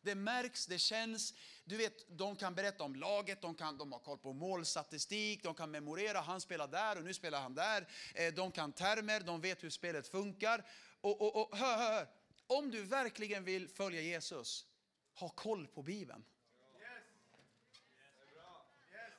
Det 0.02 0.14
märks, 0.14 0.66
det 0.66 0.78
känns. 0.78 1.34
Du 1.64 1.76
vet, 1.76 2.18
de 2.18 2.36
kan 2.36 2.54
berätta 2.54 2.84
om 2.84 2.94
laget, 2.94 3.42
de, 3.42 3.54
kan, 3.54 3.78
de 3.78 3.92
har 3.92 3.98
koll 3.98 4.18
på 4.18 4.32
målstatistik, 4.32 5.42
de 5.42 5.54
kan 5.54 5.70
memorera, 5.70 6.20
han 6.20 6.40
spelar 6.40 6.68
där 6.68 6.98
och 6.98 7.04
nu 7.04 7.14
spelar 7.14 7.40
han 7.40 7.54
där. 7.54 7.88
Eh, 8.14 8.34
de 8.34 8.52
kan 8.52 8.72
termer, 8.72 9.20
de 9.20 9.40
vet 9.40 9.64
hur 9.64 9.70
spelet 9.70 10.08
funkar. 10.08 10.64
Och, 11.00 11.20
och, 11.20 11.42
och 11.42 11.56
hör, 11.56 11.76
hör, 11.76 11.92
hör. 11.92 12.08
Om 12.46 12.70
du 12.70 12.82
verkligen 12.82 13.44
vill 13.44 13.68
följa 13.68 14.00
Jesus, 14.00 14.66
ha 15.14 15.28
koll 15.28 15.66
på 15.66 15.82
Bibeln. 15.82 16.24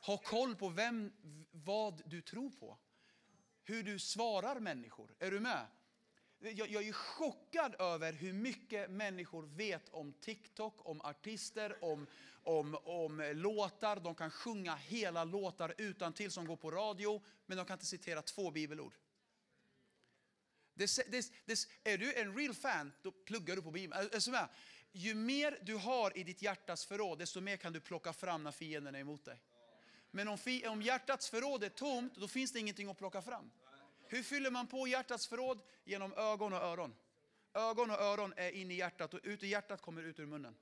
Ha 0.06 0.18
koll 0.18 0.56
på 0.56 0.70
vem, 0.70 1.13
vad 1.52 2.02
du 2.06 2.22
tror 2.22 2.50
på. 2.50 2.78
Hur 3.63 3.84
du 3.84 4.00
svarar 4.00 4.60
människor. 4.60 5.16
Är 5.20 5.32
du 5.32 5.39
med? 5.39 5.68
Jag, 6.39 6.70
jag 6.70 6.88
är 6.88 6.94
chockad 6.94 7.76
över 7.80 8.13
hur 8.13 8.34
mycket 8.34 8.92
människor 8.92 9.44
vet 9.44 9.89
om 9.89 10.13
TikTok, 10.13 10.89
om 10.89 11.02
artister, 11.02 11.84
om, 11.84 12.08
om, 12.44 12.78
om 12.84 13.32
låtar. 13.36 13.96
De 13.96 14.16
kan 14.16 14.32
sjunga 14.32 14.76
hela 14.76 15.24
låtar 15.24 15.74
utan 15.78 16.13
till 16.13 16.32
som 16.32 16.48
går 16.48 16.56
på 16.56 16.72
radio, 16.72 17.24
men 17.46 17.58
de 17.58 17.66
kan 17.66 17.76
inte 17.76 17.86
citera 17.86 18.22
två 18.22 18.52
bibelord. 18.52 18.94
Det, 20.74 20.96
det, 21.12 21.32
det, 21.46 21.68
är 21.84 21.98
du 21.98 22.13
en 22.13 22.38
real 22.38 22.54
fan, 22.54 22.92
då 23.02 23.12
pluggar 23.12 23.56
du 23.56 23.62
på 23.62 23.72
Bibeln. 23.72 24.10
Ju 24.92 25.16
mer 25.16 25.60
du 25.62 25.76
har 25.76 26.18
i 26.18 26.24
ditt 26.24 26.42
hjärtas 26.42 26.86
förråd, 26.86 27.20
desto 27.20 27.42
mer 27.42 27.58
kan 27.58 27.74
du 27.74 27.80
plocka 27.80 28.13
fram 28.13 28.44
när 28.44 28.52
fienden 28.52 28.96
är 28.96 29.00
emot 29.00 29.26
dig. 29.26 29.39
Men 30.15 30.28
om, 30.28 30.38
om 30.67 30.82
hjärtats 30.82 31.30
förråd 31.30 31.63
är 31.63 31.69
tomt, 31.69 32.15
då 32.15 32.28
finns 32.28 32.52
det 32.52 32.60
ingenting 32.60 32.89
att 32.89 32.97
plocka 32.97 33.21
fram. 33.21 33.52
Hur 34.08 34.23
fyller 34.23 34.52
man 34.52 34.67
på 34.67 34.88
hjärtats 34.88 35.28
förråd? 35.28 35.60
Genom 35.84 36.13
ögon 36.13 36.54
och 36.54 36.60
öron. 36.60 36.95
Ögon 37.54 37.89
och 37.89 38.02
öron 38.02 38.34
är 38.38 38.52
inne 38.52 38.73
i 38.73 38.78
hjärtat 38.78 39.13
och 39.13 39.19
ut 39.23 39.43
i 39.43 39.47
hjärtat 39.47 39.82
kommer 39.82 40.04
ut 40.04 40.19
ur 40.19 40.26
munnen. 40.26 40.56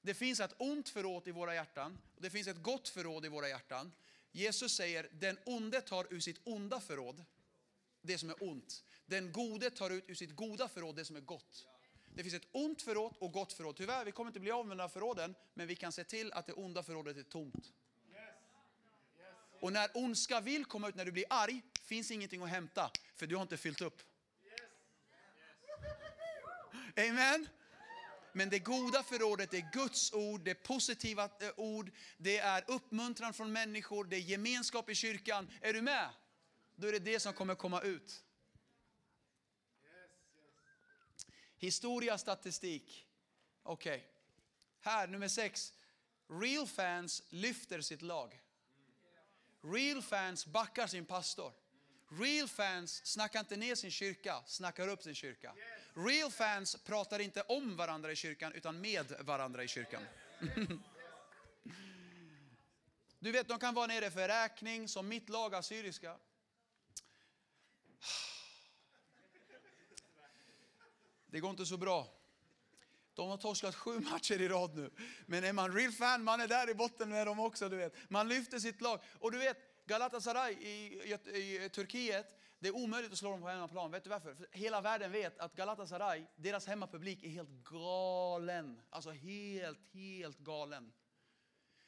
Det 0.00 0.14
finns 0.14 0.40
ett 0.40 0.54
ont 0.58 0.88
förråd 0.88 1.28
i 1.28 1.30
våra 1.30 1.54
hjärtan 1.54 1.98
och 2.16 2.22
det 2.22 2.30
finns 2.30 2.48
ett 2.48 2.62
gott 2.62 2.88
förråd 2.88 3.26
i 3.26 3.28
våra 3.28 3.48
hjärtan. 3.48 3.92
Jesus 4.32 4.76
säger 4.76 5.08
den 5.12 5.38
onde 5.44 5.80
tar 5.80 6.06
ur 6.10 6.20
sitt 6.20 6.40
onda 6.44 6.80
förråd 6.80 7.24
det 8.00 8.18
som 8.18 8.30
är 8.30 8.42
ont. 8.42 8.84
Den 9.06 9.32
gode 9.32 9.70
tar 9.70 9.90
ut 9.90 10.04
ur 10.08 10.14
sitt 10.14 10.36
goda 10.36 10.68
förråd 10.68 10.96
det 10.96 11.04
som 11.04 11.16
är 11.16 11.20
gott. 11.20 11.66
Det 12.14 12.22
finns 12.22 12.34
ett 12.34 12.48
ont 12.52 12.82
förråd 12.82 13.14
och 13.18 13.32
gott 13.32 13.52
förråd. 13.52 13.76
Tyvärr, 13.76 14.04
vi 14.04 14.12
kommer 14.12 14.30
inte 14.30 14.40
bli 14.40 14.50
av 14.50 14.66
med 14.66 14.76
några 14.76 14.88
förråden, 14.88 15.34
men 15.54 15.66
vi 15.66 15.76
kan 15.76 15.92
se 15.92 16.04
till 16.04 16.32
att 16.32 16.46
det 16.46 16.52
onda 16.52 16.82
förrådet 16.82 17.16
är 17.16 17.22
tomt. 17.22 17.72
Och 19.60 19.72
när 19.72 19.90
ondska 19.94 20.40
vill 20.40 20.64
komma 20.64 20.88
ut, 20.88 20.94
när 20.94 21.04
du 21.04 21.12
blir 21.12 21.24
arg, 21.30 21.62
finns 21.82 22.10
ingenting 22.10 22.42
att 22.42 22.48
hämta, 22.48 22.90
för 23.16 23.26
du 23.26 23.36
har 23.36 23.42
inte 23.42 23.56
fyllt 23.56 23.80
upp. 23.80 24.02
Amen. 26.96 27.48
Men 28.32 28.50
det 28.50 28.58
goda 28.58 29.02
förrådet 29.02 29.54
är 29.54 29.70
Guds 29.72 30.12
ord, 30.12 30.40
det 30.44 30.50
är 30.50 30.54
positiva 30.54 31.24
eh, 31.24 31.50
ord, 31.56 31.90
det 32.16 32.38
är 32.38 32.64
uppmuntran 32.66 33.32
från 33.32 33.52
människor, 33.52 34.04
det 34.04 34.16
är 34.16 34.20
gemenskap 34.20 34.90
i 34.90 34.94
kyrkan. 34.94 35.50
Är 35.60 35.72
du 35.72 35.82
med? 35.82 36.08
Då 36.76 36.88
är 36.88 36.92
det 36.92 36.98
det 36.98 37.20
som 37.20 37.32
kommer 37.32 37.54
komma 37.54 37.80
ut. 37.80 38.24
Historia, 41.62 42.18
statistik. 42.18 43.06
Okej. 43.62 43.96
Okay. 43.96 44.08
Här, 44.80 45.06
nummer 45.06 45.28
sex. 45.28 45.72
Real 46.28 46.66
fans 46.66 47.22
lyfter 47.28 47.80
sitt 47.80 48.02
lag. 48.02 48.40
Real 49.62 50.02
fans 50.02 50.46
backar 50.46 50.86
sin 50.86 51.04
pastor. 51.04 51.52
Real 52.08 52.48
fans 52.48 53.06
snackar 53.06 53.40
inte 53.40 53.56
ner 53.56 53.74
sin 53.74 53.90
kyrka, 53.90 54.42
snackar 54.46 54.88
upp 54.88 55.02
sin 55.02 55.14
kyrka. 55.14 55.54
Real 55.94 56.30
fans 56.30 56.76
pratar 56.84 57.18
inte 57.18 57.42
om 57.42 57.76
varandra 57.76 58.12
i 58.12 58.16
kyrkan, 58.16 58.52
utan 58.52 58.80
med 58.80 59.12
varandra 59.20 59.64
i 59.64 59.68
kyrkan. 59.68 60.02
Du 63.18 63.32
vet, 63.32 63.48
de 63.48 63.58
kan 63.58 63.74
vara 63.74 63.86
nere 63.86 64.10
för 64.10 64.28
räkning, 64.28 64.88
som 64.88 65.08
mitt 65.08 65.28
lag 65.28 65.54
Assyriska. 65.54 66.16
Det 71.32 71.40
går 71.40 71.50
inte 71.50 71.66
så 71.66 71.76
bra. 71.76 72.06
De 73.14 73.28
har 73.28 73.36
torskat 73.36 73.74
sju 73.74 74.00
matcher 74.00 74.40
i 74.40 74.48
rad 74.48 74.74
nu. 74.74 74.90
Men 75.26 75.44
är 75.44 75.52
man 75.52 75.72
real 75.72 75.92
fan, 75.92 76.24
man 76.24 76.40
är 76.40 76.48
där 76.48 76.70
i 76.70 76.74
botten 76.74 77.08
med 77.08 77.26
dem 77.26 77.40
också. 77.40 77.68
Du 77.68 77.76
vet. 77.76 77.94
Man 78.08 78.28
lyfter 78.28 78.58
sitt 78.58 78.80
lag. 78.80 79.00
Och 79.18 79.32
du 79.32 79.38
vet, 79.38 79.56
Galatasaray 79.86 80.52
i, 80.52 81.02
i, 81.34 81.64
i 81.64 81.68
Turkiet, 81.68 82.38
det 82.58 82.68
är 82.68 82.76
omöjligt 82.76 83.12
att 83.12 83.18
slå 83.18 83.30
dem 83.30 83.40
på 83.40 83.48
hemmaplan. 83.48 83.90
Vet 83.90 84.04
du 84.04 84.10
varför? 84.10 84.34
För 84.34 84.46
hela 84.50 84.80
världen 84.80 85.12
vet 85.12 85.38
att 85.38 85.54
Galatasaray, 85.54 86.24
deras 86.36 86.66
hemmapublik 86.66 87.24
är 87.24 87.28
helt 87.28 87.64
galen. 87.64 88.80
Alltså 88.90 89.10
helt, 89.10 89.80
helt 89.92 90.38
galen. 90.38 90.92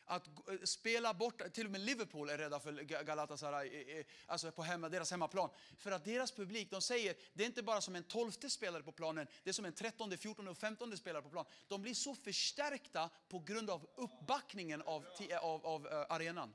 Att 0.06 0.26
eh, 0.26 0.58
spela 0.64 1.14
bort, 1.14 1.52
till 1.52 1.66
och 1.66 1.72
med 1.72 1.80
Liverpool 1.80 2.30
är 2.30 2.38
rädda 2.38 2.60
för 2.60 2.72
Galatasaray 2.82 3.68
eh, 3.68 3.98
eh, 3.98 4.04
alltså 4.26 4.52
på 4.52 4.62
hemma, 4.62 4.88
deras 4.88 5.10
hemmaplan. 5.10 5.50
För 5.78 5.90
att 5.90 6.04
deras 6.04 6.32
publik, 6.32 6.70
de 6.70 6.82
säger, 6.82 7.14
det 7.32 7.42
är 7.42 7.46
inte 7.46 7.62
bara 7.62 7.80
som 7.80 7.96
en 7.96 8.04
tolfte 8.04 8.50
spelare 8.50 8.82
på 8.82 8.92
planen, 8.92 9.26
det 9.42 9.50
är 9.50 9.54
som 9.54 9.64
en 9.64 9.72
trettonde, 9.72 10.16
fjortonde 10.16 10.50
och 10.50 10.58
femtonde 10.58 10.96
spelare 10.96 11.22
på 11.22 11.30
planen. 11.30 11.52
De 11.68 11.82
blir 11.82 11.94
så 11.94 12.14
förstärkta 12.14 13.10
på 13.28 13.38
grund 13.38 13.70
av 13.70 13.88
uppbackningen 13.96 14.82
av, 14.82 15.06
av, 15.40 15.66
av 15.66 16.06
arenan. 16.08 16.54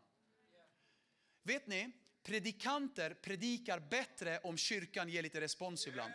Vet 1.43 1.67
ni, 1.67 1.91
predikanter 2.23 3.13
predikar 3.13 3.79
bättre 3.79 4.39
om 4.39 4.57
kyrkan 4.57 5.09
ger 5.09 5.23
lite 5.23 5.41
respons 5.41 5.87
ibland. 5.87 6.13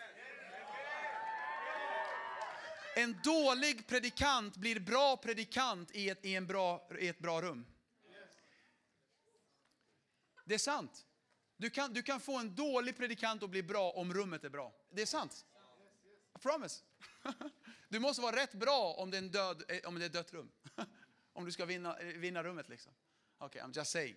En 2.96 3.20
dålig 3.24 3.86
predikant 3.86 4.56
blir 4.56 4.80
bra 4.80 5.16
predikant 5.16 5.90
i 5.90 6.10
ett, 6.10 6.24
i 6.24 6.34
en 6.34 6.46
bra, 6.46 6.88
i 7.00 7.08
ett 7.08 7.18
bra 7.18 7.42
rum. 7.42 7.66
Det 10.44 10.54
är 10.54 10.58
sant. 10.58 11.06
Du 11.56 11.70
kan, 11.70 11.92
du 11.92 12.02
kan 12.02 12.20
få 12.20 12.38
en 12.38 12.54
dålig 12.54 12.96
predikant 12.96 13.42
att 13.42 13.50
bli 13.50 13.62
bra 13.62 13.90
om 13.90 14.14
rummet 14.14 14.44
är 14.44 14.48
bra. 14.48 14.74
Det 14.90 15.02
är 15.02 15.06
sant. 15.06 15.46
I 16.36 16.38
promise. 16.38 16.82
Du 17.88 18.00
måste 18.00 18.22
vara 18.22 18.36
rätt 18.36 18.52
bra 18.52 18.94
om 18.98 19.10
det 19.10 19.16
är, 19.16 19.22
en 19.22 19.30
död, 19.30 19.62
eh, 19.68 19.88
om 19.88 19.98
det 19.98 20.04
är 20.04 20.06
ett 20.06 20.12
dött 20.12 20.32
rum. 20.32 20.50
Om 21.32 21.44
du 21.44 21.52
ska 21.52 21.64
vinna, 21.64 21.98
eh, 21.98 22.06
vinna 22.06 22.42
rummet 22.42 22.68
liksom. 22.68 22.92
Okej, 23.38 23.46
okay, 23.46 23.62
I'm 23.62 23.76
just 23.76 23.90
saying. 23.90 24.16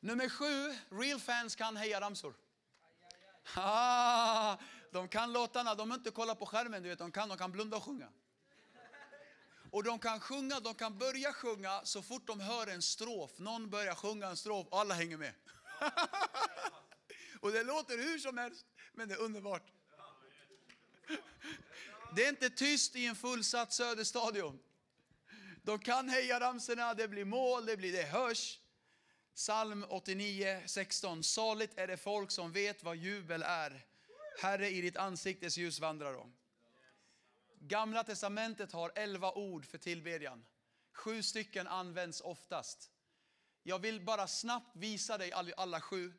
Nummer 0.00 0.28
sju, 0.28 0.78
real 0.90 1.20
fans 1.20 1.56
kan 1.56 1.76
heja 1.76 2.00
ramsor. 2.00 2.34
Ah, 3.56 4.56
de 4.94 5.08
kan 5.08 5.32
låtarna, 5.32 5.74
de 5.74 5.92
inte 5.92 6.10
kollar 6.10 6.34
på 6.34 6.46
skärmen, 6.46 6.82
du 6.82 6.88
vet, 6.88 6.98
de 6.98 7.12
kan, 7.12 7.28
de 7.28 7.38
kan 7.38 7.52
blunda 7.52 7.76
och 7.76 7.84
sjunga. 7.84 8.08
Och 9.70 9.84
de 9.84 9.98
kan 9.98 10.20
sjunga, 10.20 10.60
de 10.60 10.74
kan 10.74 10.98
börja 10.98 11.32
sjunga 11.32 11.80
så 11.84 12.02
fort 12.02 12.26
de 12.26 12.40
hör 12.40 12.66
en 12.66 12.82
strof. 12.82 13.30
Någon 13.38 13.70
börjar 13.70 13.94
sjunga 13.94 14.26
en 14.26 14.36
strof 14.36 14.66
och 14.70 14.80
alla 14.80 14.94
hänger 14.94 15.16
med. 15.16 15.34
och 17.40 17.52
det 17.52 17.62
låter 17.62 17.98
hur 17.98 18.18
som 18.18 18.38
helst, 18.38 18.66
men 18.92 19.08
det 19.08 19.14
är 19.14 19.18
underbart. 19.18 19.72
Det 22.16 22.24
är 22.24 22.28
inte 22.28 22.50
tyst 22.50 22.96
i 22.96 23.06
en 23.06 23.16
fullsatt 23.16 23.72
Söderstadion. 23.72 24.58
De 25.62 25.78
kan 25.78 26.08
heja 26.08 26.40
ramsorna, 26.40 26.94
det 26.94 27.08
blir 27.08 27.24
mål, 27.24 27.66
det, 27.66 27.76
blir, 27.76 27.92
det 27.92 28.02
hörs. 28.02 28.60
Psalm 29.34 29.84
89, 29.88 30.62
16. 30.66 31.22
Saligt 31.22 31.78
är 31.78 31.86
det 31.86 31.96
folk 31.96 32.30
som 32.30 32.52
vet 32.52 32.82
vad 32.82 32.96
jubel 32.96 33.42
är. 33.42 33.86
Herre, 34.38 34.70
i 34.70 34.80
ditt 34.80 34.96
ansiktes 34.96 35.56
ljus 35.56 35.80
vandrar 35.80 36.12
de. 36.12 36.32
Gamla 37.60 38.04
testamentet 38.04 38.72
har 38.72 38.92
elva 38.94 39.32
ord 39.32 39.66
för 39.66 39.78
tillbedjan. 39.78 40.44
Sju 40.92 41.22
stycken 41.22 41.66
används 41.66 42.20
oftast. 42.20 42.90
Jag 43.62 43.78
vill 43.78 44.00
bara 44.00 44.26
snabbt 44.26 44.76
visa 44.76 45.18
dig 45.18 45.32
alla 45.32 45.80
sju. 45.80 46.12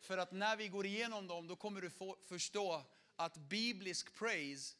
För 0.00 0.18
att 0.18 0.32
när 0.32 0.56
vi 0.56 0.68
går 0.68 0.86
igenom 0.86 1.26
dem, 1.26 1.46
då 1.46 1.56
kommer 1.56 1.80
du 1.80 1.90
få 1.90 2.16
förstå 2.28 2.84
att 3.16 3.36
biblisk 3.36 4.14
praise 4.14 4.76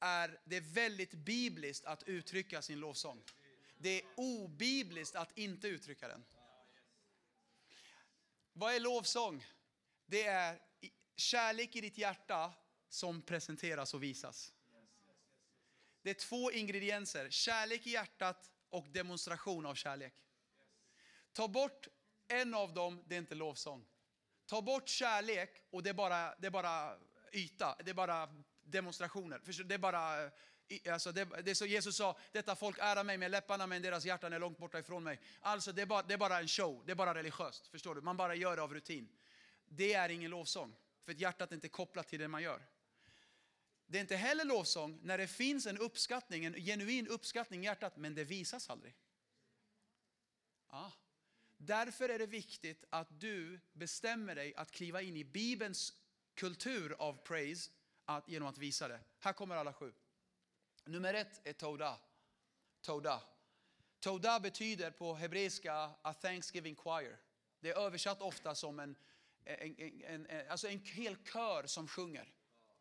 är 0.00 0.40
det 0.44 0.56
är 0.56 0.60
väldigt 0.60 1.12
bibliskt 1.12 1.84
att 1.84 2.02
uttrycka 2.02 2.62
sin 2.62 2.80
lovsång. 2.80 3.22
Det 3.78 4.00
är 4.00 4.02
obibliskt 4.16 5.16
att 5.16 5.38
inte 5.38 5.68
uttrycka 5.68 6.08
den. 6.08 6.24
Vad 8.52 8.74
är 8.74 8.80
lovsång? 8.80 9.46
Det 10.06 10.26
är 10.26 10.69
kärlek 11.20 11.76
i 11.76 11.80
ditt 11.80 11.98
hjärta 11.98 12.52
som 12.88 13.22
presenteras 13.22 13.94
och 13.94 14.02
visas. 14.02 14.52
Det 16.02 16.10
är 16.10 16.14
två 16.14 16.52
ingredienser, 16.52 17.30
kärlek 17.30 17.86
i 17.86 17.90
hjärtat 17.90 18.50
och 18.70 18.86
demonstration 18.88 19.66
av 19.66 19.74
kärlek. 19.74 20.14
Ta 21.32 21.48
bort 21.48 21.88
en 22.28 22.54
av 22.54 22.74
dem, 22.74 23.04
det 23.06 23.14
är 23.14 23.18
inte 23.18 23.34
lovsång. 23.34 23.86
Ta 24.46 24.62
bort 24.62 24.88
kärlek 24.88 25.62
och 25.70 25.82
det 25.82 25.90
är 25.90 25.94
bara, 25.94 26.34
det 26.38 26.46
är 26.46 26.50
bara 26.50 26.96
yta, 27.32 27.76
det 27.84 27.90
är 27.90 27.94
bara 27.94 28.28
demonstrationer. 28.62 29.64
Det 29.64 29.74
är 29.74 29.78
bara, 29.78 30.30
alltså 30.90 31.12
det, 31.12 31.24
det 31.24 31.50
är 31.50 31.54
så 31.54 31.66
Jesus 31.66 31.96
sa, 31.96 32.18
detta 32.32 32.56
folk 32.56 32.78
ärar 32.78 33.04
mig 33.04 33.18
med 33.18 33.30
läpparna 33.30 33.66
men 33.66 33.82
deras 33.82 34.04
hjärtan 34.04 34.32
är 34.32 34.38
långt 34.38 34.58
borta 34.58 34.78
ifrån 34.78 35.04
mig. 35.04 35.20
Alltså 35.40 35.72
det 35.72 35.82
är, 35.82 35.86
bara, 35.86 36.02
det 36.02 36.14
är 36.14 36.18
bara 36.18 36.38
en 36.38 36.48
show, 36.48 36.82
det 36.86 36.92
är 36.92 36.96
bara 36.96 37.14
religiöst. 37.14 37.66
Förstår 37.66 37.94
du? 37.94 38.00
Man 38.00 38.16
bara 38.16 38.34
gör 38.34 38.56
det 38.56 38.62
av 38.62 38.74
rutin. 38.74 39.08
Det 39.64 39.94
är 39.94 40.08
ingen 40.08 40.30
lovsång, 40.30 40.76
för 41.04 41.12
att 41.12 41.20
hjärtat 41.20 41.50
är 41.50 41.54
inte 41.54 41.68
kopplat 41.68 42.08
till 42.08 42.20
det 42.20 42.28
man 42.28 42.42
gör. 42.42 42.66
Det 43.86 43.98
är 43.98 44.00
inte 44.00 44.16
heller 44.16 44.44
lovsång 44.44 44.98
när 45.02 45.18
det 45.18 45.26
finns 45.26 45.66
en 45.66 45.78
uppskattning, 45.78 46.44
en 46.44 46.54
genuin 46.54 47.08
uppskattning 47.08 47.62
i 47.62 47.64
hjärtat, 47.64 47.96
men 47.96 48.14
det 48.14 48.24
visas 48.24 48.70
aldrig. 48.70 48.96
Ja. 50.70 50.92
Därför 51.56 52.08
är 52.08 52.18
det 52.18 52.26
viktigt 52.26 52.84
att 52.90 53.20
du 53.20 53.60
bestämmer 53.72 54.34
dig 54.34 54.54
att 54.54 54.70
kliva 54.70 55.02
in 55.02 55.16
i 55.16 55.24
Bibelns 55.24 55.92
kultur 56.34 56.96
av 56.98 57.22
praise 57.24 57.70
att, 58.04 58.28
genom 58.28 58.48
att 58.48 58.58
visa 58.58 58.88
det. 58.88 59.00
Här 59.18 59.32
kommer 59.32 59.56
alla 59.56 59.72
sju. 59.72 59.92
Nummer 60.84 61.14
ett 61.14 61.40
är 61.46 61.52
Toda. 61.52 61.98
Toda. 62.80 63.22
Toda 64.00 64.40
betyder 64.40 64.90
på 64.90 65.14
hebreiska 65.14 65.90
a 66.02 66.14
thanksgiving 66.14 66.76
choir. 66.76 67.18
Det 67.60 67.70
är 67.70 67.78
översatt 67.78 68.22
ofta 68.22 68.54
som 68.54 68.80
en, 68.80 68.96
en, 69.58 70.02
en, 70.04 70.26
en, 70.26 70.50
alltså 70.50 70.68
en 70.68 70.78
hel 70.78 71.16
kör 71.32 71.66
som 71.66 71.88
sjunger. 71.88 72.32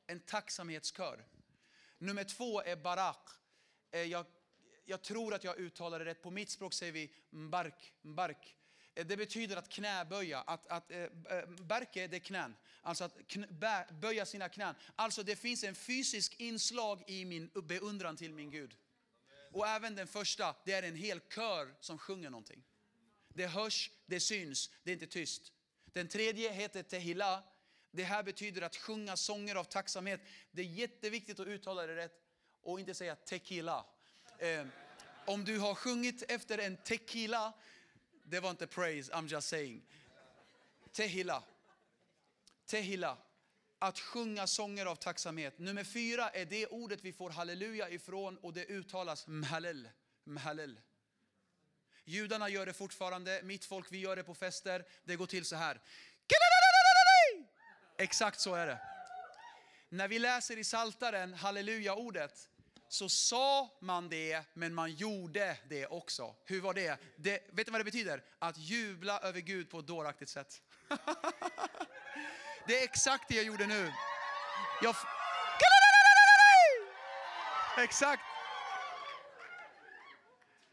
En 0.07 0.19
tacksamhetskör. 0.19 1.25
Nummer 1.97 2.23
två 2.23 2.61
är 2.61 2.75
barak. 2.75 3.29
Eh, 3.91 4.01
jag, 4.01 4.25
jag 4.85 5.01
tror 5.01 5.33
att 5.33 5.43
jag 5.43 5.57
uttalar 5.57 5.99
det 5.99 6.05
rätt. 6.05 6.21
På 6.21 6.31
mitt 6.31 6.49
språk 6.49 6.73
säger 6.73 6.93
vi 6.93 7.13
mbark. 7.29 7.93
mbark. 8.01 8.55
Eh, 8.95 9.05
det 9.05 9.17
betyder 9.17 9.57
att 9.57 9.69
knäböja. 9.69 10.41
Att, 10.41 10.67
att, 10.67 10.91
eh, 10.91 11.03
eh 11.03 11.09
det 11.93 12.13
är 12.13 12.19
knän. 12.19 12.55
Alltså 12.81 13.03
att 13.03 13.27
knä, 13.27 13.47
bä, 13.47 13.87
böja 14.01 14.25
sina 14.25 14.49
knän. 14.49 14.75
Alltså 14.95 15.23
det 15.23 15.35
finns 15.35 15.63
en 15.63 15.75
fysisk 15.75 16.39
inslag 16.39 17.03
i 17.07 17.25
min 17.25 17.51
beundran 17.63 18.17
till 18.17 18.33
min 18.33 18.51
Gud. 18.51 18.75
Och 19.51 19.67
även 19.67 19.95
den 19.95 20.07
första, 20.07 20.55
det 20.65 20.73
är 20.73 20.83
en 20.83 20.95
hel 20.95 21.19
kör 21.35 21.75
som 21.79 21.97
sjunger 21.97 22.29
någonting. 22.29 22.63
Det 23.33 23.47
hörs, 23.47 23.91
det 24.05 24.19
syns, 24.19 24.69
det 24.83 24.91
är 24.91 24.93
inte 24.93 25.07
tyst. 25.07 25.51
Den 25.93 26.07
tredje 26.07 26.51
heter 26.51 26.83
Tehila. 26.83 27.43
Det 27.91 28.03
här 28.03 28.23
betyder 28.23 28.61
att 28.61 28.75
sjunga 28.75 29.17
sånger 29.17 29.55
av 29.55 29.63
tacksamhet. 29.63 30.21
Det 30.51 30.61
är 30.61 30.65
jätteviktigt 30.65 31.39
att 31.39 31.47
uttala 31.47 31.87
det 31.87 31.95
rätt 31.95 32.21
och 32.61 32.79
inte 32.79 32.93
säga 32.93 33.15
tequila. 33.15 33.85
Eh, 34.37 34.65
om 35.25 35.45
du 35.45 35.59
har 35.59 35.75
sjungit 35.75 36.23
efter 36.31 36.57
en 36.57 36.77
tequila, 36.77 37.53
det 38.23 38.39
var 38.39 38.49
inte 38.49 38.67
praise, 38.67 39.11
I'm 39.13 39.27
just 39.27 39.47
saying. 39.47 39.81
Tehila. 40.91 41.43
Tehila. 42.65 43.17
Att 43.79 43.99
sjunga 43.99 44.47
sånger 44.47 44.85
av 44.85 44.95
tacksamhet. 44.95 45.59
Nummer 45.59 45.83
fyra 45.83 46.29
är 46.29 46.45
det 46.45 46.67
ordet 46.67 46.99
vi 47.01 47.13
får 47.13 47.29
halleluja 47.29 47.89
ifrån 47.89 48.37
och 48.37 48.53
det 48.53 48.65
uttalas 48.65 49.27
mhalel. 49.27 49.89
mhallel. 50.23 50.79
Judarna 52.09 52.49
gör 52.49 52.65
det 52.65 52.73
fortfarande, 52.73 53.41
mitt 53.43 53.65
folk 53.65 53.87
vi 53.89 53.97
gör 53.97 54.15
det 54.15 54.23
på 54.23 54.35
fester. 54.35 54.85
Det 55.03 55.15
går 55.15 55.25
till 55.25 55.45
så 55.45 55.55
här. 55.55 55.81
Exakt 57.97 58.39
så 58.39 58.55
är 58.55 58.67
det. 58.67 58.79
När 59.89 60.07
vi 60.07 60.19
läser 60.19 60.57
i 60.57 60.63
Saltaren 60.63 61.33
halleluja-ordet 61.33 62.49
så 62.87 63.09
sa 63.09 63.77
man 63.81 64.09
det, 64.09 64.43
men 64.53 64.73
man 64.73 64.91
gjorde 64.91 65.57
det 65.69 65.87
också. 65.87 66.35
Hur 66.45 66.61
var 66.61 66.73
det? 66.73 66.97
det 67.15 67.43
vet 67.51 67.65
du 67.65 67.71
vad 67.71 67.79
det 67.79 67.85
betyder? 67.85 68.23
Att 68.39 68.57
jubla 68.57 69.19
över 69.19 69.39
Gud 69.39 69.69
på 69.69 69.79
ett 69.79 69.87
dåraktigt 69.87 70.29
sätt. 70.29 70.61
det 72.67 72.79
är 72.79 72.83
exakt 72.83 73.29
det 73.29 73.35
jag 73.35 73.45
gjorde 73.45 73.67
nu. 73.67 73.93
Jag... 74.81 74.95
Exakt. 77.77 78.38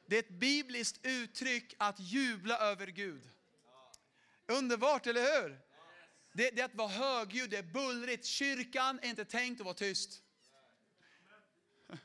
Det 0.07 0.16
är 0.16 0.22
ett 0.22 0.28
bibliskt 0.28 1.00
uttryck 1.02 1.74
att 1.78 2.00
jubla 2.00 2.59
över 2.59 2.86
Gud. 2.86 3.28
Underbart, 4.46 5.07
eller 5.07 5.20
hur? 5.20 5.61
Det, 6.32 6.50
det 6.50 6.61
är 6.61 6.64
att 6.64 6.74
vara 6.74 6.88
högljudd, 6.88 7.50
det 7.50 7.57
är 7.57 7.62
bullrigt. 7.62 8.26
Kyrkan 8.26 8.98
är 9.02 9.09
inte 9.09 9.24
tänkt 9.24 9.61
att 9.61 9.64
vara 9.64 9.74
tyst. 9.74 10.22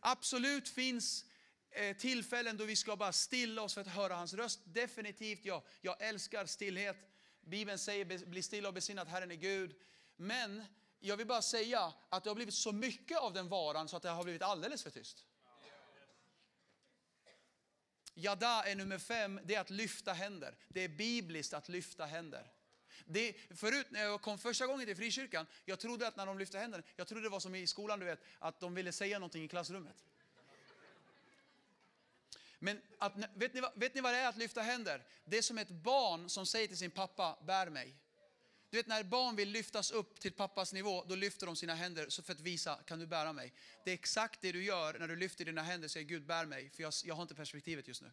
Absolut 0.00 0.68
finns 0.68 1.24
eh, 1.70 1.96
tillfällen 1.96 2.56
då 2.56 2.64
vi 2.64 2.76
ska 2.76 2.96
bara 2.96 3.12
stilla 3.12 3.62
oss 3.62 3.74
för 3.74 3.80
att 3.80 3.86
höra 3.86 4.14
hans 4.14 4.34
röst. 4.34 4.60
Definitivt, 4.64 5.44
ja. 5.44 5.64
Jag 5.80 6.02
älskar 6.02 6.46
stillhet. 6.46 6.96
Bibeln 7.40 7.78
säger 7.78 8.26
bli 8.26 8.42
stilla 8.42 8.68
och 8.68 8.74
besinna 8.74 9.02
att 9.02 9.08
Herren 9.08 9.30
är 9.30 9.34
Gud. 9.34 9.74
Men 10.16 10.64
jag 11.00 11.16
vill 11.16 11.26
bara 11.26 11.42
säga 11.42 11.92
att 12.08 12.24
det 12.24 12.30
har 12.30 12.34
blivit 12.34 12.54
så 12.54 12.72
mycket 12.72 13.18
av 13.18 13.32
den 13.32 13.48
varan 13.48 13.88
så 13.88 13.96
att 13.96 14.02
det 14.02 14.08
har 14.08 14.24
blivit 14.24 14.42
alldeles 14.42 14.82
för 14.82 14.90
tyst. 14.90 15.24
Jada 18.24 18.62
är 18.64 18.74
nummer 18.74 18.98
fem, 18.98 19.40
det 19.44 19.54
är 19.54 19.60
att 19.60 19.70
lyfta 19.70 20.12
händer. 20.12 20.54
Det 20.68 20.80
är 20.80 20.88
bibliskt 20.88 21.54
att 21.54 21.68
lyfta 21.68 22.06
händer. 22.06 22.52
Det, 23.04 23.36
förut 23.50 23.86
när 23.90 24.02
jag 24.02 24.22
kom 24.22 24.38
första 24.38 24.66
gången 24.66 24.86
till 24.86 24.96
frikyrkan, 24.96 25.46
jag 25.64 25.78
trodde 25.78 26.08
att 26.08 26.16
när 26.16 26.26
de 26.26 26.38
lyfte 26.38 26.58
händerna, 26.58 26.84
jag 26.96 27.06
trodde 27.06 27.22
det 27.22 27.28
var 27.28 27.40
som 27.40 27.54
i 27.54 27.66
skolan, 27.66 27.98
du 27.98 28.06
vet, 28.06 28.20
att 28.38 28.60
de 28.60 28.74
ville 28.74 28.92
säga 28.92 29.18
någonting 29.18 29.44
i 29.44 29.48
klassrummet. 29.48 30.04
Men 32.58 32.80
att, 32.98 33.12
vet, 33.34 33.54
ni, 33.54 33.62
vet 33.74 33.94
ni 33.94 34.00
vad 34.00 34.12
det 34.12 34.18
är 34.18 34.28
att 34.28 34.36
lyfta 34.36 34.62
händer? 34.62 35.02
Det 35.24 35.38
är 35.38 35.42
som 35.42 35.58
ett 35.58 35.70
barn 35.70 36.28
som 36.28 36.46
säger 36.46 36.68
till 36.68 36.78
sin 36.78 36.90
pappa, 36.90 37.38
bär 37.46 37.70
mig. 37.70 37.94
Du 38.74 38.78
vet 38.78 38.86
när 38.86 39.02
barn 39.02 39.36
vill 39.36 39.48
lyftas 39.48 39.90
upp 39.90 40.20
till 40.20 40.32
pappas 40.32 40.72
nivå, 40.72 41.04
då 41.08 41.14
lyfter 41.14 41.46
de 41.46 41.56
sina 41.56 41.74
händer 41.74 42.06
så 42.08 42.22
för 42.22 42.32
att 42.32 42.40
visa, 42.40 42.78
kan 42.86 42.98
du 42.98 43.06
bära 43.06 43.32
mig? 43.32 43.52
Det 43.84 43.90
är 43.90 43.94
exakt 43.94 44.40
det 44.42 44.52
du 44.52 44.64
gör 44.64 44.98
när 44.98 45.08
du 45.08 45.16
lyfter 45.16 45.44
dina 45.44 45.62
händer 45.62 45.86
och 45.86 45.90
säger, 45.90 46.06
Gud 46.06 46.26
bär 46.26 46.46
mig, 46.46 46.70
för 46.70 46.82
jag, 46.82 46.92
jag 47.04 47.14
har 47.14 47.22
inte 47.22 47.34
perspektivet 47.34 47.88
just 47.88 48.02
nu. 48.02 48.10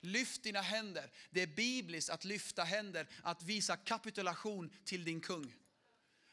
Lyft 0.00 0.42
dina 0.42 0.60
händer. 0.60 1.12
Det 1.30 1.42
är 1.42 1.46
bibliskt 1.46 2.10
att 2.10 2.24
lyfta 2.24 2.64
händer, 2.64 3.08
att 3.22 3.42
visa 3.42 3.76
kapitulation 3.76 4.72
till 4.84 5.04
din 5.04 5.20
kung. 5.20 5.54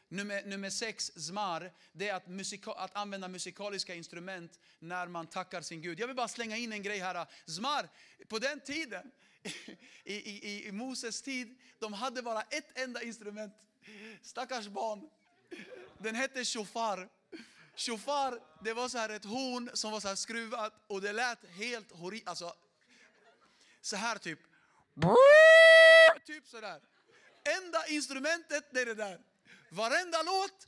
Nummer, 0.07 0.45
nummer 0.45 0.69
sex, 0.69 1.11
zmar, 1.15 1.73
det 1.91 2.09
är 2.09 2.13
att, 2.13 2.27
musika, 2.27 2.71
att 2.71 2.95
använda 2.95 3.27
musikaliska 3.27 3.95
instrument 3.95 4.59
när 4.79 5.07
man 5.07 5.27
tackar 5.27 5.61
sin 5.61 5.81
Gud. 5.81 5.99
Jag 5.99 6.07
vill 6.07 6.15
bara 6.15 6.27
slänga 6.27 6.57
in 6.57 6.73
en 6.73 6.83
grej 6.83 6.99
här. 6.99 7.27
Zmar, 7.45 7.89
på 8.27 8.39
den 8.39 8.59
tiden, 8.59 9.11
i, 10.03 10.13
i, 10.13 10.67
i 10.67 10.71
Moses 10.71 11.21
tid, 11.21 11.55
de 11.79 11.93
hade 11.93 12.21
bara 12.21 12.41
ett 12.41 12.79
enda 12.79 13.01
instrument. 13.03 13.53
Stackars 14.21 14.67
barn. 14.67 15.09
Den 15.97 16.15
hette 16.15 16.45
shofar. 16.45 17.09
Shofar, 17.75 18.39
det 18.63 18.73
var 18.73 18.89
så 18.89 18.97
här 18.97 19.09
ett 19.09 19.25
horn 19.25 19.69
som 19.73 19.91
var 19.91 19.99
så 19.99 20.07
här 20.07 20.15
skruvat 20.15 20.73
och 20.87 21.01
det 21.01 21.13
lät 21.13 21.45
helt 21.49 21.91
horribelt. 21.91 22.29
Alltså, 22.29 22.53
så 23.81 23.95
här 23.95 24.17
typ. 24.17 24.39
Typ 26.25 26.47
sådär. 26.47 26.81
Enda 27.63 27.87
instrumentet 27.87 28.63
det 28.71 28.81
är 28.81 28.85
det 28.85 28.95
där. 28.95 29.19
Varenda 29.69 30.23
låt. 30.23 30.67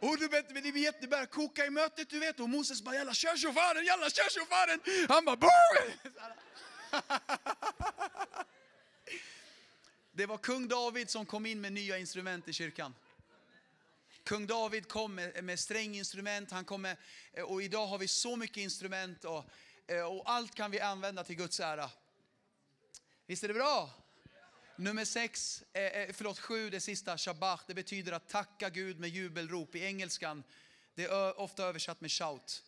Och 0.00 0.18
du 0.18 0.28
vet, 0.28 0.50
men 0.50 0.62
det 0.62 1.08
börjar 1.08 1.26
koka 1.26 1.66
i 1.66 1.70
mötet 1.70 2.10
du 2.10 2.18
vet. 2.18 2.40
Och 2.40 2.48
Moses 2.48 2.82
bara 2.82 2.94
jalla 2.94 3.14
kör 3.14 3.36
shofaren, 3.36 3.84
jalla 3.84 4.10
kör 4.10 4.40
shofaren. 4.40 4.80
Han 5.08 5.24
bara 5.24 5.36
Det 10.12 10.26
var 10.26 10.38
kung 10.38 10.68
David 10.68 11.10
som 11.10 11.26
kom 11.26 11.46
in 11.46 11.60
med 11.60 11.72
nya 11.72 11.98
instrument 11.98 12.48
i 12.48 12.52
kyrkan. 12.52 12.94
Kung 14.24 14.46
David 14.46 14.88
kom 14.88 15.14
med, 15.14 15.44
med 15.44 15.60
stränginstrument, 15.60 16.50
han 16.50 16.64
kom 16.64 16.82
med, 16.82 16.96
eh, 17.32 17.44
och 17.44 17.62
idag 17.62 17.86
har 17.86 17.98
vi 17.98 18.08
så 18.08 18.36
mycket 18.36 18.56
instrument 18.56 19.24
och, 19.24 19.44
eh, 19.86 20.02
och 20.02 20.30
allt 20.30 20.54
kan 20.54 20.70
vi 20.70 20.80
använda 20.80 21.24
till 21.24 21.36
Guds 21.36 21.60
ära. 21.60 21.90
Visst 23.26 23.44
är 23.44 23.48
det 23.48 23.54
bra? 23.54 23.90
Nummer 24.76 25.04
sex, 25.04 25.64
eh, 25.72 25.82
eh, 25.82 26.12
förlåt 26.12 26.38
sju, 26.38 26.70
det 26.70 26.80
sista, 26.80 27.18
shabbat, 27.18 27.66
det 27.66 27.74
betyder 27.74 28.12
att 28.12 28.28
tacka 28.28 28.70
Gud 28.70 28.98
med 28.98 29.10
jubelrop. 29.10 29.74
I 29.74 29.84
engelskan, 29.84 30.44
det 30.94 31.04
är 31.04 31.40
ofta 31.40 31.64
översatt 31.64 32.00
med 32.00 32.10
shout. 32.10 32.64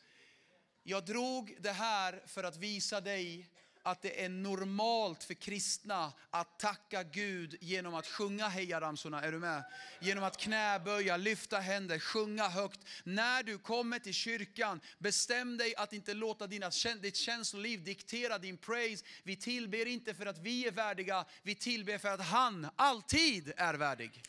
Jag 0.83 1.05
drog 1.05 1.57
det 1.61 1.73
här 1.73 2.23
för 2.27 2.45
att 2.45 2.57
visa 2.57 3.01
dig 3.01 3.49
att 3.87 4.03
det 4.03 4.24
är 4.24 4.28
normalt 4.28 5.24
för 5.24 5.34
kristna 5.34 6.12
att 6.30 6.59
tacka 6.59 7.03
Gud 7.03 7.57
genom 7.61 7.95
att 7.95 8.07
sjunga 8.07 8.49
hejaramsorna. 8.49 9.22
Är 9.22 9.32
du 9.32 9.39
med? 9.39 9.64
Genom 10.01 10.24
att 10.24 10.37
knäböja, 10.37 11.16
lyfta 11.16 11.59
händer, 11.59 11.99
sjunga 11.99 12.49
högt. 12.49 12.80
När 13.05 13.43
du 13.43 13.59
kommer 13.59 13.99
till 13.99 14.14
kyrkan, 14.14 14.80
bestäm 14.99 15.57
dig 15.57 15.74
att 15.76 15.93
inte 15.93 16.14
låta 16.14 16.47
dina, 16.47 16.70
ditt 17.01 17.16
känsloliv 17.16 17.84
diktera 17.84 18.39
din 18.39 18.57
praise. 18.57 19.05
Vi 19.22 19.37
tillber 19.37 19.87
inte 19.87 20.14
för 20.14 20.26
att 20.26 20.39
vi 20.39 20.66
är 20.66 20.72
värdiga, 20.72 21.24
vi 21.43 21.55
tillber 21.55 21.99
för 21.99 22.09
att 22.09 22.26
han 22.26 22.68
alltid 22.76 23.53
är 23.57 23.74
värdig. 23.74 24.22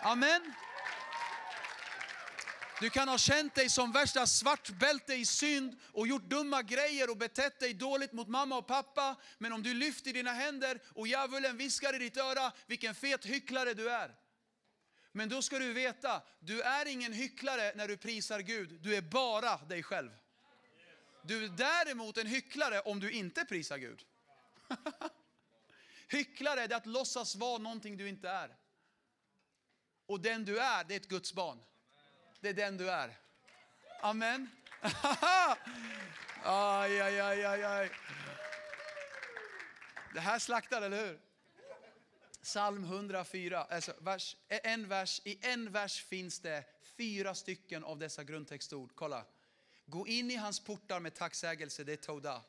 Amen. 0.00 0.54
Du 2.80 2.90
kan 2.90 3.08
ha 3.08 3.18
känt 3.18 3.54
dig 3.54 3.70
som 3.70 3.92
värsta 3.92 4.26
svartbälte 4.26 5.14
i 5.14 5.24
synd 5.26 5.80
och 5.92 6.08
gjort 6.08 6.22
dumma 6.22 6.62
grejer 6.62 7.10
och 7.10 7.16
betett 7.16 7.60
dig 7.60 7.74
dåligt 7.74 8.12
mot 8.12 8.28
mamma 8.28 8.56
och 8.58 8.66
pappa. 8.66 9.16
Men 9.38 9.52
om 9.52 9.62
du 9.62 9.74
lyfter 9.74 10.12
dina 10.12 10.32
händer 10.32 10.80
och 10.94 11.08
djävulen 11.08 11.56
viskar 11.56 11.94
i 11.94 11.98
ditt 11.98 12.16
öra 12.16 12.52
vilken 12.66 12.94
fet 12.94 13.26
hycklare 13.26 13.74
du 13.74 13.90
är. 13.90 14.14
Men 15.12 15.28
då 15.28 15.42
ska 15.42 15.58
du 15.58 15.72
veta, 15.72 16.22
du 16.40 16.62
är 16.62 16.86
ingen 16.86 17.12
hycklare 17.12 17.72
när 17.74 17.88
du 17.88 17.96
prisar 17.96 18.40
Gud. 18.40 18.80
Du 18.80 18.96
är 18.96 19.02
bara 19.02 19.56
dig 19.56 19.82
själv. 19.82 20.10
Du 21.22 21.44
är 21.44 21.48
däremot 21.48 22.16
en 22.18 22.26
hycklare 22.26 22.80
om 22.80 23.00
du 23.00 23.10
inte 23.10 23.44
prisar 23.44 23.78
Gud. 23.78 24.04
hycklare 26.08 26.60
är 26.60 26.74
att 26.74 26.86
låtsas 26.86 27.36
vara 27.36 27.58
någonting 27.58 27.96
du 27.96 28.08
inte 28.08 28.28
är. 28.28 28.56
Och 30.06 30.20
den 30.20 30.44
du 30.44 30.58
är, 30.58 30.84
det 30.84 30.94
är 30.94 31.00
ett 31.00 31.08
Guds 31.08 31.32
barn. 31.32 31.58
Det 32.40 32.48
är 32.48 32.54
den 32.54 32.76
du 32.76 32.90
är. 32.90 33.16
Amen. 34.00 34.50
aj, 36.42 37.00
aj, 37.00 37.20
aj, 37.20 37.44
aj, 37.44 37.64
aj. 37.64 37.90
Det 40.14 40.20
här 40.20 40.38
slaktar, 40.38 40.82
eller 40.82 41.06
hur? 41.06 41.20
Psalm 42.42 42.84
104, 42.84 43.62
alltså 43.62 43.94
vers, 44.00 44.36
e- 44.48 44.60
en 44.64 44.88
vers, 44.88 45.20
i 45.24 45.38
en 45.42 45.72
vers 45.72 46.04
finns 46.04 46.40
det 46.40 46.64
fyra 46.96 47.34
stycken 47.34 47.84
av 47.84 47.98
dessa 47.98 48.24
grundtextord. 48.24 48.90
Kolla. 48.94 49.24
Gå 49.86 50.06
in 50.06 50.30
i 50.30 50.36
hans 50.36 50.60
portar 50.60 51.00
med 51.00 51.14
tacksägelse, 51.14 51.84
det 51.84 51.92
är 51.92 51.96
Toda. 51.96 52.42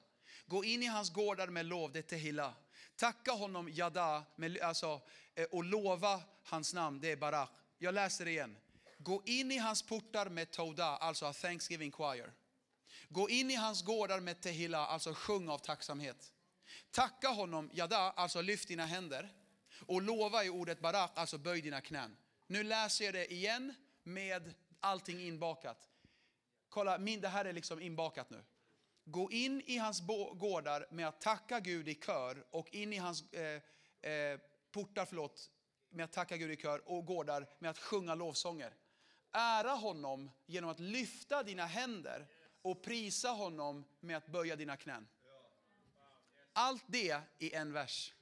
Gå 0.46 0.64
in 0.64 0.84
i 0.84 0.86
hans 0.86 1.14
gårdar 1.14 1.48
med 1.48 1.66
lov, 1.66 1.92
det 1.92 2.00
är 2.00 2.04
Tehila. 2.04 2.54
Tacka 2.96 3.32
honom, 3.32 3.70
Yada, 3.70 4.24
med, 4.36 4.60
alltså, 4.60 5.02
eh, 5.36 5.46
och 5.52 5.64
lova 5.64 6.22
hans 6.44 6.74
namn, 6.74 7.00
det 7.00 7.12
är 7.12 7.16
Barak. 7.16 7.50
Jag 7.78 7.94
läser 7.94 8.28
igen. 8.28 8.58
Gå 9.02 9.24
in 9.26 9.52
i 9.52 9.58
hans 9.58 9.82
portar 9.82 10.30
med 10.30 10.52
Toda, 10.52 10.86
alltså 10.86 11.26
a 11.26 11.34
Thanksgiving 11.34 11.92
choir. 11.92 12.34
Gå 13.10 13.30
in 13.30 13.52
i 13.52 13.56
hans 13.56 13.84
gårdar 13.84 14.20
med 14.20 14.42
Tehila, 14.42 14.86
alltså 14.86 15.14
sjung 15.14 15.50
av 15.50 15.58
tacksamhet. 15.58 16.34
Tacka 16.92 17.28
honom, 17.28 17.70
Yada, 17.74 17.98
alltså 17.98 18.42
lyft 18.42 18.68
dina 18.68 18.86
händer. 18.86 19.30
Och 19.86 20.02
lova 20.02 20.44
i 20.44 20.50
ordet 20.50 20.80
Barak, 20.80 21.12
alltså 21.16 21.38
böj 21.38 21.62
dina 21.62 21.82
knän. 21.82 22.18
Nu 22.48 22.64
läser 22.64 23.06
jag 23.06 23.14
det 23.14 23.34
igen 23.34 23.74
med 24.04 24.54
allting 24.80 25.22
inbakat. 25.22 25.90
Kolla, 26.70 26.98
min, 26.98 27.22
det 27.22 27.28
här 27.28 27.46
är 27.46 27.54
liksom 27.54 27.82
inbakat 27.82 28.30
nu. 28.30 28.44
Gå 29.06 29.32
in 29.32 29.62
i 29.66 29.78
hans 29.78 30.02
gårdar 30.34 30.88
med 30.92 31.08
att 31.08 31.22
tacka 31.22 31.60
Gud 31.60 31.88
i 31.88 31.96
kör 31.96 32.46
och 32.52 32.70
in 32.70 32.94
i 32.94 32.98
hans 32.98 33.34
eh, 33.34 33.62
eh, 34.12 34.40
portar 34.72 35.06
förlåt, 35.06 35.52
med 35.90 36.06
att 36.06 36.14
tacka 36.14 36.38
Gud 36.38 36.52
i 36.52 36.58
kör 36.58 36.90
och 36.90 37.06
gårdar 37.06 37.48
med 37.60 37.72
att 37.72 37.78
sjunga 37.78 38.16
lovsånger. 38.16 38.74
Ära 39.32 39.72
honom 39.72 40.32
genom 40.46 40.70
att 40.70 40.80
lyfta 40.80 41.44
dina 41.44 41.66
händer 41.66 42.28
och 42.62 42.84
prisa 42.84 43.30
honom 43.30 43.86
med 44.00 44.18
att 44.18 44.28
böja 44.28 44.56
dina 44.56 44.78
knän. 44.78 45.08
Allt 46.54 46.84
det 46.88 47.22
i 47.40 47.54
en 47.54 47.74
vers. 47.74 48.14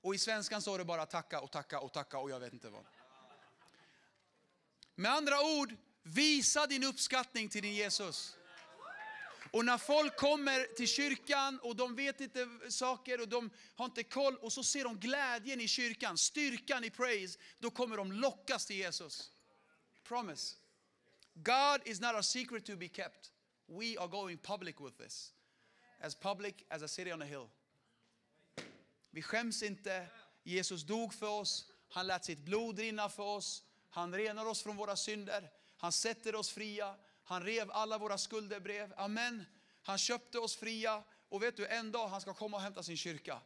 Och 0.00 0.14
i 0.14 0.18
svenskan 0.18 0.62
står 0.62 0.78
det 0.78 0.84
bara 0.84 1.06
tacka 1.06 1.40
och 1.40 1.50
tacka 1.50 1.80
och 1.80 1.92
tacka 1.92 2.18
och 2.18 2.30
jag 2.30 2.40
vet 2.40 2.52
inte 2.52 2.68
vad. 2.68 2.84
Med 4.94 5.12
andra 5.12 5.40
ord, 5.40 5.76
visa 6.02 6.66
din 6.66 6.84
uppskattning 6.84 7.48
till 7.48 7.62
din 7.62 7.74
Jesus. 7.74 8.36
Och 9.52 9.64
när 9.64 9.78
folk 9.78 10.16
kommer 10.16 10.74
till 10.74 10.88
kyrkan 10.88 11.58
och 11.62 11.76
de 11.76 11.94
vet 11.94 12.20
inte 12.20 12.48
saker 12.68 13.20
och 13.20 13.28
de 13.28 13.50
har 13.76 13.84
inte 13.84 14.02
koll 14.02 14.36
och 14.36 14.52
så 14.52 14.64
ser 14.64 14.84
de 14.84 14.98
glädjen 14.98 15.60
i 15.60 15.68
kyrkan, 15.68 16.18
styrkan 16.18 16.84
i 16.84 16.90
praise, 16.90 17.38
då 17.58 17.70
kommer 17.70 17.96
de 17.96 18.12
lockas 18.12 18.66
till 18.66 18.76
Jesus. 18.76 19.31
Promise. 20.04 20.56
God 21.34 21.80
is 21.84 22.00
not 22.00 22.14
a 22.14 22.22
secret 22.22 22.64
to 22.66 22.76
be 22.76 22.88
kept. 22.88 23.30
We 23.68 23.96
are 23.98 24.08
going 24.08 24.38
public 24.38 24.80
with 24.80 24.98
this. 24.98 25.32
As 26.00 26.14
public 26.14 26.64
as 26.70 26.82
a 26.82 26.88
city 26.88 27.12
on 27.12 27.22
a 27.22 27.24
hill. 27.24 27.48
Vi 29.10 29.22
skäms 29.22 29.62
inte. 29.62 30.06
Jesus 30.42 30.82
dog 30.82 31.14
för 31.14 31.28
oss. 31.28 31.72
Han 31.88 32.06
lät 32.06 32.24
sitt 32.24 32.38
blod 32.38 32.78
rinna 32.78 33.08
för 33.08 33.22
oss. 33.22 33.64
Han 33.90 34.14
renar 34.14 34.46
oss 34.46 34.62
från 34.62 34.76
våra 34.76 34.96
synder. 34.96 35.50
Han 35.76 35.92
sätter 35.92 36.34
oss 36.34 36.50
fria. 36.50 36.96
Han 37.24 37.42
rev 37.42 37.70
alla 37.70 37.98
våra 37.98 38.18
skuldebrev. 38.18 38.94
Amen. 38.96 39.44
Han 39.82 39.98
köpte 39.98 40.38
oss 40.38 40.56
fria. 40.56 41.02
Och 41.28 41.42
vet 41.42 41.56
du, 41.56 41.66
en 41.66 41.92
dag 41.92 42.08
han 42.08 42.20
ska 42.20 42.34
komma 42.34 42.56
och 42.56 42.62
hämta 42.62 42.82
sin 42.82 42.96
kyrka. 42.96 43.40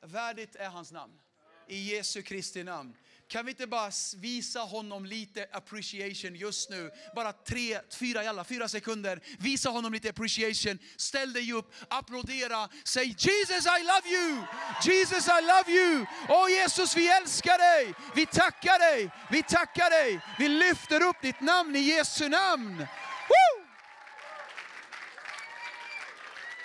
Värdigt 0.00 0.56
är 0.56 0.68
hans 0.68 0.92
namn. 0.92 1.20
I 1.68 1.94
Jesu 1.94 2.22
Kristi 2.22 2.64
namn. 2.64 2.94
Kan 3.28 3.44
vi 3.44 3.50
inte 3.50 3.66
bara 3.66 3.90
visa 4.16 4.60
honom 4.60 5.04
lite 5.04 5.46
appreciation 5.52 6.34
just 6.34 6.70
nu? 6.70 6.90
Bara 7.14 7.32
tre, 7.32 7.80
fyra, 7.90 8.28
alla, 8.28 8.44
fyra 8.44 8.68
sekunder. 8.68 9.20
Visa 9.38 9.70
honom 9.70 9.92
lite 9.92 10.10
appreciation. 10.10 10.78
Ställ 10.96 11.32
dig 11.32 11.52
upp, 11.52 11.74
applådera, 11.88 12.68
säg 12.84 13.06
Jesus 13.18 13.66
I 13.66 13.82
love 13.84 14.08
you! 14.08 14.44
Jesus 14.82 15.28
I 15.28 15.40
love 15.42 15.72
you! 15.72 16.06
Åh 16.28 16.50
Jesus 16.50 16.96
vi 16.96 17.08
älskar 17.08 17.58
dig! 17.58 17.94
Vi 18.14 18.26
tackar 18.26 18.78
dig! 18.78 19.10
Vi 19.30 19.42
tackar 19.42 19.90
dig! 19.90 20.20
Vi 20.38 20.48
lyfter 20.48 21.02
upp 21.02 21.16
ditt 21.22 21.40
namn 21.40 21.76
i 21.76 21.80
Jesu 21.80 22.28
namn! 22.28 22.78
Woo! 22.78 23.64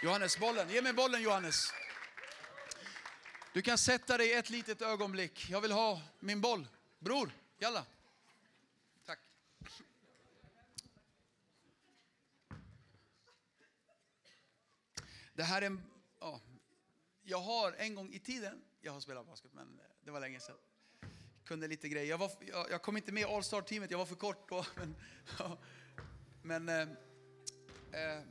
Johannes, 0.04 0.38
bollen. 0.38 0.70
Ge 0.70 0.82
mig 0.82 0.94
bollen 0.94 1.22
Johannes. 1.22 1.83
Du 3.54 3.62
kan 3.62 3.78
sätta 3.78 4.18
dig 4.18 4.34
ett 4.34 4.50
litet 4.50 4.82
ögonblick. 4.82 5.50
Jag 5.50 5.62
vill 5.62 5.72
ha 5.72 6.02
min 6.20 6.42
boll. 6.42 6.68
Bror, 7.00 7.32
jalla. 7.58 7.86
Tack. 9.06 9.20
Det 15.34 15.44
här 15.44 15.62
är 15.62 15.66
en... 15.66 15.82
Ja, 16.20 16.42
jag 17.24 17.38
har 17.38 17.72
en 17.72 17.96
gång 17.96 18.14
i 18.14 18.20
tiden, 18.20 18.62
jag 18.82 18.92
har 18.92 19.00
spelat 19.00 19.28
basket 19.28 19.52
men 19.54 19.80
det 20.04 20.12
var 20.12 20.20
länge 20.20 20.40
sedan. 20.40 20.56
Kunde 21.46 21.68
lite 21.68 21.90
grejer. 21.90 22.10
Jag, 22.10 22.18
var, 22.18 22.32
jag, 22.40 22.72
jag 22.72 22.82
kom 22.82 22.98
inte 22.98 23.12
med 23.12 23.22
i 23.22 23.26
All-star-teamet, 23.26 23.92
jag 23.92 23.98
var 23.98 24.06
för 24.06 24.16
kort 24.16 24.50
då. 24.50 24.66
Men, 24.76 24.96
ja, 25.40 25.58
men 26.44 26.70
eh, 26.70 26.82
eh, 28.02 28.24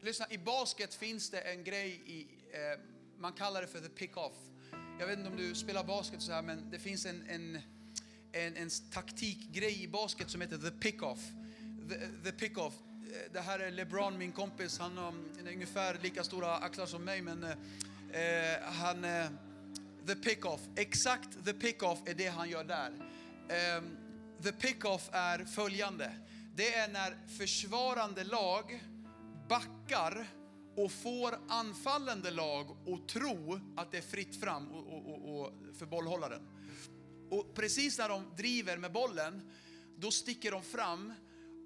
lyssna, 0.00 0.26
i 0.30 0.38
basket 0.38 0.94
finns 0.94 1.30
det 1.30 1.40
en 1.40 1.64
grej 1.64 2.02
i... 2.06 2.28
Eh, 2.52 2.99
man 3.20 3.32
kallar 3.32 3.60
det 3.60 3.66
för 3.66 3.80
the 3.80 3.88
pick-off. 3.88 4.32
Jag 4.98 5.06
vet 5.06 5.18
inte 5.18 5.30
om 5.30 5.36
du 5.36 5.54
spelar 5.54 5.84
basket 5.84 6.22
så 6.22 6.32
här, 6.32 6.42
men 6.42 6.70
det 6.70 6.78
finns 6.78 7.06
en, 7.06 7.22
en, 7.28 7.58
en, 8.32 8.56
en 8.56 8.70
taktikgrej 8.92 9.82
i 9.82 9.88
basket 9.88 10.30
som 10.30 10.40
heter 10.40 10.58
the 10.58 10.70
pick-off. 10.70 11.18
The, 11.88 12.30
the 12.30 12.36
pick-off. 12.36 12.74
Eh, 13.12 13.32
det 13.32 13.40
här 13.40 13.58
är 13.58 13.70
LeBron, 13.70 14.18
min 14.18 14.32
kompis. 14.32 14.78
Han 14.78 14.98
har 14.98 15.14
ungefär 15.52 15.98
lika 16.02 16.24
stora 16.24 16.56
axlar 16.56 16.86
som 16.86 17.04
mig, 17.04 17.22
men 17.22 17.44
eh, 17.44 17.50
eh, 18.22 18.62
han... 18.62 19.04
Eh, 19.04 19.26
the 20.06 20.14
pick-off. 20.14 20.60
Exakt 20.76 21.44
the 21.44 21.52
pick-off 21.52 21.98
är 22.06 22.14
det 22.14 22.28
han 22.28 22.50
gör 22.50 22.64
där. 22.64 22.92
Eh, 23.48 23.82
the 24.42 24.52
pick-off 24.52 25.08
är 25.12 25.44
följande. 25.44 26.12
Det 26.54 26.74
är 26.74 26.88
när 26.88 27.16
försvarande 27.38 28.24
lag 28.24 28.84
backar 29.48 30.26
och 30.76 30.92
får 30.92 31.38
anfallande 31.48 32.30
lag 32.30 32.70
att 32.70 33.08
tro 33.08 33.60
att 33.76 33.90
det 33.90 33.98
är 33.98 34.02
fritt 34.02 34.40
fram 34.40 34.68
och, 34.68 35.08
och, 35.08 35.40
och, 35.40 35.52
för 35.78 35.86
bollhållaren. 35.86 36.48
Och 37.30 37.54
precis 37.54 37.98
när 37.98 38.08
de 38.08 38.24
driver 38.36 38.76
med 38.76 38.92
bollen, 38.92 39.50
då 39.96 40.10
sticker 40.10 40.50
de 40.50 40.62
fram 40.62 41.12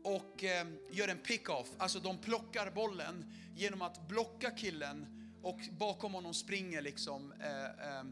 och 0.05 0.45
eh, 0.45 0.67
gör 0.91 1.09
en 1.09 1.19
pick-off. 1.19 1.69
Alltså 1.79 1.99
de 1.99 2.19
plockar 2.19 2.71
bollen 2.71 3.33
genom 3.57 3.83
att 3.83 4.09
blocka 4.09 4.51
killen 4.51 5.07
och 5.43 5.61
bakom 5.79 6.15
honom 6.15 6.35
springer 6.35 6.83
liksom. 6.83 7.33
Eh, 7.33 7.65
eh, 7.65 8.05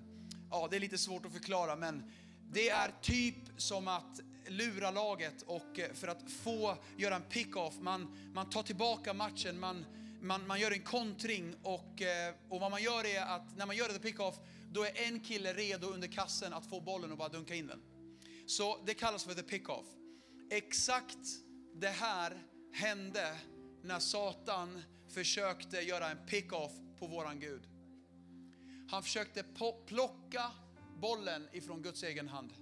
ja, 0.51 0.69
det 0.71 0.77
är 0.77 0.81
lite 0.81 0.99
svårt 0.99 1.27
att 1.27 1.33
förklara 1.33 1.77
men 1.77 2.13
det 2.53 2.69
är 2.69 2.91
typ 3.03 3.37
som 3.57 3.89
att 3.89 4.21
lura 4.49 4.91
laget 4.91 5.43
och 5.43 5.79
eh, 5.79 5.93
för 5.93 6.09
att 6.09 6.31
få 6.31 6.77
göra 6.97 7.17
en 7.17 7.23
pick-off. 7.23 7.75
Man, 7.81 8.31
man 8.35 8.51
tar 8.51 8.63
tillbaka 8.63 9.15
matchen, 9.15 9.61
man 9.61 9.85
man, 10.23 10.47
man 10.47 10.61
gör 10.61 10.71
en 10.71 10.83
kontring 10.83 11.55
och, 11.63 12.03
eh, 12.03 12.35
och 12.49 12.61
vad 12.61 12.71
man 12.71 12.83
gör 12.83 13.07
är 13.07 13.21
att 13.21 13.57
när 13.57 13.67
man 13.67 13.77
gör 13.77 13.89
det 13.89 13.99
pick-off, 13.99 14.35
då 14.73 14.85
är 14.85 15.03
en 15.07 15.21
kille 15.21 15.53
redo 15.53 15.87
under 15.87 16.09
kassen 16.09 16.53
att 16.53 16.67
få 16.67 16.81
bollen 16.81 17.13
och 17.13 17.19
bara 17.19 17.29
dunka 17.29 17.55
in 17.55 17.67
den. 17.67 17.83
Så 18.47 18.83
det 18.87 18.95
kallas 18.95 19.25
för 19.25 19.35
the 19.35 19.43
pick-off. 19.43 19.87
Exakt 20.51 21.19
det 21.75 21.89
här 21.89 22.43
hände 22.73 23.37
när 23.83 23.99
Satan 23.99 24.83
försökte 25.15 25.81
göra 25.81 26.11
en 26.11 26.27
pick-off 26.27 26.73
på 26.99 27.07
våran 27.07 27.41
Gud. 27.41 27.63
Han 28.91 29.03
försökte 29.03 29.45
plocka 29.87 30.51
bollen 31.01 31.49
ifrån 31.53 31.83
Guds 31.83 32.03
egen 32.03 32.29
hand. 32.29 32.53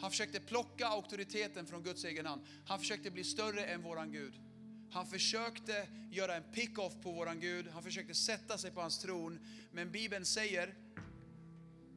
Han 0.00 0.10
försökte 0.10 0.40
plocka 0.40 0.86
auktoriteten 0.86 1.66
från 1.66 1.82
Guds 1.82 2.04
egen 2.04 2.26
hand. 2.26 2.46
Han 2.66 2.78
försökte 2.78 3.10
bli 3.10 3.24
större 3.24 3.64
än 3.64 3.82
våran 3.82 4.12
Gud. 4.12 4.47
Han 4.90 5.06
försökte 5.06 5.88
göra 6.10 6.36
en 6.36 6.42
pick-off 6.52 6.92
på 7.02 7.12
våran 7.12 7.40
Gud. 7.40 7.68
Han 7.68 7.82
försökte 7.82 8.14
sätta 8.14 8.58
sig 8.58 8.70
på 8.70 8.80
hans 8.80 8.98
tron. 8.98 9.38
Men 9.72 9.92
Bibeln 9.92 10.24
säger 10.24 10.74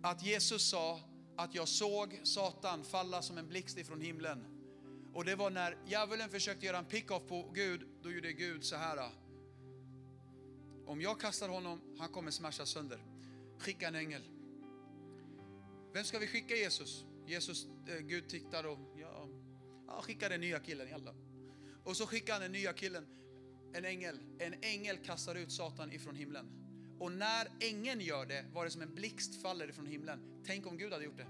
att 0.01 0.23
Jesus 0.23 0.69
sa 0.69 0.99
att 1.37 1.55
jag 1.55 1.67
såg 1.67 2.19
Satan 2.23 2.83
falla 2.83 3.21
som 3.21 3.37
en 3.37 3.47
blixt 3.47 3.77
ifrån 3.77 4.01
himlen. 4.01 4.45
Och 5.13 5.25
det 5.25 5.35
var 5.35 5.49
när 5.49 5.77
djävulen 5.85 6.29
försökte 6.29 6.65
göra 6.65 6.77
en 6.77 6.85
pick-off 6.85 7.27
på 7.27 7.51
Gud, 7.53 7.87
då 8.03 8.11
gjorde 8.11 8.33
Gud 8.33 8.65
så 8.65 8.75
här. 8.75 9.09
Om 10.85 11.01
jag 11.01 11.19
kastar 11.19 11.49
honom, 11.49 11.81
han 11.99 12.09
kommer 12.09 12.31
smasha 12.31 12.65
sönder. 12.65 13.03
Skicka 13.59 13.87
en 13.87 13.95
ängel. 13.95 14.21
Vem 15.93 16.03
ska 16.03 16.19
vi 16.19 16.27
skicka 16.27 16.55
Jesus? 16.55 17.05
Jesus, 17.27 17.67
eh, 17.87 17.97
Gud 17.99 18.29
tittar 18.29 18.63
och 18.63 18.79
ja, 18.97 19.27
ja, 19.87 20.01
skicka 20.01 20.29
den 20.29 20.41
nya 20.41 20.59
killen, 20.59 20.89
jalla. 20.89 21.13
Och 21.91 21.97
så 21.97 22.07
skickar 22.07 22.33
han 22.33 22.41
den 22.41 22.51
nya 22.51 22.73
killen, 22.73 23.05
en 23.73 23.85
ängel. 23.85 24.19
En 24.39 24.53
ängel 24.61 24.97
kastar 24.97 25.35
ut 25.35 25.51
Satan 25.51 25.91
ifrån 25.91 26.15
himlen. 26.15 26.45
Och 26.99 27.11
när 27.11 27.47
ängeln 27.59 28.01
gör 28.01 28.25
det 28.25 28.45
var 28.53 28.65
det 28.65 28.71
som 28.71 28.81
en 28.81 28.95
blixt 28.95 29.41
faller 29.41 29.69
ifrån 29.69 29.85
himlen. 29.85 30.43
Tänk 30.45 30.67
om 30.67 30.77
Gud 30.77 30.93
hade 30.93 31.05
gjort 31.05 31.17
det. 31.17 31.27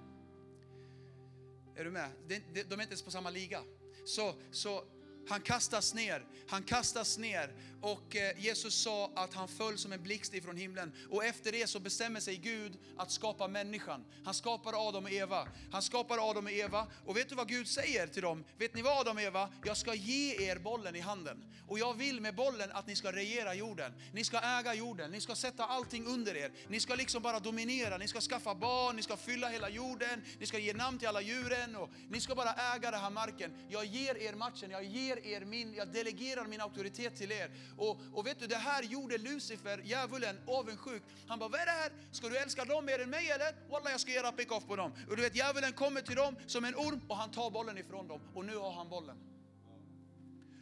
Är 1.82 1.84
du 1.84 1.92
med? 1.92 2.10
De, 2.28 2.40
de, 2.54 2.64
de 2.64 2.80
är 2.80 2.82
inte 2.82 2.92
ens 2.92 3.04
på 3.04 3.12
samma 3.12 3.30
liga. 3.30 3.64
Så, 4.06 4.36
så 4.52 4.84
han 5.28 5.42
kastas 5.42 5.94
ner, 5.94 6.26
han 6.48 6.64
kastas 6.64 7.18
ner 7.18 7.54
och 7.82 8.16
eh, 8.16 8.40
Jesus 8.40 8.76
sa 8.76 9.12
att 9.16 9.34
han 9.34 9.48
föll 9.48 9.78
som 9.78 9.92
en 9.92 10.04
blixt 10.04 10.34
ifrån 10.34 10.58
himlen. 10.58 10.92
Och 11.10 11.26
efter 11.26 11.52
det 11.52 11.68
så 11.68 11.80
bestämmer 11.80 12.20
sig 12.20 12.38
Gud 12.38 12.78
att 12.98 13.12
skapa 13.12 13.48
människan. 13.48 14.06
Han 14.26 14.34
skapar 14.34 14.88
Adam 14.88 15.04
och 15.04 15.12
Eva. 15.12 15.48
Han 15.72 15.82
skapar 15.82 16.30
Adam 16.30 16.46
och 16.46 16.52
Eva 16.52 16.88
och 17.06 17.18
vet 17.18 17.30
du 17.30 17.36
vad 17.36 17.48
Gud 17.48 17.68
säger 17.68 18.08
till 18.08 18.22
dem? 18.22 18.44
Vet 18.58 18.74
ni 18.76 18.82
vad 18.82 19.00
Adam 19.00 19.18
och 19.18 19.24
Eva? 19.24 19.50
Jag 19.66 19.78
ska 19.78 19.94
ge 19.94 20.50
er 20.50 20.60
bollen 20.60 20.96
i 20.96 21.00
handen. 21.00 21.44
Och 21.68 21.80
jag 21.80 21.94
vill 21.94 22.22
med 22.22 22.36
bollen 22.36 22.72
att 22.72 22.88
ni 22.88 22.96
ska 22.96 23.12
regera 23.12 23.54
jorden. 23.54 23.94
Ni 24.14 24.24
ska 24.24 24.40
äga 24.40 24.74
jorden, 24.74 25.12
ni 25.12 25.22
ska 25.22 25.36
sätta 25.36 25.66
allting 25.66 26.06
under 26.06 26.38
er. 26.38 26.52
Ni 26.68 26.80
ska 26.80 26.96
liksom 26.96 27.22
bara 27.22 27.40
dominera, 27.40 27.98
ni 27.98 28.08
ska 28.08 28.22
skaffa 28.22 28.56
barn, 28.56 28.96
ni 28.96 29.02
ska 29.02 29.18
fylla 29.18 29.48
hela 29.48 29.70
jorden, 29.70 30.22
ni 30.40 30.46
ska 30.46 30.60
ge 30.60 30.74
namn 30.74 31.00
till 31.00 31.08
alla 31.08 31.22
djuren 31.22 31.76
och 31.76 31.90
ni 32.10 32.22
ska 32.22 32.36
bara 32.36 32.54
äga 32.76 32.92
den 32.92 33.00
här 33.00 33.10
marken. 33.10 33.52
Jag 33.70 33.86
ger 33.86 34.18
er 34.18 34.34
matchen, 34.34 34.72
jag 34.72 34.84
ger 34.84 35.11
er 35.18 35.46
min, 35.46 35.74
jag 35.74 35.88
delegerar 35.88 36.46
min 36.48 36.62
auktoritet 36.62 37.16
till 37.16 37.32
er. 37.32 37.52
Och, 37.78 37.98
och 38.14 38.28
vet 38.28 38.40
du, 38.40 38.48
det 38.48 38.56
här 38.56 38.84
gjorde 38.84 39.18
Lucifer, 39.18 39.82
djävulen, 39.84 40.38
avundsjuk. 40.48 41.04
Han 41.28 41.40
bara, 41.40 41.50
vad 41.50 41.60
är 41.62 41.66
det 41.66 41.72
här? 41.72 41.92
Ska 42.12 42.30
du 42.30 42.38
älska 42.38 42.66
dem 42.66 42.86
mer 42.86 43.00
än 43.00 43.10
mig 43.10 43.32
eller? 43.32 43.72
Walla, 43.72 43.92
jag 43.92 44.00
ska 44.00 44.12
göra 44.12 44.32
pick-off 44.32 44.66
på 44.68 44.76
dem. 44.76 44.92
Och 45.10 45.16
du 45.16 45.22
vet, 45.22 45.36
djävulen 45.36 45.74
kommer 45.74 46.02
till 46.02 46.16
dem 46.16 46.36
som 46.48 46.66
en 46.66 46.76
orm 46.76 47.02
och 47.08 47.16
han 47.16 47.32
tar 47.32 47.52
bollen 47.52 47.78
ifrån 47.78 48.08
dem. 48.08 48.22
Och 48.34 48.46
nu 48.46 48.58
har 48.58 48.72
han 48.72 48.90
bollen. 48.90 49.31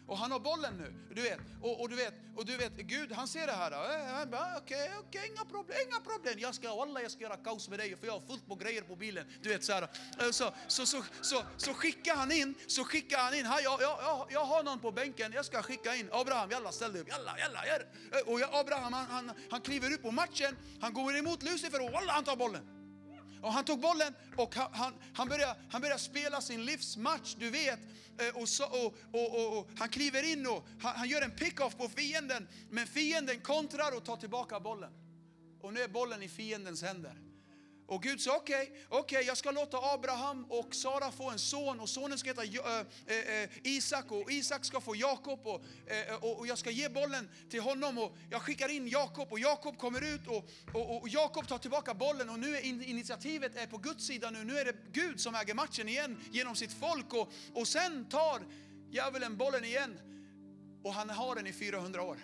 Och 0.10 0.18
han 0.18 0.32
har 0.32 0.40
bollen 0.40 0.78
nu, 0.78 0.94
du 1.16 1.22
vet. 1.22 1.40
Och, 1.62 1.82
och 1.82 1.90
du 1.90 1.96
vet, 1.96 2.14
och 2.36 2.46
du 2.46 2.58
vet, 2.58 2.76
Gud 2.76 3.12
han 3.12 3.28
ser 3.28 3.48
det 3.48 3.54
här. 3.54 3.72
Han 4.14 4.30
bara, 4.30 4.58
okej, 4.58 4.92
okej, 5.00 5.32
inga 5.32 5.46
problem, 5.46 5.78
inga 5.88 6.00
problem. 6.00 6.40
Jag 6.40 6.56
ska, 6.56 6.76
wallah, 6.76 7.02
jag 7.02 7.12
ska 7.12 7.24
göra 7.24 7.38
kaos 7.38 7.70
med 7.70 7.80
dig 7.80 7.98
för 7.98 8.08
jag 8.08 8.14
har 8.14 8.20
fullt 8.20 8.48
på 8.48 8.56
grejer 8.56 8.82
på 8.82 8.96
bilen. 8.96 9.26
Du 9.42 9.50
vet 9.50 9.64
så 9.64 9.74
här. 9.74 9.88
Så, 10.32 10.52
så, 10.68 10.86
så, 10.86 11.04
så, 11.22 11.44
så 11.58 11.74
skickar 11.74 12.16
han 12.16 12.32
in, 12.32 12.56
så 12.68 12.84
skickar 12.84 13.18
han 13.18 13.34
in, 13.34 13.46
jag, 13.46 13.62
jag, 13.64 13.82
jag, 13.82 14.28
jag 14.30 14.46
har 14.46 14.64
någon 14.64 14.80
på 14.80 14.92
bänken, 14.92 15.32
jag 15.34 15.46
ska 15.46 15.62
skicka 15.62 15.96
in. 15.96 16.10
Abraham, 16.12 16.52
jalla 16.52 16.72
ställ 16.72 16.94
dig 16.94 17.02
upp, 17.02 17.10
jalla, 17.10 17.38
jalla. 17.40 17.60
Och 18.26 18.60
Abraham 18.60 18.94
han, 18.94 19.06
han, 19.06 19.32
han 19.52 19.62
kliver 19.62 19.94
upp 19.94 20.02
på 20.02 20.12
matchen, 20.12 20.58
han 20.82 20.94
går 20.94 21.18
emot 21.18 21.44
Lucifer 21.44 21.86
och 21.86 21.92
wallah 21.92 22.16
han 22.16 22.24
tar 22.24 22.36
bollen. 22.36 22.79
Och 23.42 23.54
han 23.54 23.66
tog 23.66 23.80
bollen 23.80 24.14
och 24.36 24.56
han, 24.56 24.70
han, 24.74 24.94
han, 25.14 25.30
började, 25.30 25.56
han 25.70 25.82
började 25.82 26.00
spela 26.00 26.42
sin 26.42 26.66
livsmatch, 26.66 27.36
du 27.40 27.50
vet. 27.50 27.80
Eh, 28.20 28.42
och, 28.42 28.50
så, 28.50 28.66
och, 28.66 28.96
och, 29.12 29.36
och, 29.36 29.58
och 29.58 29.70
han 29.78 29.90
kliver 29.90 30.32
in 30.32 30.48
och 30.48 30.68
han, 30.82 30.96
han 30.96 31.10
gör 31.10 31.22
en 31.22 31.32
pick-off 31.32 31.78
på 31.78 31.90
fienden. 31.90 32.48
Men 32.70 32.88
fienden 32.88 33.40
kontrar 33.40 33.98
och 33.98 34.04
tar 34.04 34.18
tillbaka 34.18 34.60
bollen. 34.60 34.92
Och 35.62 35.74
nu 35.74 35.82
är 35.82 35.88
bollen 35.88 36.24
i 36.24 36.30
fiendens 36.30 36.84
händer. 36.84 37.29
Och 37.90 38.04
Gud 38.04 38.22
sa 38.22 38.36
okej, 38.36 38.72
okej 38.90 39.24
jag 39.28 39.38
ska 39.38 39.52
låta 39.52 39.78
Abraham 39.78 40.46
och 40.50 40.76
Sara 40.76 41.12
få 41.12 41.30
en 41.30 41.40
son 41.40 41.80
och 41.80 41.90
sonen 41.90 42.18
ska 42.18 42.30
heta 42.30 42.44
eh, 42.44 42.86
eh, 43.06 43.44
eh, 43.44 43.50
Isak 43.64 44.12
och 44.12 44.32
Isak 44.32 44.66
ska 44.66 44.82
få 44.82 44.96
Jakob 44.96 45.48
och, 45.48 46.40
och, 46.40 46.48
jag 46.48 46.58
ska 46.58 46.72
ge 46.72 46.90
bollen 46.90 47.30
till 47.50 47.62
honom 47.62 47.98
och 47.98 48.18
jag 48.30 48.42
skickar 48.42 48.70
in 48.70 48.88
Jakob 48.88 49.32
och 49.32 49.40
Jakob 49.40 49.78
kommer 49.78 50.14
ut 50.14 50.28
och, 50.28 50.50
och, 50.74 51.02
och 51.02 51.10
Jakob 51.10 51.48
tar 51.48 51.58
tillbaka 51.58 51.94
bollen 51.94 52.30
och 52.30 52.40
nu 52.40 52.56
är 52.58 52.64
initiativet 52.64 53.56
är 53.56 53.68
på 53.68 53.78
Guds 53.78 54.06
sida 54.06 54.30
nu. 54.30 54.44
Nu 54.44 54.58
är 54.58 54.66
det 54.66 54.76
Gud 54.92 55.20
som 55.20 55.36
äger 55.36 55.54
matchen 55.54 55.90
igen 55.90 56.18
genom 56.32 56.56
sitt 56.56 56.74
folk 56.74 57.14
och, 57.14 57.32
och 57.54 57.68
sen 57.68 58.10
tar 58.10 58.42
djävulen 58.92 59.38
bollen 59.38 59.66
igen 59.66 60.00
och 60.84 60.94
han 60.94 61.10
har 61.10 61.36
den 61.36 61.48
i 61.48 61.54
400 61.54 62.02
år. 62.02 62.18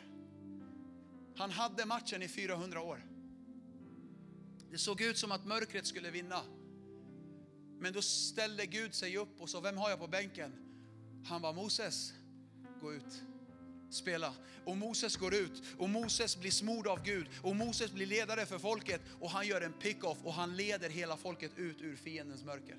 Han 1.37 1.51
hade 1.51 1.85
matchen 1.85 2.21
i 2.21 2.27
400 2.27 2.81
år. 2.81 3.14
Det 4.75 4.79
såg 4.79 5.01
ut 5.01 5.17
som 5.17 5.31
att 5.31 5.45
mörkret 5.45 5.87
skulle 5.87 6.11
vinna. 6.11 6.41
Men 7.79 7.93
då 7.93 8.01
ställde 8.01 8.65
Gud 8.65 8.93
sig 8.93 9.17
upp 9.17 9.41
och 9.41 9.49
sa, 9.49 9.59
vem 9.59 9.77
har 9.77 9.89
jag 9.89 9.99
på 9.99 10.07
bänken? 10.07 10.51
Han 11.25 11.41
var 11.41 11.53
Moses, 11.53 12.13
gå 12.81 12.93
ut, 12.93 13.21
spela. 13.89 14.33
Och 14.65 14.77
Moses 14.77 15.15
går 15.15 15.33
ut 15.33 15.63
och 15.77 15.89
Moses 15.89 16.37
blir 16.37 16.51
smord 16.51 16.87
av 16.87 17.03
Gud 17.03 17.27
och 17.41 17.55
Moses 17.55 17.91
blir 17.91 18.05
ledare 18.05 18.45
för 18.45 18.59
folket 18.59 19.01
och 19.19 19.29
han 19.29 19.47
gör 19.47 19.61
en 19.61 19.73
pick-off 19.73 20.17
och 20.23 20.33
han 20.33 20.55
leder 20.55 20.89
hela 20.89 21.17
folket 21.17 21.51
ut 21.57 21.81
ur 21.81 21.95
fiendens 21.95 22.43
mörker. 22.43 22.77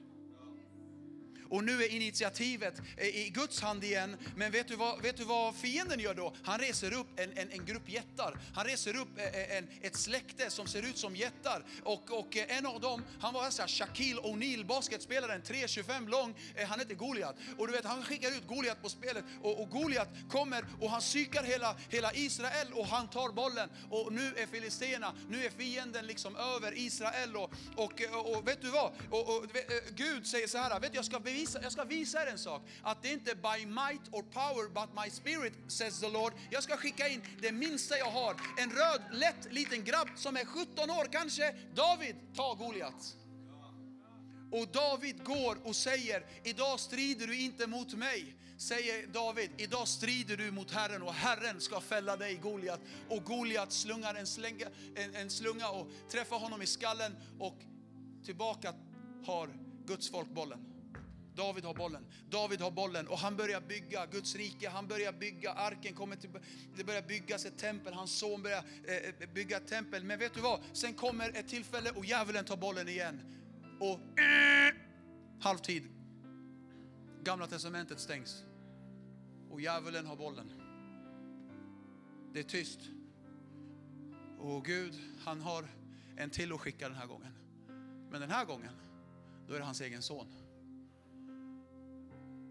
Och 1.50 1.64
nu 1.64 1.82
är 1.82 1.88
initiativet 1.88 2.82
i 2.98 3.30
Guds 3.30 3.60
hand 3.60 3.84
igen. 3.84 4.16
Men 4.36 4.52
vet 4.52 4.68
du 4.68 4.76
vad, 4.76 5.02
vet 5.02 5.16
du 5.16 5.24
vad 5.24 5.54
fienden 5.54 6.00
gör 6.00 6.14
då? 6.14 6.34
Han 6.42 6.58
reser 6.58 6.92
upp 6.92 7.20
en, 7.20 7.32
en, 7.38 7.50
en 7.50 7.64
grupp 7.64 7.88
jättar. 7.88 8.38
Han 8.54 8.64
reser 8.64 8.96
upp 8.96 9.18
eh, 9.18 9.24
eh, 9.24 9.56
en, 9.56 9.68
ett 9.82 9.96
släkte 9.96 10.50
som 10.50 10.66
ser 10.66 10.82
ut 10.82 10.98
som 10.98 11.16
jättar. 11.16 11.64
Och, 11.82 12.18
och 12.18 12.36
eh, 12.36 12.58
en 12.58 12.66
av 12.66 12.80
dem, 12.80 13.04
han 13.20 13.34
var 13.34 13.50
så 13.50 13.62
här 13.62 13.68
Shaquille 13.68 14.20
O'Neal, 14.20 14.64
basketspelaren, 14.64 15.42
3,25 15.42 16.08
lång. 16.08 16.34
Han 16.68 16.78
heter 16.78 16.94
Goliat. 16.94 17.36
Och 17.58 17.66
du 17.66 17.72
vet, 17.72 17.84
han 17.84 18.02
skickar 18.02 18.30
ut 18.30 18.46
Goliat 18.46 18.82
på 18.82 18.88
spelet. 18.88 19.24
Och, 19.42 19.60
och 19.62 19.70
Goliat 19.70 20.08
kommer 20.30 20.64
och 20.80 20.90
han 20.90 21.00
psykar 21.00 21.42
hela, 21.42 21.76
hela 21.88 22.14
Israel 22.14 22.72
och 22.72 22.86
han 22.86 23.08
tar 23.08 23.32
bollen. 23.32 23.68
Och 23.90 24.12
nu 24.12 24.34
är 24.36 24.46
filisterna, 24.46 25.12
nu 25.28 25.44
är 25.44 25.50
fienden 25.50 26.06
liksom 26.06 26.36
över 26.36 26.78
Israel. 26.78 27.36
Och, 27.36 27.52
och, 27.76 28.02
och, 28.12 28.36
och 28.36 28.48
vet 28.48 28.62
du 28.62 28.70
vad? 28.70 28.92
Och, 29.10 29.36
och, 29.36 29.46
Gud 29.90 30.26
säger 30.26 30.48
så 30.48 30.58
här, 30.58 30.80
vet 30.80 30.92
du, 30.92 30.96
jag 30.96 31.04
ska 31.04 31.18
visa, 31.36 31.62
jag 31.62 31.72
ska 31.72 31.84
visa 31.84 32.22
er 32.22 32.26
en 32.26 32.38
sak. 32.38 32.62
Att 32.82 33.02
det 33.02 33.12
inte 33.12 33.30
är 33.30 33.34
by 33.34 33.66
might 33.66 34.08
or 34.12 34.22
power 34.22 34.68
but 34.68 35.04
my 35.04 35.10
spirit 35.10 35.52
says 35.68 36.00
the 36.00 36.08
Lord. 36.08 36.32
Jag 36.50 36.62
ska 36.62 36.76
skicka 36.76 37.08
in 37.08 37.22
det 37.40 37.52
minsta 37.52 37.98
jag 37.98 38.10
har. 38.10 38.36
En 38.58 38.70
röd, 38.70 39.02
lätt 39.12 39.52
liten 39.52 39.84
grabb 39.84 40.08
som 40.16 40.36
är 40.36 40.44
17 40.44 40.90
år 40.90 41.08
kanske. 41.12 41.54
David, 41.74 42.16
ta 42.34 42.54
Goliat. 42.54 43.16
Och 44.52 44.68
David 44.68 45.24
går 45.24 45.58
och 45.64 45.76
säger, 45.76 46.26
idag 46.44 46.80
strider 46.80 47.26
du 47.26 47.38
inte 47.38 47.66
mot 47.66 47.94
mig. 47.94 48.36
Säger 48.58 49.06
David, 49.06 49.50
idag 49.56 49.88
strider 49.88 50.36
du 50.36 50.50
mot 50.50 50.70
Herren 50.70 51.02
och 51.02 51.14
Herren 51.14 51.60
ska 51.60 51.80
fälla 51.80 52.16
dig 52.16 52.34
Goliat. 52.34 52.80
Och 53.08 53.24
Goliat 53.24 53.72
slungar 53.72 54.14
en, 54.14 54.26
slänga, 54.26 54.66
en, 54.94 55.14
en 55.14 55.30
slunga 55.30 55.68
och 55.68 55.88
träffar 56.10 56.38
honom 56.38 56.62
i 56.62 56.66
skallen 56.66 57.16
och 57.38 57.58
tillbaka 58.24 58.74
har 59.24 59.48
Guds 59.86 60.10
folk 60.10 60.28
bollen. 60.28 60.75
David 61.36 61.64
har 61.64 61.74
bollen. 61.74 62.06
David 62.30 62.60
har 62.60 62.70
bollen 62.70 63.08
och 63.08 63.18
han 63.18 63.36
börjar 63.36 63.60
bygga 63.60 64.06
Guds 64.06 64.36
rike. 64.36 64.68
Han 64.68 64.88
börjar 64.88 65.12
bygga, 65.12 65.52
arken 65.52 65.94
kommer 65.94 66.16
till, 66.16 66.30
det 66.76 66.84
börjar 66.84 67.02
byggas 67.02 67.44
ett 67.44 67.58
tempel. 67.58 67.94
Hans 67.94 68.18
son 68.18 68.42
börjar 68.42 68.64
eh, 68.84 68.96
eh 68.96 69.32
bygga 69.34 69.56
ett 69.56 69.66
tempel. 69.66 70.04
Men 70.04 70.18
vet 70.18 70.34
du 70.34 70.40
vad? 70.40 70.60
Sen 70.72 70.94
kommer 70.94 71.28
ett 71.28 71.48
tillfälle 71.48 71.90
och 71.90 72.04
djävulen 72.04 72.44
tar 72.44 72.56
bollen 72.56 72.88
igen. 72.88 73.20
Och 73.80 74.20
eh, 74.20 74.74
halvtid. 75.40 75.88
Gamla 77.22 77.46
testamentet 77.46 78.00
stängs. 78.00 78.44
Och 79.50 79.60
djävulen 79.60 80.06
har 80.06 80.16
bollen. 80.16 80.52
Det 82.32 82.40
är 82.40 82.44
tyst. 82.44 82.80
Och 84.38 84.64
Gud, 84.64 84.94
han 85.24 85.40
har 85.40 85.68
en 86.16 86.30
till 86.30 86.52
att 86.52 86.60
skicka 86.60 86.88
den 86.88 86.98
här 86.98 87.06
gången. 87.06 87.32
Men 88.10 88.20
den 88.20 88.30
här 88.30 88.44
gången, 88.44 88.72
då 89.48 89.54
är 89.54 89.58
det 89.58 89.64
hans 89.64 89.80
egen 89.80 90.02
son. 90.02 90.45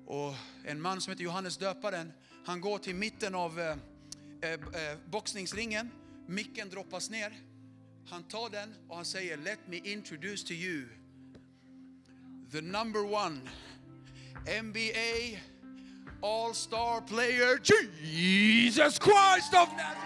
Och 0.05 0.35
en 0.65 0.81
man 0.81 1.01
som 1.01 1.11
heter 1.11 1.23
Johannes 1.23 1.57
döparen, 1.57 2.13
han 2.45 2.61
går 2.61 2.77
till 2.77 2.95
mitten 2.95 3.35
av 3.35 3.59
eh, 3.59 3.77
eh, 4.41 4.51
eh, 4.51 4.97
boxningsringen. 5.05 5.91
Micken 6.27 6.69
droppas 6.69 7.09
ner. 7.09 7.33
Han 8.09 8.23
tar 8.23 8.49
den 8.49 8.75
och 8.89 8.95
han 8.95 9.05
säger 9.05 9.37
Let 9.37 9.59
me 9.67 9.77
introduce 9.83 10.47
to 10.47 10.53
you 10.53 10.87
the 12.51 12.61
number 12.61 13.13
one 13.13 13.39
NBA 14.63 15.39
All-star 16.21 17.01
player 17.07 17.59
Jesus 18.01 18.99
Christ 18.99 19.53
of 19.53 19.69
Nazareth. 19.71 20.05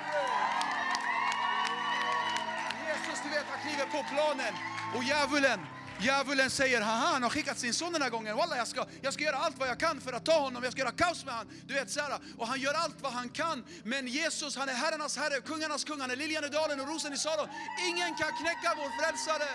Jesus, 2.87 3.23
du 3.23 3.29
vet, 3.29 3.45
han 3.45 3.59
kliver 3.61 3.85
på 3.85 4.05
planen 4.09 4.53
och 4.95 5.03
djävulen 5.03 5.59
Djävulen 6.01 6.49
säger, 6.49 6.81
haha 6.81 7.13
han 7.13 7.23
har 7.23 7.29
skickat 7.29 7.59
sin 7.59 7.73
son 7.73 7.93
den 7.93 8.01
här 8.01 8.09
gången. 8.09 8.37
Walla, 8.37 8.57
jag 8.57 8.67
ska, 8.67 8.85
jag 9.01 9.13
ska 9.13 9.23
göra 9.23 9.35
allt 9.35 9.57
vad 9.57 9.67
jag 9.69 9.79
kan 9.79 10.01
för 10.01 10.13
att 10.13 10.25
ta 10.25 10.39
honom, 10.39 10.63
jag 10.63 10.71
ska 10.71 10.81
göra 10.81 10.91
kaos 10.91 11.25
med 11.25 11.33
honom. 11.33 11.53
Du 11.67 11.73
vet, 11.73 11.91
så 11.91 11.99
här, 11.99 12.19
och 12.37 12.47
han 12.47 12.59
gör 12.59 12.73
allt 12.73 13.01
vad 13.01 13.11
han 13.11 13.29
kan. 13.29 13.65
Men 13.83 14.07
Jesus, 14.07 14.55
han 14.55 14.69
är 14.69 14.73
herrarnas 14.73 15.17
herre, 15.17 15.41
kungarnas 15.41 15.83
kung, 15.83 15.99
han 16.01 16.11
är 16.11 16.15
liljan 16.15 16.43
i 16.43 16.47
dalen 16.47 16.79
och 16.79 16.87
rosen 16.87 17.13
i 17.13 17.17
Salon. 17.17 17.47
Ingen 17.89 18.15
kan 18.15 18.31
knäcka 18.41 18.73
vår 18.77 19.03
frälsare. 19.03 19.49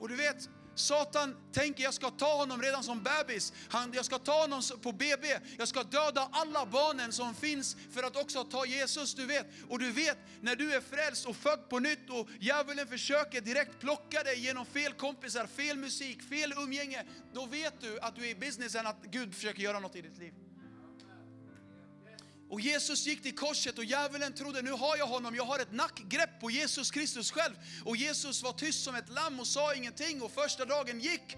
Och 0.00 0.08
du 0.08 0.16
vet, 0.16 0.48
Satan 0.76 1.36
tänker 1.52 1.84
jag 1.84 1.94
ska 1.94 2.10
ta 2.10 2.36
honom 2.36 2.62
redan 2.62 2.82
som 2.82 3.02
bebis. 3.02 3.52
Han, 3.68 3.92
jag 3.94 4.04
ska 4.04 4.18
ta 4.18 4.40
honom 4.40 4.62
på 4.82 4.92
BB. 4.92 5.28
Jag 5.58 5.68
ska 5.68 5.82
döda 5.82 6.28
alla 6.32 6.66
barnen 6.66 7.12
som 7.12 7.34
finns 7.34 7.76
för 7.92 8.02
att 8.02 8.16
också 8.16 8.44
ta 8.44 8.66
Jesus. 8.66 9.14
Du 9.14 9.26
vet. 9.26 9.46
Och 9.68 9.78
du 9.78 9.92
vet 9.92 10.18
när 10.40 10.56
du 10.56 10.74
är 10.74 10.80
frälst 10.80 11.26
och 11.26 11.36
född 11.36 11.68
på 11.68 11.78
nytt 11.78 12.10
och 12.10 12.28
djävulen 12.40 12.86
försöker 12.86 13.40
direkt 13.40 13.80
plocka 13.80 14.22
dig 14.22 14.40
genom 14.40 14.66
fel 14.66 14.92
kompisar, 14.92 15.46
fel 15.46 15.78
musik, 15.78 16.22
fel 16.22 16.52
umgänge. 16.56 17.04
Då 17.32 17.46
vet 17.46 17.80
du 17.80 18.00
att 18.00 18.16
du 18.16 18.26
är 18.26 18.30
i 18.30 18.34
businessen 18.34 18.86
att 18.86 19.02
Gud 19.02 19.34
försöker 19.34 19.62
göra 19.62 19.80
något 19.80 19.96
i 19.96 20.00
ditt 20.00 20.18
liv. 20.18 20.32
Och 22.48 22.60
Jesus 22.60 23.06
gick 23.06 23.22
till 23.22 23.36
korset 23.36 23.78
och 23.78 23.84
djävulen 23.84 24.32
trodde 24.32 24.62
nu 24.62 24.70
har 24.70 24.96
jag 24.96 25.06
honom, 25.06 25.34
jag 25.34 25.44
har 25.44 25.58
ett 25.58 25.72
nackgrepp 25.72 26.40
på 26.40 26.50
Jesus 26.50 26.90
Kristus 26.90 27.30
själv. 27.30 27.54
Och 27.84 27.96
Jesus 27.96 28.42
var 28.42 28.52
tyst 28.52 28.84
som 28.84 28.94
ett 28.94 29.08
lamm 29.08 29.40
och 29.40 29.46
sa 29.46 29.74
ingenting 29.74 30.22
och 30.22 30.30
första 30.30 30.64
dagen 30.64 31.00
gick 31.00 31.36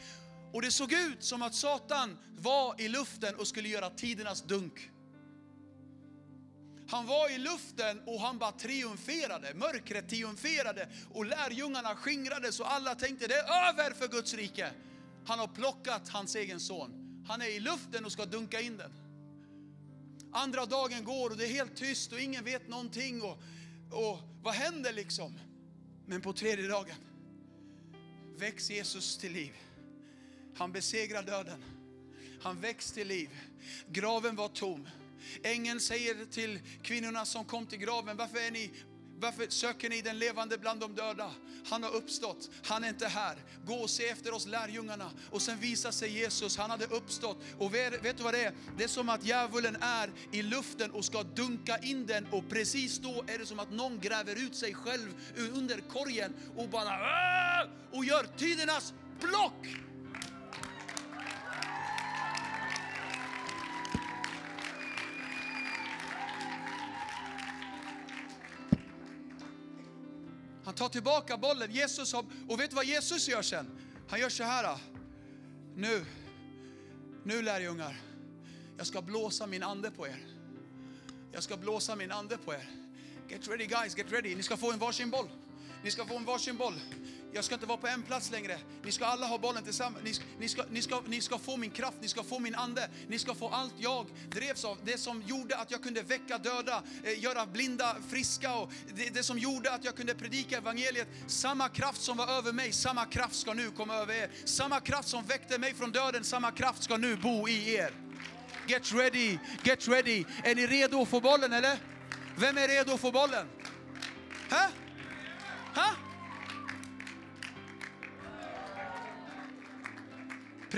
och 0.53 0.63
det 0.63 0.71
såg 0.71 0.93
ut 0.93 1.25
som 1.25 1.43
att 1.43 1.55
Satan 1.55 2.19
var 2.39 2.81
i 2.81 2.89
luften 2.89 3.35
och 3.35 3.47
skulle 3.47 3.69
göra 3.69 3.91
tidernas 3.91 4.43
dunk. 4.43 4.91
Han 6.91 7.07
var 7.07 7.31
i 7.31 7.39
luften 7.39 8.03
och 8.07 8.21
han 8.21 8.39
bara 8.39 8.53
triumferade, 8.53 9.55
mörkret 9.55 10.09
triumferade 10.09 10.89
och 11.15 11.27
lärjungarna 11.27 11.97
skingrades 11.97 12.61
och 12.61 12.73
alla 12.73 12.95
tänkte 12.95 13.27
det 13.27 13.35
är 13.35 13.69
över 13.69 13.95
för 13.95 14.09
Guds 14.09 14.35
rike. 14.35 14.71
Han 15.27 15.39
har 15.39 15.47
plockat 15.47 16.09
hans 16.09 16.37
egen 16.37 16.61
son. 16.61 17.25
Han 17.29 17.43
är 17.43 17.47
i 17.47 17.61
luften 17.61 18.05
och 18.05 18.13
ska 18.13 18.25
dunka 18.25 18.61
in 18.61 18.77
den. 18.77 19.08
Andra 20.33 20.67
dagen 20.67 21.05
går 21.05 21.31
och 21.31 21.37
det 21.37 21.45
är 21.45 21.53
helt 21.53 21.77
tyst 21.77 22.13
och 22.13 22.21
ingen 22.21 22.45
vet 22.45 22.69
någonting. 22.69 23.23
Och, 23.23 23.39
och 23.91 24.19
vad 24.43 24.55
händer 24.55 24.93
liksom? 24.93 25.39
Men 26.07 26.21
på 26.21 26.33
tredje 26.33 26.69
dagen 26.69 26.97
väcks 28.37 28.71
Jesus 28.71 29.17
till 29.17 29.33
liv. 29.33 29.53
Han 30.55 30.73
besegrar 30.73 31.23
döden. 31.23 31.65
Han 32.43 32.61
väcks 32.61 32.93
till 32.93 33.09
liv. 33.09 33.29
Graven 33.89 34.37
var 34.37 34.49
tom. 34.49 34.89
Ängeln 35.43 35.81
säger 35.81 36.25
till 36.25 36.61
kvinnorna 36.83 37.25
som 37.25 37.45
kom 37.45 37.67
till 37.67 37.79
graven, 37.79 38.17
varför 38.17 38.39
är 38.39 38.51
ni 38.51 38.71
varför 39.21 39.47
söker 39.49 39.91
ni 39.91 40.03
den 40.03 40.19
levande 40.19 40.59
bland 40.59 40.81
de 40.81 40.95
döda? 40.95 41.31
Han 41.69 41.83
har 41.83 41.95
uppstått, 41.95 42.51
han 42.65 42.85
är 42.85 42.89
inte 42.89 43.07
här. 43.07 43.37
Gå 43.67 43.75
och 43.75 43.91
se 43.91 44.09
efter 44.09 44.35
oss 44.35 44.47
lärjungarna. 44.47 45.11
Och 45.31 45.43
sen 45.43 45.59
visar 45.59 45.91
sig 45.91 46.11
Jesus, 46.11 46.57
han 46.57 46.71
hade 46.71 46.87
uppstått. 46.87 47.43
Och 47.59 47.75
vet 47.75 48.17
du 48.17 48.23
vad 48.23 48.35
det 48.35 48.45
är? 48.45 48.53
Det 48.77 48.85
är 48.85 48.89
som 48.89 49.09
att 49.09 49.25
djävulen 49.25 49.77
är 49.81 50.11
i 50.33 50.43
luften 50.43 50.91
och 50.91 51.05
ska 51.05 51.23
dunka 51.23 51.79
in 51.79 52.07
den 52.07 52.27
och 52.31 52.49
precis 52.49 52.99
då 52.99 53.25
är 53.27 53.39
det 53.39 53.47
som 53.47 53.59
att 53.59 53.71
någon 53.71 54.01
gräver 54.01 54.35
ut 54.35 54.57
sig 54.57 54.75
själv 54.75 55.15
under 55.37 55.81
korgen 55.81 56.35
och 56.57 56.69
bara 56.69 56.93
äh! 57.63 57.69
och 57.93 58.05
gör 58.05 58.27
tidernas 58.37 58.95
block. 59.21 59.88
Han 70.69 70.75
tar 70.75 70.89
tillbaka 70.89 71.37
bollen. 71.37 71.73
Jesus 71.73 72.13
har, 72.13 72.25
och 72.49 72.61
vet 72.61 72.71
du 72.71 72.77
vad 72.77 72.85
Jesus 72.85 73.29
gör 73.29 73.43
sen? 73.43 73.67
Han 74.09 74.21
gör 74.21 74.29
så 74.29 74.43
här. 74.43 74.79
Nu, 75.75 76.05
nu 77.25 77.43
lärjungar, 77.43 78.01
jag 78.77 78.87
ska 78.87 79.03
blåsa 79.03 79.47
min 79.47 79.63
ande 79.63 79.91
på 79.91 80.07
er. 80.07 80.27
Jag 81.33 81.43
ska 81.43 81.57
blåsa 81.57 81.97
min 81.97 82.13
ande 82.13 82.37
på 82.37 82.55
er. 82.55 82.71
Get 83.29 83.49
ready 83.49 83.67
guys, 83.67 83.99
get 83.99 84.13
ready. 84.13 84.35
Ni 84.35 84.43
ska 84.43 84.57
få 84.57 84.73
en 84.73 84.79
varsin 84.79 85.11
boll. 85.11 85.29
Ni 85.83 85.91
ska 85.91 86.07
få 86.07 86.17
en 86.17 86.25
varsin 86.25 86.57
boll. 86.57 86.81
Jag 87.33 87.45
ska 87.45 87.55
inte 87.55 87.67
vara 87.67 87.79
på 87.79 87.87
en 87.87 88.03
plats 88.03 88.31
längre. 88.31 88.59
Ni 88.83 88.93
ska 88.93 89.07
alla 89.07 89.27
ha 89.27 89.39
bollen 89.39 89.65
tillsammans. 89.65 90.05
Ni, 90.05 90.13
ni, 90.39 90.49
ska, 90.49 90.63
ni, 90.71 90.83
ska, 90.83 91.03
ni 91.07 91.21
ska 91.21 91.39
få 91.39 91.57
min 91.57 91.71
kraft, 91.71 91.97
ni 92.01 92.09
ska 92.09 92.23
få 92.23 92.39
min 92.39 92.55
ande. 92.55 92.89
Ni 93.09 93.19
ska 93.19 93.35
få 93.35 93.49
allt 93.49 93.75
jag 93.79 94.07
drevs 94.31 94.65
av. 94.65 94.79
Det 94.85 94.99
som 94.99 95.23
gjorde 95.23 95.57
att 95.57 95.71
jag 95.71 95.83
kunde 95.83 96.03
väcka 96.03 96.39
döda, 96.39 96.83
eh, 97.05 97.23
göra 97.23 97.47
blinda 97.47 97.97
friska 98.11 98.55
och 98.55 98.73
det, 98.95 99.15
det 99.15 99.23
som 99.23 99.39
gjorde 99.39 99.73
att 99.73 99.85
jag 99.85 99.97
kunde 99.97 100.15
predika 100.15 100.57
evangeliet. 100.57 101.09
Samma 101.27 101.69
kraft 101.69 102.03
som 102.03 102.17
var 102.17 102.27
över 102.27 102.53
mig, 102.53 102.73
samma 102.73 103.05
kraft 103.05 103.35
ska 103.35 103.55
nu 103.55 103.71
komma 103.71 103.95
över 103.95 104.15
er. 104.15 104.31
Samma 104.45 104.81
kraft 104.81 105.09
som 105.09 105.25
väckte 105.25 105.59
mig 105.59 105.75
från 105.75 105.93
döden, 105.93 106.25
samma 106.25 106.51
kraft 106.51 106.83
ska 106.83 106.97
nu 106.97 107.17
bo 107.17 107.49
i 107.49 107.75
er. 107.75 107.93
Get 108.67 108.93
ready, 108.93 109.39
get 109.63 109.89
ready. 109.89 110.25
Är 110.45 110.55
ni 110.55 110.67
redo 110.67 111.03
att 111.03 111.09
få 111.09 111.21
bollen 111.21 111.53
eller? 111.53 111.79
Vem 112.37 112.59
är 112.59 112.69
redo 112.69 112.95
att 112.95 113.01
få 113.01 113.13
bollen? 113.13 113.47
Hä? 114.51 114.69
Hä? 115.75 116.08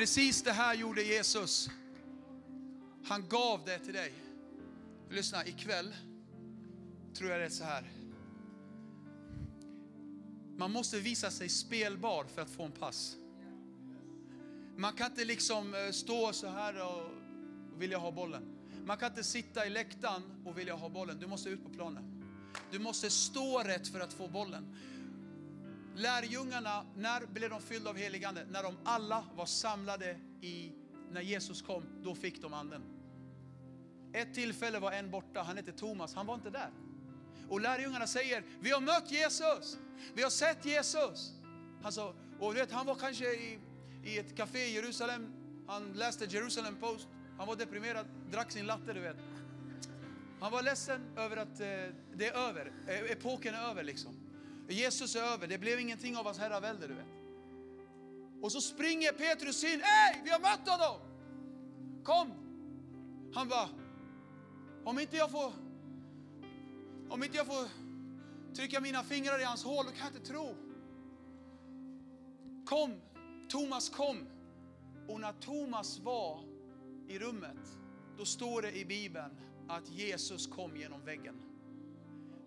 Precis 0.00 0.42
det 0.42 0.52
här 0.52 0.74
gjorde 0.74 1.02
Jesus. 1.02 1.70
Han 3.04 3.28
gav 3.28 3.64
det 3.64 3.78
till 3.78 3.94
dig. 3.94 4.12
Lyssna, 5.10 5.46
ikväll 5.46 5.94
tror 7.14 7.30
jag 7.30 7.40
det 7.40 7.44
är 7.44 7.50
så 7.50 7.64
här. 7.64 7.92
Man 10.56 10.70
måste 10.72 11.00
visa 11.00 11.30
sig 11.30 11.48
spelbar 11.48 12.24
för 12.24 12.42
att 12.42 12.50
få 12.50 12.62
en 12.62 12.72
pass. 12.72 13.16
Man 14.76 14.92
kan 14.92 15.10
inte 15.10 15.24
liksom 15.24 15.74
eh, 15.74 15.90
stå 15.90 16.32
så 16.32 16.48
här 16.48 16.86
och 16.86 17.10
vilja 17.78 17.98
ha 17.98 18.10
bollen. 18.10 18.42
Man 18.84 18.96
kan 18.96 19.10
inte 19.10 19.24
sitta 19.24 19.66
i 19.66 19.70
läktaren 19.70 20.22
och 20.44 20.58
vilja 20.58 20.74
ha 20.74 20.88
bollen. 20.88 21.18
Du 21.20 21.26
måste 21.26 21.48
ut 21.48 21.64
på 21.64 21.70
planen. 21.70 22.24
Du 22.70 22.78
måste 22.78 23.10
stå 23.10 23.58
rätt 23.58 23.88
för 23.88 24.00
att 24.00 24.12
få 24.12 24.28
bollen. 24.28 24.76
Lärjungarna, 25.96 26.86
när 26.96 27.26
blev 27.26 27.50
de 27.50 27.62
fyllda 27.62 27.90
av 27.90 27.96
helig 27.96 28.24
ande? 28.24 28.46
När 28.50 28.62
de 28.62 28.76
alla 28.84 29.24
var 29.36 29.46
samlade 29.46 30.16
i, 30.40 30.72
när 31.12 31.20
Jesus 31.20 31.62
kom, 31.62 31.82
då 32.02 32.14
fick 32.14 32.42
de 32.42 32.54
anden. 32.54 32.82
Ett 34.12 34.34
tillfälle 34.34 34.78
var 34.78 34.92
en 34.92 35.10
borta, 35.10 35.42
han 35.42 35.56
hette 35.56 35.72
Thomas, 35.72 36.14
han 36.14 36.26
var 36.26 36.34
inte 36.34 36.50
där. 36.50 36.70
Och 37.48 37.60
lärjungarna 37.60 38.06
säger, 38.06 38.44
vi 38.60 38.70
har 38.70 38.80
mött 38.80 39.12
Jesus, 39.12 39.78
vi 40.14 40.22
har 40.22 40.30
sett 40.30 40.64
Jesus. 40.64 41.32
Alltså, 41.82 42.14
och 42.40 42.54
du 42.54 42.60
vet, 42.60 42.72
han 42.72 42.86
var 42.86 42.94
kanske 42.94 43.24
i, 43.24 43.58
i 44.04 44.18
ett 44.18 44.36
café 44.36 44.58
i 44.58 44.74
Jerusalem, 44.74 45.32
han 45.66 45.92
läste 45.92 46.24
Jerusalem 46.24 46.76
Post, 46.80 47.08
han 47.38 47.46
var 47.46 47.56
deprimerad, 47.56 48.06
drack 48.30 48.52
sin 48.52 48.66
latte 48.66 48.92
du 48.92 49.00
vet. 49.00 49.16
Han 50.40 50.52
var 50.52 50.62
ledsen 50.62 51.00
över 51.16 51.36
att 51.36 51.60
eh, 51.60 51.66
det 52.14 52.26
är 52.26 52.48
över, 52.48 52.72
eh, 52.88 53.10
epoken 53.10 53.54
är 53.54 53.70
över 53.70 53.84
liksom. 53.84 54.29
Jesus 54.74 55.16
är 55.16 55.22
över, 55.22 55.46
det 55.46 55.58
blev 55.58 55.80
ingenting 55.80 56.16
av 56.16 56.24
hans 56.24 56.38
herravälde 56.38 56.86
du 56.86 56.94
vet. 56.94 57.06
Och 58.42 58.52
så 58.52 58.60
springer 58.60 59.12
Petrus 59.12 59.64
in, 59.64 59.80
hej 59.82 60.20
vi 60.24 60.30
har 60.30 60.40
mött 60.40 60.68
honom! 60.68 61.00
Kom! 62.04 62.32
Han 63.34 63.48
bara, 63.48 63.68
om 64.84 64.98
inte 64.98 65.16
jag 65.16 65.30
får, 65.30 65.52
om 67.08 67.22
inte 67.22 67.36
jag 67.36 67.46
får 67.46 67.68
trycka 68.54 68.80
mina 68.80 69.02
fingrar 69.02 69.40
i 69.40 69.44
hans 69.44 69.64
hål, 69.64 69.84
då 69.84 69.90
kan 69.90 70.06
jag 70.06 70.16
inte 70.16 70.32
tro. 70.32 70.56
Kom, 72.66 73.00
Thomas 73.48 73.88
kom. 73.88 74.26
Och 75.08 75.20
när 75.20 75.32
Thomas 75.32 75.98
var 75.98 76.40
i 77.08 77.18
rummet, 77.18 77.78
då 78.18 78.24
står 78.24 78.62
det 78.62 78.72
i 78.72 78.84
Bibeln 78.84 79.30
att 79.68 79.88
Jesus 79.88 80.46
kom 80.46 80.76
genom 80.76 81.04
väggen. 81.04 81.49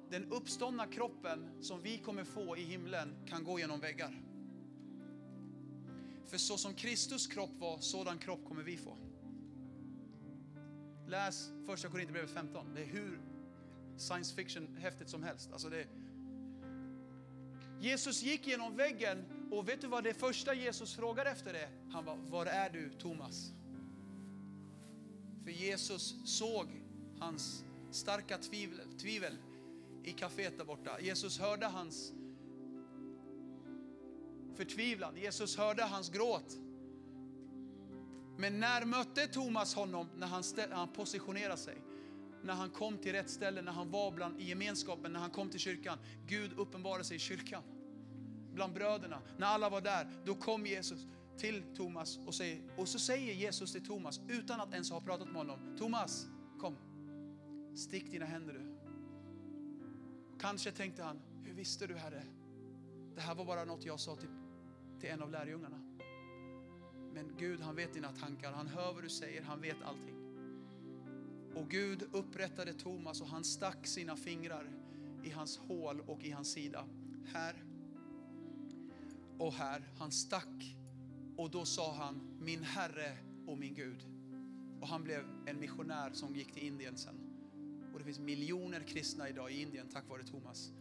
Den 0.09 0.31
uppståndna 0.31 0.87
kroppen 0.87 1.49
som 1.61 1.81
vi 1.81 1.97
kommer 1.97 2.23
få 2.23 2.57
i 2.57 2.63
himlen 2.63 3.15
kan 3.25 3.43
gå 3.43 3.59
genom 3.59 3.79
väggar. 3.79 4.21
För 6.25 6.37
så 6.37 6.57
som 6.57 6.73
Kristus 6.73 7.27
kropp 7.27 7.59
var, 7.59 7.79
sådan 7.79 8.17
kropp 8.17 8.45
kommer 8.47 8.63
vi 8.63 8.77
få. 8.77 8.97
Läs 11.07 11.51
första 11.65 11.89
Korinthierbrevet 11.89 12.31
15. 12.31 12.73
Det 12.75 12.81
är 12.81 12.85
hur 12.85 13.19
science 13.97 14.35
fiction 14.35 14.77
häftigt 14.77 15.09
som 15.09 15.23
helst. 15.23 15.51
Alltså 15.51 15.69
det... 15.69 15.87
Jesus 17.79 18.23
gick 18.23 18.47
genom 18.47 18.75
väggen 18.75 19.25
och 19.51 19.69
vet 19.69 19.81
du 19.81 19.87
vad 19.87 20.03
det 20.03 20.13
första 20.13 20.53
Jesus 20.53 20.95
frågade 20.95 21.29
efter 21.29 21.53
det? 21.53 21.69
Han 21.91 22.05
var, 22.05 22.15
var 22.15 22.45
är 22.45 22.69
du 22.69 22.89
Thomas? 22.89 23.51
För 25.43 25.51
Jesus 25.51 26.15
såg 26.25 26.67
hans 27.19 27.65
starka 27.91 28.37
tvivel, 28.37 28.97
tvivel 28.99 29.37
i 30.03 30.11
kaféet 30.11 30.57
där 30.57 30.65
borta. 30.65 31.01
Jesus 31.01 31.39
hörde 31.39 31.65
hans 31.65 32.13
förtvivlan. 34.55 35.17
Jesus 35.17 35.57
hörde 35.57 35.83
hans 35.83 36.09
gråt. 36.09 36.57
Men 38.37 38.59
när 38.59 38.85
mötte 38.85 39.27
Thomas 39.27 39.75
honom 39.75 40.09
när 40.15 40.27
han, 40.27 40.43
när 40.55 40.75
han 40.75 40.87
positionerade 40.87 41.57
sig? 41.57 41.77
när 42.43 42.53
han 42.53 42.69
kom 42.69 42.97
till 42.97 43.11
rätt 43.11 43.29
ställe, 43.29 43.61
när 43.61 43.71
han 43.71 43.91
var 43.91 44.11
bland, 44.11 44.39
i 44.39 44.43
gemenskapen, 44.43 45.13
när 45.13 45.19
han 45.19 45.29
kom 45.29 45.49
till 45.49 45.59
kyrkan. 45.59 45.97
Gud 46.27 46.53
uppenbarade 46.53 47.03
sig 47.03 47.15
i 47.15 47.19
kyrkan. 47.19 47.63
Bland 48.53 48.73
bröderna. 48.73 49.21
När 49.37 49.47
alla 49.47 49.69
var 49.69 49.81
där, 49.81 50.07
då 50.25 50.35
kom 50.35 50.65
Jesus 50.65 51.05
till 51.37 51.63
Thomas 51.75 52.19
och, 52.25 52.35
säger, 52.35 52.61
och 52.77 52.87
så 52.87 52.99
säger 52.99 53.33
Jesus 53.33 53.71
till 53.71 53.85
Thomas, 53.85 54.21
utan 54.27 54.61
att 54.61 54.73
ens 54.73 54.91
ha 54.91 55.01
pratat 55.01 55.27
med 55.27 55.35
honom. 55.35 55.75
Thomas, 55.77 56.27
kom. 56.59 56.77
Stick 57.75 58.11
dina 58.11 58.25
händer 58.25 58.53
du. 58.53 58.72
Kanske 60.43 60.71
tänkte 60.71 61.03
han, 61.03 61.21
hur 61.43 61.53
visste 61.53 61.87
du 61.87 61.95
Herre? 61.95 62.23
Det 63.15 63.21
här 63.21 63.35
var 63.35 63.45
bara 63.45 63.65
något 63.65 63.85
jag 63.85 63.99
sa 63.99 64.15
till, 64.15 64.29
till 64.99 65.09
en 65.09 65.21
av 65.21 65.31
lärjungarna. 65.31 65.79
Men 67.13 67.37
Gud 67.37 67.61
han 67.61 67.75
vet 67.75 67.93
dina 67.93 68.11
tankar, 68.11 68.51
han 68.51 68.67
hör 68.67 68.93
vad 68.93 69.03
du 69.03 69.09
säger, 69.09 69.41
han 69.41 69.61
vet 69.61 69.81
allting. 69.83 70.15
Och 71.55 71.69
Gud 71.69 72.09
upprättade 72.11 72.73
Thomas 72.73 73.21
och 73.21 73.27
han 73.27 73.43
stack 73.43 73.87
sina 73.87 74.15
fingrar 74.15 74.71
i 75.23 75.29
hans 75.29 75.57
hål 75.57 76.01
och 76.01 76.23
i 76.23 76.31
hans 76.31 76.51
sida. 76.51 76.85
Här 77.33 77.63
och 79.37 79.53
här. 79.53 79.83
Han 79.99 80.11
stack 80.11 80.75
och 81.37 81.51
då 81.51 81.65
sa 81.65 81.93
han 81.93 82.37
min 82.41 82.63
Herre 82.63 83.17
och 83.47 83.57
min 83.57 83.73
Gud. 83.73 84.05
Och 84.81 84.87
han 84.87 85.03
blev 85.03 85.25
en 85.45 85.59
missionär 85.59 86.11
som 86.13 86.35
gick 86.35 86.53
till 86.53 86.63
Indien 86.63 86.97
sen. 86.97 87.22
Det 88.03 88.07
finns 88.07 88.19
miljoner 88.19 88.79
kristna 88.79 89.29
idag 89.29 89.51
i 89.51 89.61
Indien 89.61 89.87
tack 89.93 90.09
vare 90.09 90.23
Thomas. 90.23 90.71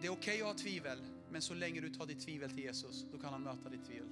Det 0.00 0.06
är 0.06 0.10
okej 0.10 0.12
okay 0.12 0.40
att 0.40 0.46
ha 0.46 0.54
tvivel, 0.54 0.98
men 1.30 1.42
så 1.42 1.54
länge 1.54 1.80
du 1.80 1.88
tar 1.88 2.06
ditt 2.06 2.20
tvivel 2.20 2.50
till 2.50 2.58
Jesus, 2.58 3.06
då 3.12 3.18
kan 3.18 3.32
han 3.32 3.42
möta 3.42 3.68
ditt 3.68 3.84
tvivel. 3.84 4.08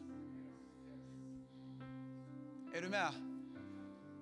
Är 2.74 2.82
du 2.82 2.88
med? 2.88 3.12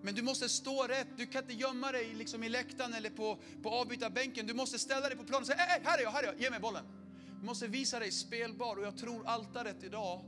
Men 0.02 0.14
du 0.14 0.22
måste 0.22 0.48
stå 0.48 0.82
rätt. 0.82 1.06
Du 1.16 1.26
kan 1.26 1.42
inte 1.42 1.54
gömma 1.54 1.92
dig 1.92 2.14
liksom 2.14 2.42
i 2.42 2.48
läktaren 2.48 2.94
eller 2.94 3.10
på, 3.10 3.38
på 3.62 3.70
avbytarbänken. 3.70 4.46
Du 4.46 4.54
måste 4.54 4.78
ställa 4.78 5.08
dig 5.08 5.16
på 5.16 5.24
planen 5.24 5.42
och 5.42 5.46
säga, 5.46 5.58
hey, 5.58 5.80
här 5.84 5.98
är 5.98 6.02
jag, 6.02 6.10
här 6.10 6.22
är 6.22 6.26
jag, 6.26 6.40
ge 6.40 6.50
mig 6.50 6.60
bollen. 6.60 6.84
Du 7.40 7.46
måste 7.46 7.66
visa 7.66 7.98
dig 7.98 8.10
spelbar 8.10 8.76
och 8.76 8.84
jag 8.84 8.98
tror 8.98 9.26
altaret 9.26 9.82
idag 9.82 10.24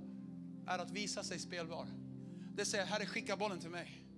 är 0.66 0.78
att 0.78 0.90
visa 0.90 1.22
sig 1.22 1.38
spelbar. 1.38 1.86
Det 2.56 2.64
säger, 2.64 2.84
Herre 2.84 3.06
skicka 3.06 3.36
bollen 3.36 3.60
till 3.60 3.70
mig. 3.70 4.09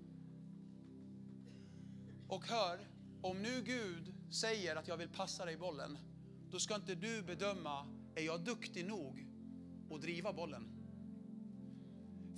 Och 2.32 2.46
hör, 2.46 2.78
om 3.22 3.42
nu 3.42 3.62
Gud 3.64 4.14
säger 4.30 4.76
att 4.76 4.88
jag 4.88 4.96
vill 4.96 5.08
passa 5.08 5.44
dig 5.44 5.56
bollen, 5.56 5.98
då 6.50 6.58
ska 6.58 6.74
inte 6.74 6.94
du 6.94 7.22
bedöma, 7.22 7.86
är 8.14 8.22
jag 8.22 8.40
duktig 8.40 8.86
nog 8.86 9.26
att 9.90 10.00
driva 10.00 10.32
bollen? 10.32 10.68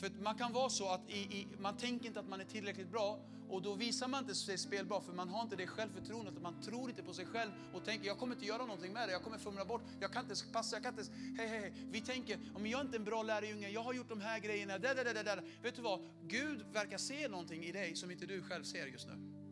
För 0.01 0.11
man 0.11 0.34
kan 0.34 0.53
vara 0.53 0.70
så 0.70 0.88
att 0.88 1.11
i, 1.11 1.18
i, 1.18 1.49
man 1.59 1.76
tänker 1.76 2.07
inte 2.07 2.20
att 2.20 2.28
man 2.28 2.40
är 2.40 2.45
tillräckligt 2.45 2.90
bra 2.90 3.18
och 3.49 3.62
då 3.62 3.74
visar 3.74 4.09
man 4.09 4.22
inte 4.22 4.34
sig 4.34 4.59
spelbar 4.59 5.01
för 5.01 5.12
man 5.12 5.28
har 5.28 5.42
inte 5.42 5.57
det 5.57 5.66
självförtroendet. 5.66 6.42
Man 6.42 6.62
tror 6.62 6.90
inte 6.90 7.03
på 7.03 7.14
sig 7.14 7.26
själv 7.26 7.51
och 7.74 7.84
tänker 7.84 8.07
jag 8.07 8.18
kommer 8.18 8.34
inte 8.34 8.47
göra 8.47 8.66
någonting 8.66 8.92
med 8.92 9.09
det. 9.09 9.12
Jag 9.12 9.22
kommer 9.22 9.38
fumla 9.38 9.64
bort. 9.64 9.82
Jag 10.01 10.12
kan 10.12 10.22
inte 10.30 10.34
passa. 10.53 10.76
Jag 10.76 10.82
kan 10.82 10.99
inte. 10.99 11.12
Hej, 11.38 11.49
hej, 11.49 11.61
hej. 11.61 11.72
Vi 11.90 12.01
tänker 12.01 12.38
om 12.55 12.66
jag 12.66 12.80
är 12.80 12.84
inte 12.84 12.97
en 12.97 13.05
bra 13.05 13.22
lärjunge. 13.22 13.68
Jag 13.68 13.82
har 13.82 13.95
gjort 13.95 14.09
de 14.09 14.20
här 14.20 14.38
grejerna. 14.38 14.78
Där, 14.78 14.95
där, 14.95 15.14
där, 15.14 15.24
där. 15.24 15.42
Vet 15.62 15.76
du 15.76 15.82
vad? 15.82 16.01
Gud 16.22 16.66
verkar 16.72 16.99
se 16.99 17.28
någonting 17.28 17.64
i 17.64 17.72
dig 17.72 17.97
som 17.97 18.11
inte 18.11 18.26
du 18.26 18.42
själv 18.42 18.64
ser 18.64 18.86
just 18.86 19.09
nu. 19.09 19.43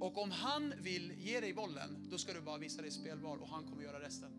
Och 0.00 0.18
om 0.18 0.30
han 0.30 0.74
vill 0.82 1.12
ge 1.18 1.40
dig 1.40 1.54
bollen, 1.54 2.06
då 2.10 2.18
ska 2.18 2.32
du 2.32 2.40
bara 2.40 2.58
visa 2.58 2.82
dig 2.82 2.90
spelbar 2.90 3.36
och 3.36 3.48
han 3.48 3.64
kommer 3.64 3.82
göra 3.82 4.00
resten. 4.00 4.30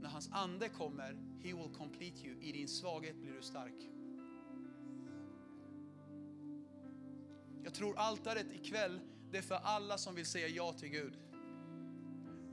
När 0.00 0.08
hans 0.08 0.28
ande 0.32 0.68
kommer, 0.68 1.12
he 1.42 1.54
will 1.54 1.74
complete 1.76 2.26
you. 2.26 2.40
I 2.40 2.52
din 2.52 2.68
svaghet 2.68 3.16
blir 3.16 3.32
du 3.32 3.42
stark. 3.42 3.88
Jag 7.64 7.74
tror 7.74 7.98
altaret 7.98 8.46
ikväll, 8.52 9.00
det 9.30 9.38
är 9.38 9.42
för 9.42 9.54
alla 9.54 9.98
som 9.98 10.14
vill 10.14 10.26
säga 10.26 10.48
ja 10.48 10.72
till 10.72 10.88
Gud. 10.88 11.18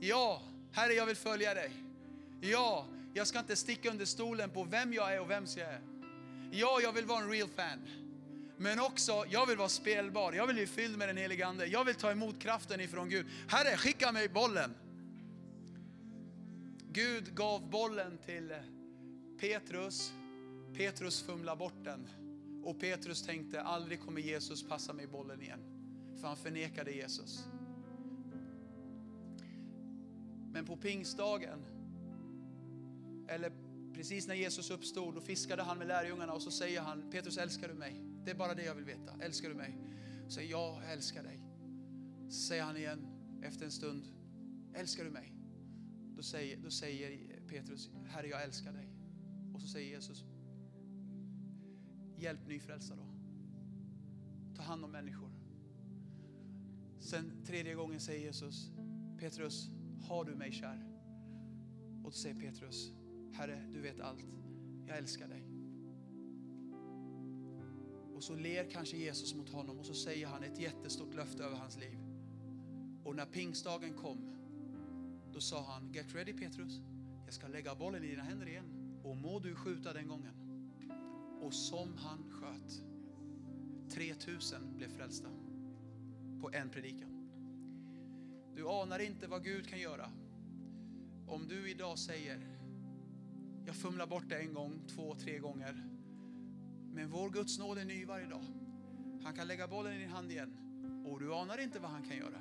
Ja, 0.00 0.42
Herre 0.72 0.92
jag 0.92 1.06
vill 1.06 1.16
följa 1.16 1.54
dig. 1.54 1.72
Ja, 2.40 2.86
jag 3.14 3.26
ska 3.26 3.38
inte 3.38 3.56
sticka 3.56 3.90
under 3.90 4.04
stolen 4.04 4.50
på 4.50 4.64
vem 4.64 4.92
jag 4.92 5.14
är 5.14 5.20
och 5.20 5.30
vems 5.30 5.56
jag 5.56 5.68
är. 5.68 5.80
Ja, 6.52 6.80
jag 6.82 6.92
vill 6.92 7.06
vara 7.06 7.22
en 7.22 7.30
real 7.30 7.48
fan. 7.48 7.78
Men 8.60 8.80
också, 8.80 9.24
jag 9.30 9.46
vill 9.46 9.56
vara 9.56 9.68
spelbar. 9.68 10.32
Jag 10.32 10.46
vill 10.46 10.56
bli 10.56 10.66
fylld 10.66 10.98
med 10.98 11.08
den 11.08 11.16
helige 11.16 11.46
Ande. 11.46 11.66
Jag 11.66 11.84
vill 11.84 11.94
ta 11.94 12.10
emot 12.10 12.38
kraften 12.38 12.80
ifrån 12.80 13.08
Gud. 13.08 13.26
Herre, 13.48 13.76
skicka 13.76 14.12
mig 14.12 14.28
bollen. 14.28 14.74
Gud 16.92 17.34
gav 17.34 17.70
bollen 17.70 18.18
till 18.18 18.50
eh, 18.50 18.56
Petrus. 19.38 20.12
Petrus 20.74 21.22
fumlade 21.22 21.58
bort 21.58 21.84
den. 21.84 22.08
Och 22.64 22.80
Petrus 22.80 23.22
tänkte, 23.22 23.62
aldrig 23.62 24.00
kommer 24.00 24.20
Jesus 24.20 24.68
passa 24.68 24.92
mig 24.92 25.06
bollen 25.06 25.42
igen. 25.42 25.60
För 26.20 26.28
han 26.28 26.36
förnekade 26.36 26.92
Jesus. 26.92 27.44
Men 30.52 30.64
på 30.66 30.76
pingstdagen, 30.76 31.64
eller 33.28 33.52
precis 33.94 34.28
när 34.28 34.34
Jesus 34.34 34.70
uppstod, 34.70 35.14
då 35.14 35.20
fiskade 35.20 35.62
han 35.62 35.78
med 35.78 35.86
lärjungarna 35.86 36.32
och 36.32 36.42
så 36.42 36.50
säger 36.50 36.80
han, 36.80 37.10
Petrus 37.10 37.38
älskar 37.38 37.68
du 37.68 37.74
mig? 37.74 38.09
Det 38.24 38.30
är 38.30 38.34
bara 38.34 38.54
det 38.54 38.64
jag 38.64 38.74
vill 38.74 38.84
veta. 38.84 39.12
Älskar 39.20 39.48
du 39.48 39.54
mig? 39.54 39.78
Säger 40.28 40.50
ja, 40.50 40.80
jag 40.82 40.92
älskar 40.92 41.22
dig. 41.22 41.40
Säger 42.30 42.62
han 42.62 42.76
igen 42.76 43.06
efter 43.42 43.64
en 43.64 43.70
stund, 43.70 44.04
älskar 44.74 45.04
du 45.04 45.10
mig? 45.10 45.34
Då 46.16 46.22
säger, 46.22 46.56
då 46.56 46.70
säger 46.70 47.40
Petrus, 47.48 47.90
Herre 48.06 48.28
jag 48.28 48.44
älskar 48.44 48.72
dig. 48.72 48.88
Och 49.54 49.60
så 49.60 49.68
säger 49.68 49.90
Jesus, 49.90 50.24
hjälp 52.16 52.46
nyfrälsta 52.48 52.96
då. 52.96 53.06
Ta 54.56 54.62
hand 54.62 54.84
om 54.84 54.92
människor. 54.92 55.30
Sen 56.98 57.44
tredje 57.44 57.74
gången 57.74 58.00
säger 58.00 58.20
Jesus, 58.20 58.70
Petrus, 59.18 59.68
har 60.08 60.24
du 60.24 60.34
mig 60.34 60.52
kär? 60.52 60.86
Och 62.04 62.10
då 62.10 62.16
säger 62.16 62.40
Petrus, 62.40 62.92
Herre, 63.32 63.70
du 63.72 63.80
vet 63.80 64.00
allt. 64.00 64.24
Jag 64.86 64.98
älskar 64.98 65.28
dig. 65.28 65.49
Och 68.20 68.24
så 68.24 68.34
ler 68.34 68.70
kanske 68.70 68.96
Jesus 68.96 69.34
mot 69.34 69.48
honom 69.48 69.78
och 69.78 69.86
så 69.86 69.94
säger 69.94 70.26
han 70.26 70.42
ett 70.42 70.58
jättestort 70.58 71.14
löfte 71.14 71.44
över 71.44 71.56
hans 71.56 71.78
liv. 71.78 71.98
Och 73.04 73.16
när 73.16 73.26
pingstdagen 73.26 73.94
kom, 73.94 74.36
då 75.32 75.40
sa 75.40 75.62
han, 75.62 75.92
get 75.92 76.14
ready 76.14 76.32
Petrus, 76.32 76.80
jag 77.24 77.34
ska 77.34 77.48
lägga 77.48 77.74
bollen 77.74 78.04
i 78.04 78.06
dina 78.06 78.22
händer 78.22 78.48
igen. 78.48 79.00
Och 79.04 79.16
må 79.16 79.38
du 79.38 79.54
skjuta 79.54 79.92
den 79.92 80.08
gången. 80.08 80.34
Och 81.42 81.54
som 81.54 81.96
han 81.96 82.30
sköt, 82.30 82.82
3000 83.90 84.76
blev 84.76 84.88
frälsta 84.88 85.28
på 86.40 86.50
en 86.52 86.70
predikan. 86.70 87.30
Du 88.54 88.68
anar 88.68 88.98
inte 88.98 89.26
vad 89.26 89.44
Gud 89.44 89.68
kan 89.68 89.80
göra. 89.80 90.10
Om 91.26 91.48
du 91.48 91.70
idag 91.70 91.98
säger, 91.98 92.40
jag 93.66 93.76
fumlar 93.76 94.06
bort 94.06 94.28
det 94.28 94.38
en 94.38 94.54
gång, 94.54 94.86
två, 94.88 95.14
tre 95.14 95.38
gånger. 95.38 95.89
Men 96.92 97.10
vår 97.10 97.30
Guds 97.30 97.58
nåd 97.58 97.78
är 97.78 97.84
ny 97.84 98.04
varje 98.04 98.26
dag. 98.26 98.42
Han 99.22 99.34
kan 99.34 99.48
lägga 99.48 99.68
bollen 99.68 99.94
i 99.94 99.98
din 99.98 100.08
hand 100.08 100.32
igen. 100.32 100.56
Och 101.04 101.20
du 101.20 101.34
anar 101.34 101.60
inte 101.60 101.78
vad 101.78 101.90
han 101.90 102.02
kan 102.02 102.16
göra. 102.16 102.40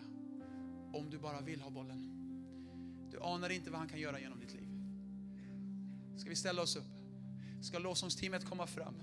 Om 0.93 1.09
du 1.09 1.17
bara 1.17 1.41
vill 1.41 1.61
ha 1.61 1.69
bollen. 1.69 2.05
Du 3.11 3.19
anar 3.19 3.49
inte 3.49 3.69
vad 3.69 3.79
han 3.79 3.89
kan 3.89 3.99
göra 3.99 4.19
genom 4.19 4.39
ditt 4.39 4.53
liv. 4.53 4.67
Ska 6.17 6.29
vi 6.29 6.35
ställa 6.35 6.61
oss 6.61 6.75
upp? 6.75 6.83
Ska 7.61 7.79
lovsångsteamet 7.79 8.45
komma 8.45 8.67
fram? 8.67 8.93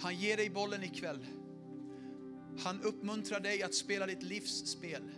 Han 0.00 0.16
ger 0.16 0.36
dig 0.36 0.50
bollen 0.50 0.82
ikväll. 0.82 1.26
Han 2.58 2.82
uppmuntrar 2.82 3.40
dig 3.40 3.62
att 3.62 3.74
spela 3.74 4.06
ditt 4.06 4.22
livs 4.22 4.66
spel. 4.66 5.10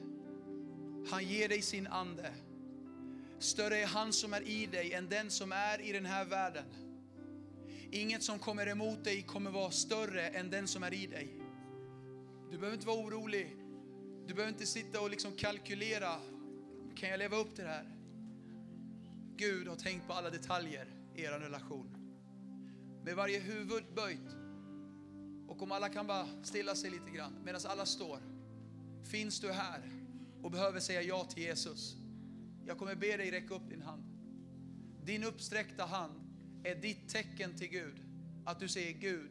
Han 1.10 1.24
ger 1.24 1.48
dig 1.48 1.62
sin 1.62 1.86
ande. 1.86 2.32
Större 3.38 3.78
är 3.78 3.86
han 3.86 4.12
som 4.12 4.34
är 4.34 4.48
i 4.48 4.66
dig 4.66 4.92
än 4.92 5.08
den 5.08 5.30
som 5.30 5.52
är 5.52 5.80
i 5.80 5.92
den 5.92 6.06
här 6.06 6.24
världen. 6.24 6.64
Inget 7.90 8.22
som 8.22 8.38
kommer 8.38 8.68
emot 8.68 9.04
dig 9.04 9.22
kommer 9.22 9.50
vara 9.50 9.70
större 9.70 10.28
än 10.28 10.50
den 10.50 10.68
som 10.68 10.82
är 10.82 10.94
i 10.94 11.06
dig. 11.06 11.28
Du 12.50 12.58
behöver 12.58 12.74
inte 12.74 12.86
vara 12.86 13.00
orolig. 13.00 13.56
Du 14.26 14.34
behöver 14.34 14.52
inte 14.52 14.66
sitta 14.66 15.00
och 15.00 15.10
liksom 15.10 15.32
kalkylera. 15.32 16.16
Kan 16.96 17.08
jag 17.08 17.18
leva 17.18 17.36
upp 17.36 17.54
till 17.54 17.64
det 17.64 17.70
här? 17.70 17.96
Gud 19.36 19.68
har 19.68 19.76
tänkt 19.76 20.06
på 20.06 20.12
alla 20.12 20.30
detaljer 20.30 20.86
i 21.14 21.22
er 21.22 21.30
relation. 21.30 21.96
Med 23.04 23.16
varje 23.16 23.38
huvud 23.38 23.84
böjt 23.94 24.36
och 25.48 25.62
om 25.62 25.72
alla 25.72 25.88
kan 25.88 26.06
bara 26.06 26.26
stilla 26.42 26.74
sig 26.74 26.90
lite 26.90 27.10
grann 27.10 27.32
medan 27.44 27.60
alla 27.64 27.86
står. 27.86 28.18
Finns 29.10 29.40
du 29.40 29.52
här 29.52 29.90
och 30.42 30.50
behöver 30.50 30.80
säga 30.80 31.02
ja 31.02 31.24
till 31.24 31.42
Jesus? 31.42 31.96
Jag 32.66 32.78
kommer 32.78 32.94
be 32.94 33.16
dig 33.16 33.30
räcka 33.30 33.54
upp 33.54 33.68
din 33.68 33.82
hand. 33.82 34.04
Din 35.04 35.24
uppsträckta 35.24 35.84
hand 35.84 36.20
är 36.64 36.74
ditt 36.74 37.08
tecken 37.08 37.56
till 37.56 37.68
Gud. 37.68 38.02
Att 38.44 38.60
du 38.60 38.68
säger 38.68 38.92
Gud, 38.92 39.30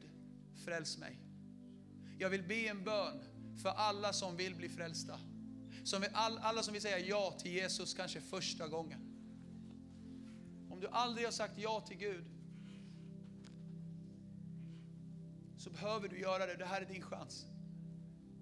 fräls 0.65 0.97
mig. 0.97 1.19
Jag 2.19 2.29
vill 2.29 2.43
be 2.43 2.67
en 2.67 2.83
bön 2.83 3.23
för 3.61 3.69
alla 3.69 4.13
som 4.13 4.37
vill 4.37 4.55
bli 4.55 4.69
frälsta. 4.69 5.19
Som 5.83 6.01
vill, 6.01 6.09
alla 6.13 6.63
som 6.63 6.73
vill 6.73 6.81
säga 6.81 6.99
ja 6.99 7.37
till 7.39 7.51
Jesus 7.51 7.93
kanske 7.93 8.21
första 8.21 8.67
gången. 8.67 9.01
Om 10.69 10.79
du 10.79 10.87
aldrig 10.87 11.27
har 11.27 11.31
sagt 11.31 11.57
ja 11.57 11.81
till 11.87 11.97
Gud 11.97 12.25
så 15.57 15.69
behöver 15.69 16.09
du 16.09 16.19
göra 16.19 16.45
det. 16.45 16.55
Det 16.55 16.65
här 16.65 16.81
är 16.81 16.85
din 16.85 17.01
chans. 17.01 17.45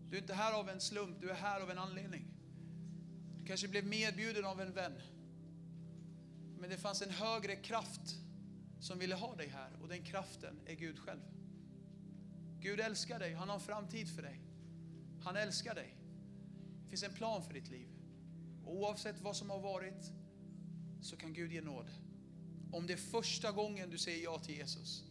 Du 0.09 0.17
är 0.17 0.21
inte 0.21 0.33
här 0.33 0.59
av 0.59 0.69
en 0.69 0.81
slump, 0.81 1.21
du 1.21 1.29
är 1.29 1.35
här 1.35 1.61
av 1.61 1.71
en 1.71 1.77
anledning. 1.77 2.32
Du 3.43 3.47
kanske 3.47 3.67
blev 3.67 3.85
medbjuden 3.85 4.45
av 4.45 4.61
en 4.61 4.73
vän. 4.73 5.01
Men 6.59 6.69
det 6.69 6.77
fanns 6.77 7.01
en 7.01 7.09
högre 7.09 7.55
kraft 7.55 8.15
som 8.79 8.99
ville 8.99 9.15
ha 9.15 9.35
dig 9.35 9.47
här 9.47 9.69
och 9.81 9.87
den 9.87 10.03
kraften 10.03 10.59
är 10.65 10.73
Gud 10.73 10.99
själv. 10.99 11.21
Gud 12.59 12.79
älskar 12.79 13.19
dig, 13.19 13.33
han 13.33 13.49
har 13.49 13.55
en 13.55 13.61
framtid 13.61 14.15
för 14.15 14.21
dig. 14.21 14.41
Han 15.23 15.35
älskar 15.35 15.75
dig. 15.75 15.97
Det 16.83 16.89
finns 16.89 17.03
en 17.03 17.13
plan 17.13 17.43
för 17.43 17.53
ditt 17.53 17.69
liv. 17.69 17.87
Och 18.65 18.75
oavsett 18.75 19.21
vad 19.21 19.35
som 19.35 19.49
har 19.49 19.59
varit 19.59 20.11
så 21.01 21.17
kan 21.17 21.33
Gud 21.33 21.51
ge 21.51 21.61
nåd. 21.61 21.89
Om 22.71 22.87
det 22.87 22.93
är 22.93 22.97
första 22.97 23.51
gången 23.51 23.89
du 23.89 23.97
säger 23.97 24.23
ja 24.23 24.39
till 24.39 24.55
Jesus, 24.55 25.03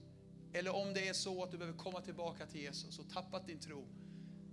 eller 0.52 0.74
om 0.74 0.94
det 0.94 1.08
är 1.08 1.12
så 1.12 1.42
att 1.42 1.50
du 1.50 1.58
behöver 1.58 1.78
komma 1.78 2.00
tillbaka 2.00 2.46
till 2.46 2.60
Jesus 2.60 2.98
och 2.98 3.10
tappat 3.10 3.46
din 3.46 3.60
tro, 3.60 3.86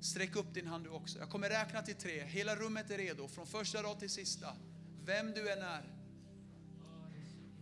sträck 0.01 0.35
upp 0.35 0.53
din 0.53 0.67
hand 0.67 0.83
du 0.83 0.89
också. 0.89 1.19
Jag 1.19 1.29
kommer 1.29 1.49
räkna 1.49 1.81
till 1.81 1.95
tre. 1.95 2.23
Hela 2.23 2.55
rummet 2.55 2.91
är 2.91 2.97
redo, 2.97 3.27
från 3.27 3.47
första 3.47 3.83
rad 3.83 3.99
till 3.99 4.09
sista. 4.09 4.47
Vem 5.05 5.31
du 5.31 5.51
än 5.51 5.61
är. 5.61 5.98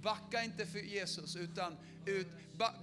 Backa 0.02 0.44
inte 0.44 0.66
för 0.66 0.80
Jesus, 0.80 1.36
utan 1.36 1.78
ut, 2.08 2.28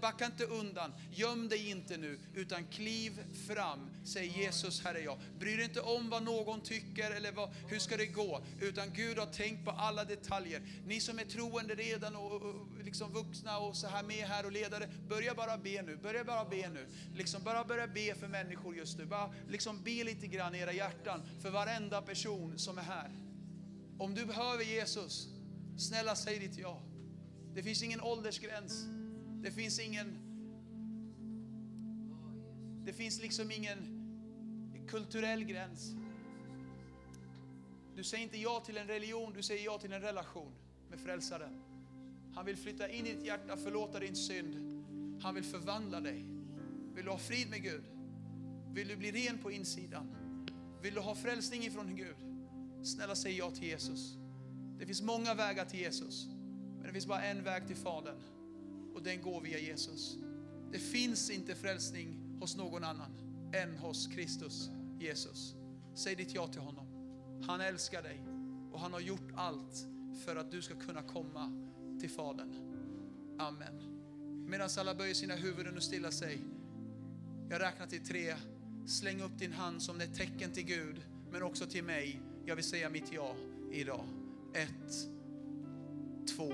backa 0.00 0.26
inte 0.26 0.44
undan. 0.44 0.92
Göm 1.10 1.48
dig 1.48 1.70
inte 1.70 1.96
nu, 1.96 2.18
utan 2.34 2.66
kliv 2.66 3.12
fram. 3.48 3.90
Säg 4.04 4.26
Jesus, 4.26 4.84
här 4.84 4.94
är 4.94 5.00
jag. 5.00 5.18
Bry 5.38 5.56
dig 5.56 5.64
inte 5.64 5.80
om 5.80 6.10
vad 6.10 6.22
någon 6.22 6.60
tycker 6.60 7.10
eller 7.10 7.32
vad, 7.32 7.50
hur 7.68 7.78
ska 7.78 7.96
det 7.96 8.06
gå, 8.06 8.44
utan 8.60 8.92
Gud 8.92 9.18
har 9.18 9.26
tänkt 9.26 9.64
på 9.64 9.70
alla 9.70 10.04
detaljer. 10.04 10.62
Ni 10.86 11.00
som 11.00 11.18
är 11.18 11.24
troende 11.24 11.74
redan 11.74 12.16
och, 12.16 12.32
och 12.32 12.54
liksom 12.84 13.12
vuxna 13.12 13.58
och 13.58 13.76
så 13.76 13.86
här 13.86 14.02
med 14.02 14.26
här 14.26 14.46
och 14.46 14.52
ledare, 14.52 14.88
börja 15.08 15.34
bara 15.34 15.56
be 15.58 15.82
nu. 15.82 15.96
Börja 15.96 16.24
bara 16.24 16.44
be 16.44 16.68
nu. 16.68 16.86
Liksom 17.14 17.42
bara 17.42 17.64
börja 17.64 17.86
be 17.86 18.14
för 18.14 18.28
människor 18.28 18.76
just 18.76 18.98
nu. 18.98 19.06
Bara 19.06 19.34
liksom 19.48 19.82
be 19.82 20.04
lite 20.04 20.26
grann 20.26 20.54
i 20.54 20.58
era 20.58 20.72
hjärtan 20.72 21.22
för 21.42 21.50
varenda 21.50 22.02
person 22.02 22.58
som 22.58 22.78
är 22.78 22.82
här. 22.82 23.10
Om 23.98 24.14
du 24.14 24.26
behöver 24.26 24.64
Jesus, 24.64 25.28
snälla 25.78 26.16
säg 26.16 26.38
ditt 26.38 26.58
ja. 26.58 26.82
Det 27.54 27.62
finns 27.62 27.82
ingen 27.82 28.00
åldersgräns. 28.00 28.86
Det 29.42 29.50
finns 29.50 29.78
ingen... 29.78 30.18
Det 32.84 32.92
finns 32.92 33.22
liksom 33.22 33.50
ingen 33.50 33.94
kulturell 34.88 35.44
gräns. 35.44 35.94
Du 37.96 38.04
säger 38.04 38.24
inte 38.24 38.38
ja 38.38 38.62
till 38.66 38.76
en 38.76 38.86
religion, 38.86 39.32
du 39.32 39.42
säger 39.42 39.64
ja 39.64 39.78
till 39.78 39.92
en 39.92 40.00
relation 40.00 40.52
med 40.90 41.00
frälsaren. 41.00 41.62
Han 42.34 42.46
vill 42.46 42.56
flytta 42.56 42.88
in 42.88 43.06
i 43.06 43.14
ditt 43.14 43.24
hjärta, 43.24 43.56
förlåta 43.56 43.98
din 43.98 44.16
synd. 44.16 44.54
Han 45.22 45.34
vill 45.34 45.44
förvandla 45.44 46.00
dig. 46.00 46.24
Vill 46.94 47.04
du 47.04 47.10
ha 47.10 47.18
frid 47.18 47.50
med 47.50 47.62
Gud? 47.62 47.84
Vill 48.72 48.88
du 48.88 48.96
bli 48.96 49.12
ren 49.12 49.38
på 49.38 49.50
insidan? 49.50 50.06
Vill 50.82 50.94
du 50.94 51.00
ha 51.00 51.14
frälsning 51.14 51.64
ifrån 51.64 51.96
Gud? 51.96 52.16
Snälla 52.86 53.14
säg 53.14 53.36
ja 53.36 53.50
till 53.50 53.64
Jesus. 53.64 54.16
Det 54.78 54.86
finns 54.86 55.02
många 55.02 55.34
vägar 55.34 55.64
till 55.64 55.80
Jesus. 55.80 56.28
Men 56.84 56.88
det 56.88 56.92
finns 56.92 57.06
bara 57.06 57.22
en 57.22 57.44
väg 57.44 57.66
till 57.66 57.76
Fadern 57.76 58.16
och 58.94 59.02
den 59.02 59.22
går 59.22 59.40
via 59.40 59.58
Jesus. 59.58 60.18
Det 60.72 60.78
finns 60.78 61.30
inte 61.30 61.54
frälsning 61.54 62.36
hos 62.40 62.56
någon 62.56 62.84
annan 62.84 63.10
än 63.52 63.76
hos 63.76 64.06
Kristus 64.06 64.70
Jesus. 65.00 65.54
Säg 65.94 66.14
ditt 66.14 66.34
ja 66.34 66.46
till 66.46 66.60
honom. 66.60 66.86
Han 67.46 67.60
älskar 67.60 68.02
dig 68.02 68.24
och 68.72 68.80
han 68.80 68.92
har 68.92 69.00
gjort 69.00 69.32
allt 69.36 69.86
för 70.24 70.36
att 70.36 70.50
du 70.50 70.62
ska 70.62 70.74
kunna 70.74 71.02
komma 71.02 71.70
till 72.00 72.10
Fadern. 72.10 72.54
Amen. 73.38 73.80
Medan 74.48 74.68
alla 74.78 74.94
böjer 74.94 75.14
sina 75.14 75.34
huvuden 75.34 75.76
och 75.76 75.82
stillar 75.82 76.10
sig. 76.10 76.38
Jag 77.50 77.60
räknar 77.60 77.86
till 77.86 78.06
tre. 78.06 78.34
Släng 78.86 79.22
upp 79.22 79.38
din 79.38 79.52
hand 79.52 79.82
som 79.82 80.00
ett 80.00 80.14
tecken 80.14 80.52
till 80.52 80.64
Gud, 80.64 81.02
men 81.30 81.42
också 81.42 81.66
till 81.66 81.84
mig. 81.84 82.20
Jag 82.44 82.56
vill 82.56 82.64
säga 82.64 82.90
mitt 82.90 83.12
ja 83.12 83.36
idag. 83.72 84.04
Ett, 84.54 85.13
två, 86.26 86.52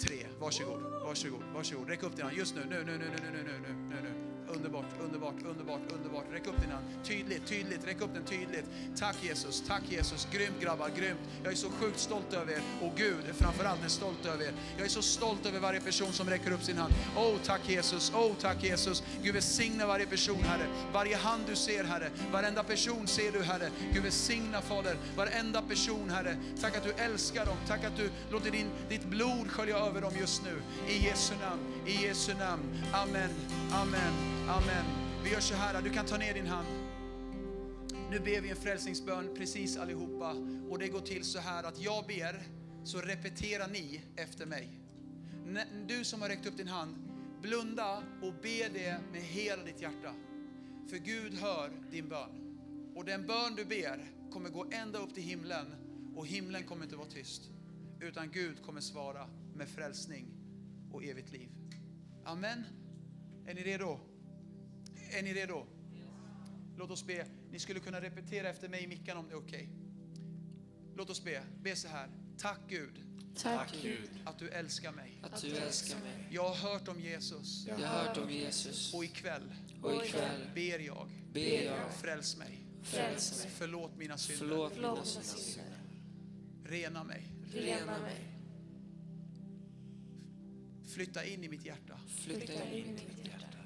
tre. 0.00 0.26
Varsågod, 0.40 0.82
varsågod, 0.82 1.42
varsågod. 1.54 1.88
Räck 1.88 2.02
upp 2.02 2.16
din 2.16 2.24
hand 2.24 2.36
just 2.36 2.54
nu, 2.54 2.62
nu, 2.70 2.84
nu, 2.84 2.98
nu, 2.98 2.98
nu, 2.98 3.30
nu, 3.32 3.42
nu, 3.42 3.74
nu. 3.88 4.02
nu. 4.02 4.27
Underbart, 4.54 4.84
underbart, 5.04 5.34
underbart, 5.50 5.80
underbart. 5.92 6.24
Räck 6.32 6.46
upp 6.46 6.60
din 6.60 6.70
hand. 6.70 6.84
Tydligt, 7.04 7.46
tydligt, 7.46 7.86
räck 7.86 8.00
upp 8.00 8.14
den 8.14 8.24
tydligt. 8.24 8.64
Tack 8.96 9.16
Jesus, 9.22 9.62
tack 9.66 9.82
Jesus. 9.88 10.28
Grymt 10.32 10.60
grabbar, 10.60 10.88
grymt. 10.96 11.20
Jag 11.42 11.52
är 11.52 11.56
så 11.56 11.70
sjukt 11.70 11.98
stolt 11.98 12.32
över 12.32 12.52
er. 12.52 12.60
Och 12.82 12.92
Gud 12.96 13.28
är 13.28 13.32
framförallt 13.32 13.84
är 13.84 13.88
stolt 13.88 14.26
över 14.26 14.44
er. 14.44 14.52
Jag 14.76 14.84
är 14.84 14.90
så 14.90 15.02
stolt 15.02 15.46
över 15.46 15.60
varje 15.60 15.80
person 15.80 16.12
som 16.12 16.30
räcker 16.30 16.52
upp 16.52 16.62
sin 16.62 16.76
hand. 16.76 16.94
Oh, 17.16 17.38
tack 17.44 17.68
Jesus, 17.68 18.12
oh, 18.14 18.34
tack 18.40 18.64
Jesus. 18.64 19.02
Gud 19.22 19.34
välsigna 19.34 19.86
varje 19.86 20.06
person 20.06 20.42
Herre. 20.42 20.66
Varje 20.92 21.16
hand 21.16 21.42
du 21.46 21.56
ser 21.56 21.84
Herre. 21.84 22.10
Varenda 22.32 22.62
person 22.62 23.06
ser 23.06 23.32
du 23.32 23.42
Herre. 23.42 23.70
Gud 23.92 24.02
välsigna 24.02 24.60
Fader. 24.60 24.96
Varenda 25.16 25.62
person 25.62 26.10
Herre. 26.10 26.36
Tack 26.60 26.76
att 26.76 26.84
du 26.84 26.92
älskar 26.92 27.46
dem. 27.46 27.56
Tack 27.66 27.84
att 27.84 27.96
du 27.96 28.10
låter 28.30 28.50
din, 28.50 28.70
ditt 28.88 29.04
blod 29.04 29.50
skölja 29.50 29.78
över 29.78 30.00
dem 30.00 30.12
just 30.20 30.42
nu. 30.44 30.62
I 30.92 31.04
Jesu 31.06 31.34
namn, 31.40 31.60
i 31.86 32.06
Jesu 32.06 32.34
namn. 32.34 32.62
Amen, 32.92 33.30
amen, 33.72 34.12
amen. 34.48 34.84
Vi 35.24 35.30
gör 35.30 35.40
så 35.40 35.54
här, 35.54 35.82
du 35.82 35.90
kan 35.90 36.06
ta 36.06 36.16
ner 36.16 36.34
din 36.34 36.46
hand. 36.46 36.68
Nu 38.10 38.18
ber 38.18 38.40
vi 38.40 38.50
en 38.50 38.56
frälsningsbön 38.56 39.34
precis 39.36 39.76
allihopa 39.76 40.34
och 40.70 40.78
det 40.78 40.88
går 40.88 41.00
till 41.00 41.24
så 41.24 41.38
här 41.38 41.64
att 41.64 41.80
jag 41.80 42.06
ber 42.06 42.42
så 42.84 42.98
repeterar 42.98 43.68
ni 43.68 44.00
efter 44.16 44.46
mig. 44.46 44.68
Du 45.86 46.04
som 46.04 46.22
har 46.22 46.28
räckt 46.28 46.46
upp 46.46 46.56
din 46.56 46.68
hand, 46.68 46.96
blunda 47.42 48.02
och 48.22 48.32
be 48.42 48.68
det 48.72 49.00
med 49.12 49.22
hela 49.22 49.64
ditt 49.64 49.82
hjärta. 49.82 50.14
För 50.90 50.96
Gud 50.96 51.34
hör 51.34 51.70
din 51.90 52.08
bön. 52.08 52.58
Och 52.94 53.04
den 53.04 53.26
bön 53.26 53.54
du 53.56 53.64
ber 53.64 54.12
kommer 54.32 54.50
gå 54.50 54.66
ända 54.70 54.98
upp 54.98 55.14
till 55.14 55.22
himlen 55.22 55.66
och 56.16 56.26
himlen 56.26 56.64
kommer 56.64 56.84
inte 56.84 56.96
vara 56.96 57.08
tyst. 57.08 57.42
Utan 58.00 58.30
Gud 58.30 58.62
kommer 58.62 58.80
svara 58.80 59.26
med 59.54 59.68
frälsning 59.68 60.26
och 60.92 61.04
evigt 61.04 61.32
liv. 61.32 61.48
Amen. 62.28 62.64
Är 63.46 63.54
ni 63.54 63.62
redo? 63.62 64.00
Är 65.18 65.22
ni 65.22 65.34
redo? 65.34 65.66
Låt 66.76 66.90
oss 66.90 67.06
be. 67.06 67.26
Ni 67.50 67.58
skulle 67.58 67.80
kunna 67.80 68.00
repetera 68.00 68.48
efter 68.48 68.68
mig 68.68 68.84
i 68.84 68.86
mickan 68.86 69.16
om 69.16 69.28
det 69.28 69.34
är 69.34 69.38
okej. 69.38 69.68
Låt 70.96 71.10
oss 71.10 71.24
be. 71.24 71.42
Be 71.62 71.76
så 71.76 71.88
här. 71.88 72.08
Tack 72.38 72.60
Gud 72.68 73.02
Tack 73.42 73.74
Gud 73.82 74.10
att 74.24 74.38
du 74.38 74.48
älskar 74.48 74.92
mig. 74.92 75.20
att 75.22 75.42
du 75.42 75.56
älskar 75.56 76.00
mig. 76.00 76.28
Jag 76.30 76.48
har 76.48 76.70
hört 76.70 76.88
om 76.88 77.00
Jesus 77.00 77.66
Jag 77.66 77.78
har 77.78 78.04
hört 78.04 78.16
om 78.16 78.30
Jesus 78.30 78.94
och 78.94 79.04
ikväll 79.04 79.54
och 79.82 80.04
ikväll 80.04 80.50
ber 80.54 80.78
jag. 80.78 81.08
ber 81.32 81.64
jag 81.64 81.94
Fräls 81.94 82.36
mig. 82.36 82.66
Fräls 82.82 83.44
mig. 83.44 83.52
Förlåt 83.56 83.96
mina 83.96 84.18
synder. 84.18 84.46
förlåt 84.46 84.76
mina 84.76 85.04
synder. 85.04 85.78
Rena 86.64 87.04
mig. 87.04 87.26
Rena 87.52 87.98
mig. 87.98 88.37
Flytta 90.98 91.24
in 91.24 91.44
i 91.44 91.48
mitt 91.48 91.64
hjärta. 91.64 92.00
Flytta 92.24 92.52
in 92.52 92.98
i 92.98 93.06
mitt 93.08 93.26
hjärta. 93.26 93.58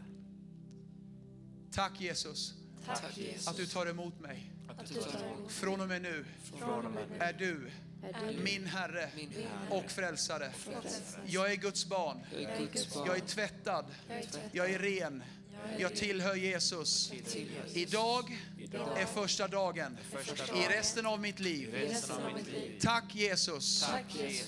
Tack 1.72 2.00
Jesus 2.00 2.54
Tack 2.86 3.18
Jesus. 3.18 3.48
att 3.48 3.56
du 3.56 3.66
tar 3.66 3.86
emot 3.86 4.20
mig. 4.20 4.52
Från 5.48 5.80
och 5.80 5.88
med 5.88 6.02
nu 6.02 6.24
och 6.84 6.90
med 6.90 7.08
nu 7.10 7.18
är 7.18 7.32
du 7.32 7.70
min 8.42 8.66
Herre 8.66 9.10
och 9.70 9.90
frälsare. 9.90 10.52
Jag 11.26 11.52
är 11.52 11.56
Guds 11.56 11.86
barn. 11.86 12.20
Jag 13.06 13.16
är 13.16 13.26
tvättad. 13.26 13.84
Jag 14.52 14.70
är 14.70 14.78
ren. 14.78 15.22
Jag 15.78 15.96
tillhör 15.96 16.34
Jesus. 16.34 17.12
Idag 17.74 18.38
är 18.96 19.06
första 19.06 19.48
dagen 19.48 19.98
i 20.54 20.68
resten 20.68 21.06
av 21.06 21.20
mitt 21.20 21.40
liv. 21.40 21.96
Tack 22.80 23.04
Jesus. 23.14 23.86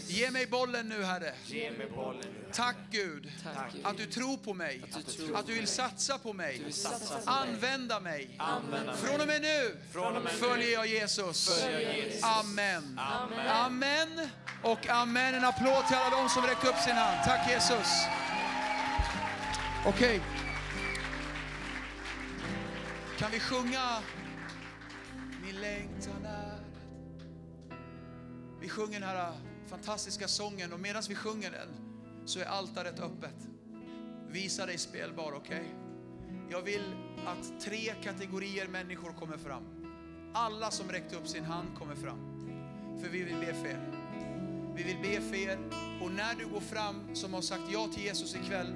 Ge 0.07 0.31
mig 0.31 0.47
bollen 0.47 0.89
nu 0.89 1.03
Herre. 1.03 1.35
Tack 2.53 2.77
Gud 2.91 3.33
att 3.83 3.97
du 3.97 4.07
tror 4.07 4.37
på 4.37 4.55
mig. 4.55 4.83
Att 5.35 5.47
du 5.47 5.55
vill 5.55 5.67
satsa 5.67 6.19
på 6.19 6.33
mig. 6.33 6.63
Använda 7.25 8.01
mig. 8.01 8.39
Från 8.97 9.21
och 9.21 9.27
med 9.27 9.43
nu 9.43 9.77
följer 10.29 10.73
jag 10.73 10.87
Jesus. 10.87 11.65
Amen. 12.23 13.01
Amen. 13.49 14.29
Och 14.63 14.89
amen. 14.89 15.35
En 15.35 15.45
applåd 15.45 15.87
till 15.87 15.97
alla 15.97 16.17
de 16.17 16.29
som 16.29 16.43
räcker 16.43 16.69
upp 16.69 16.79
sin 16.85 16.95
hand. 16.97 17.19
Tack 17.25 17.51
Jesus. 17.51 17.89
Okej. 19.87 20.21
Kan 23.25 23.33
vi 23.33 23.41
sjunga 23.41 24.03
Min 25.43 25.61
längtan 25.61 26.25
är 26.25 26.61
Vi 28.61 28.69
sjunger 28.69 29.01
den 29.01 29.09
här 29.09 29.29
äh, 29.29 29.35
fantastiska 29.67 30.29
sången 30.29 30.73
och 30.73 30.81
medan 30.81 31.03
vi 31.09 31.15
sjunger 31.15 31.51
den 31.51 31.69
så 32.25 32.41
är 32.41 32.45
altaret 32.45 33.01
öppet. 33.01 33.49
Visa 34.29 34.67
dig 34.67 34.79
spelbar, 34.79 35.33
okej? 35.33 35.75
Jag 36.51 36.63
vill 36.63 36.95
att 37.27 37.61
tre 37.61 37.95
kategorier 38.03 38.69
människor 38.69 39.13
kommer 39.13 39.37
fram. 39.37 39.65
Alla 40.35 40.71
som 40.71 40.89
räckte 40.89 41.17
upp 41.17 41.29
sin 41.29 41.45
hand 41.45 41.69
kommer 41.79 41.95
fram. 41.95 42.19
För 43.03 43.09
vi 43.09 43.23
vill 43.23 43.37
be 43.37 43.55
för 43.55 43.67
er. 43.67 43.91
Vi 44.77 44.83
vill 44.83 44.99
be 45.03 45.21
för 45.21 45.37
er. 45.37 45.59
Och 46.03 46.11
när 46.11 46.35
du 46.35 46.47
går 46.47 46.61
fram 46.61 47.15
som 47.15 47.35
har 47.35 47.43
sagt 47.43 47.65
ja 47.73 47.89
till 47.95 48.05
Jesus 48.05 48.37
ikväll, 48.37 48.75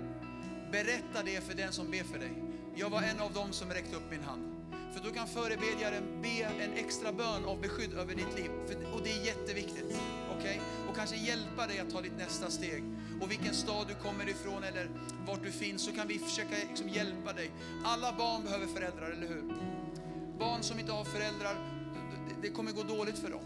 berätta 0.73 1.23
det 1.25 1.41
för 1.41 1.55
den 1.55 1.73
som 1.73 1.91
ber 1.91 2.05
för 2.05 2.19
dig. 2.19 2.48
Jag 2.81 2.91
var 2.91 3.03
en 3.03 3.21
av 3.21 3.33
dem 3.33 3.53
som 3.53 3.71
räckte 3.71 3.97
upp 3.97 4.11
min 4.11 4.23
hand. 4.23 4.43
För 4.93 5.05
då 5.05 5.11
kan 5.11 5.27
förebedjaren 5.27 6.23
be 6.23 6.45
en 6.65 6.73
extra 6.73 7.13
bön 7.13 7.45
av 7.45 7.61
beskydd 7.61 7.93
över 7.93 8.15
ditt 8.15 8.35
liv. 8.37 8.51
För, 8.67 8.95
och 8.95 9.01
det 9.05 9.11
är 9.11 9.27
jätteviktigt. 9.27 10.01
Okay? 10.39 10.57
Och 10.89 10.97
kanske 10.97 11.17
hjälpa 11.17 11.67
dig 11.67 11.79
att 11.79 11.91
ta 11.91 12.01
ditt 12.01 12.19
nästa 12.19 12.51
steg. 12.51 12.85
Och 13.21 13.31
vilken 13.31 13.55
stad 13.55 13.87
du 13.89 13.95
kommer 13.95 14.29
ifrån 14.29 14.63
eller 14.63 14.91
vart 15.27 15.43
du 15.43 15.51
finns 15.53 15.83
så 15.83 15.93
kan 15.93 16.09
vi 16.09 16.19
försöka 16.19 16.57
liksom 16.69 16.89
hjälpa 16.89 17.33
dig. 17.33 17.51
Alla 17.85 18.13
barn 18.13 18.45
behöver 18.45 18.67
föräldrar, 18.67 19.11
eller 19.11 19.29
hur? 19.29 19.43
Barn 20.39 20.63
som 20.63 20.79
inte 20.79 20.93
har 20.93 21.05
föräldrar, 21.05 21.57
det 22.43 22.49
kommer 22.49 22.73
gå 22.73 22.83
dåligt 22.83 23.19
för 23.19 23.31
dem. 23.31 23.45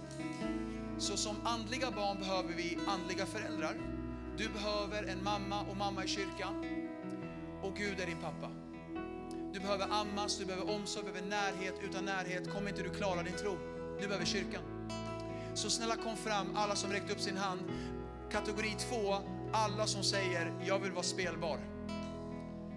Så 0.99 1.17
som 1.17 1.37
andliga 1.45 1.91
barn 1.91 2.19
behöver 2.19 2.55
vi 2.55 2.79
andliga 2.87 3.27
föräldrar. 3.27 3.75
Du 4.37 4.49
behöver 4.49 5.03
en 5.03 5.25
mamma 5.25 5.61
och 5.71 5.77
mamma 5.77 6.05
i 6.05 6.09
kyrkan. 6.09 6.65
Och 7.63 7.77
Gud 7.77 8.01
är 8.01 8.07
din 8.07 8.21
pappa. 8.21 8.62
Du 9.53 9.61
behöver 9.61 9.87
ammas, 9.91 10.39
du 10.39 10.45
behöver 10.45 10.75
omsorg, 10.75 11.05
du 11.07 11.13
behöver 11.13 11.31
närhet. 11.31 11.75
Utan 11.85 12.05
närhet 12.05 12.51
kommer 12.53 12.69
inte 12.71 12.83
du 12.83 12.91
klara 12.91 13.23
din 13.23 13.33
tro. 13.33 13.57
Du 14.01 14.07
behöver 14.07 14.25
kyrkan. 14.27 14.63
Så 15.55 15.71
snälla 15.71 15.97
kom 15.97 16.17
fram, 16.17 16.47
alla 16.57 16.77
som 16.77 16.91
räckte 16.93 17.13
upp 17.13 17.21
sin 17.21 17.37
hand. 17.37 17.61
Kategori 18.31 18.71
två, 18.79 19.15
alla 19.53 19.87
som 19.87 20.03
säger 20.03 20.53
jag 20.67 20.79
vill 20.79 20.93
vara 20.93 21.03
spelbar. 21.03 21.59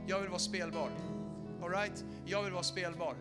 Jag 0.08 0.20
vill 0.20 0.30
vara 0.30 0.40
spelbar. 0.40 0.90
All 1.64 1.70
right? 1.70 2.06
Jag 2.26 2.44
vill 2.44 2.54
vara 2.54 2.64
spelbar. 2.64 3.16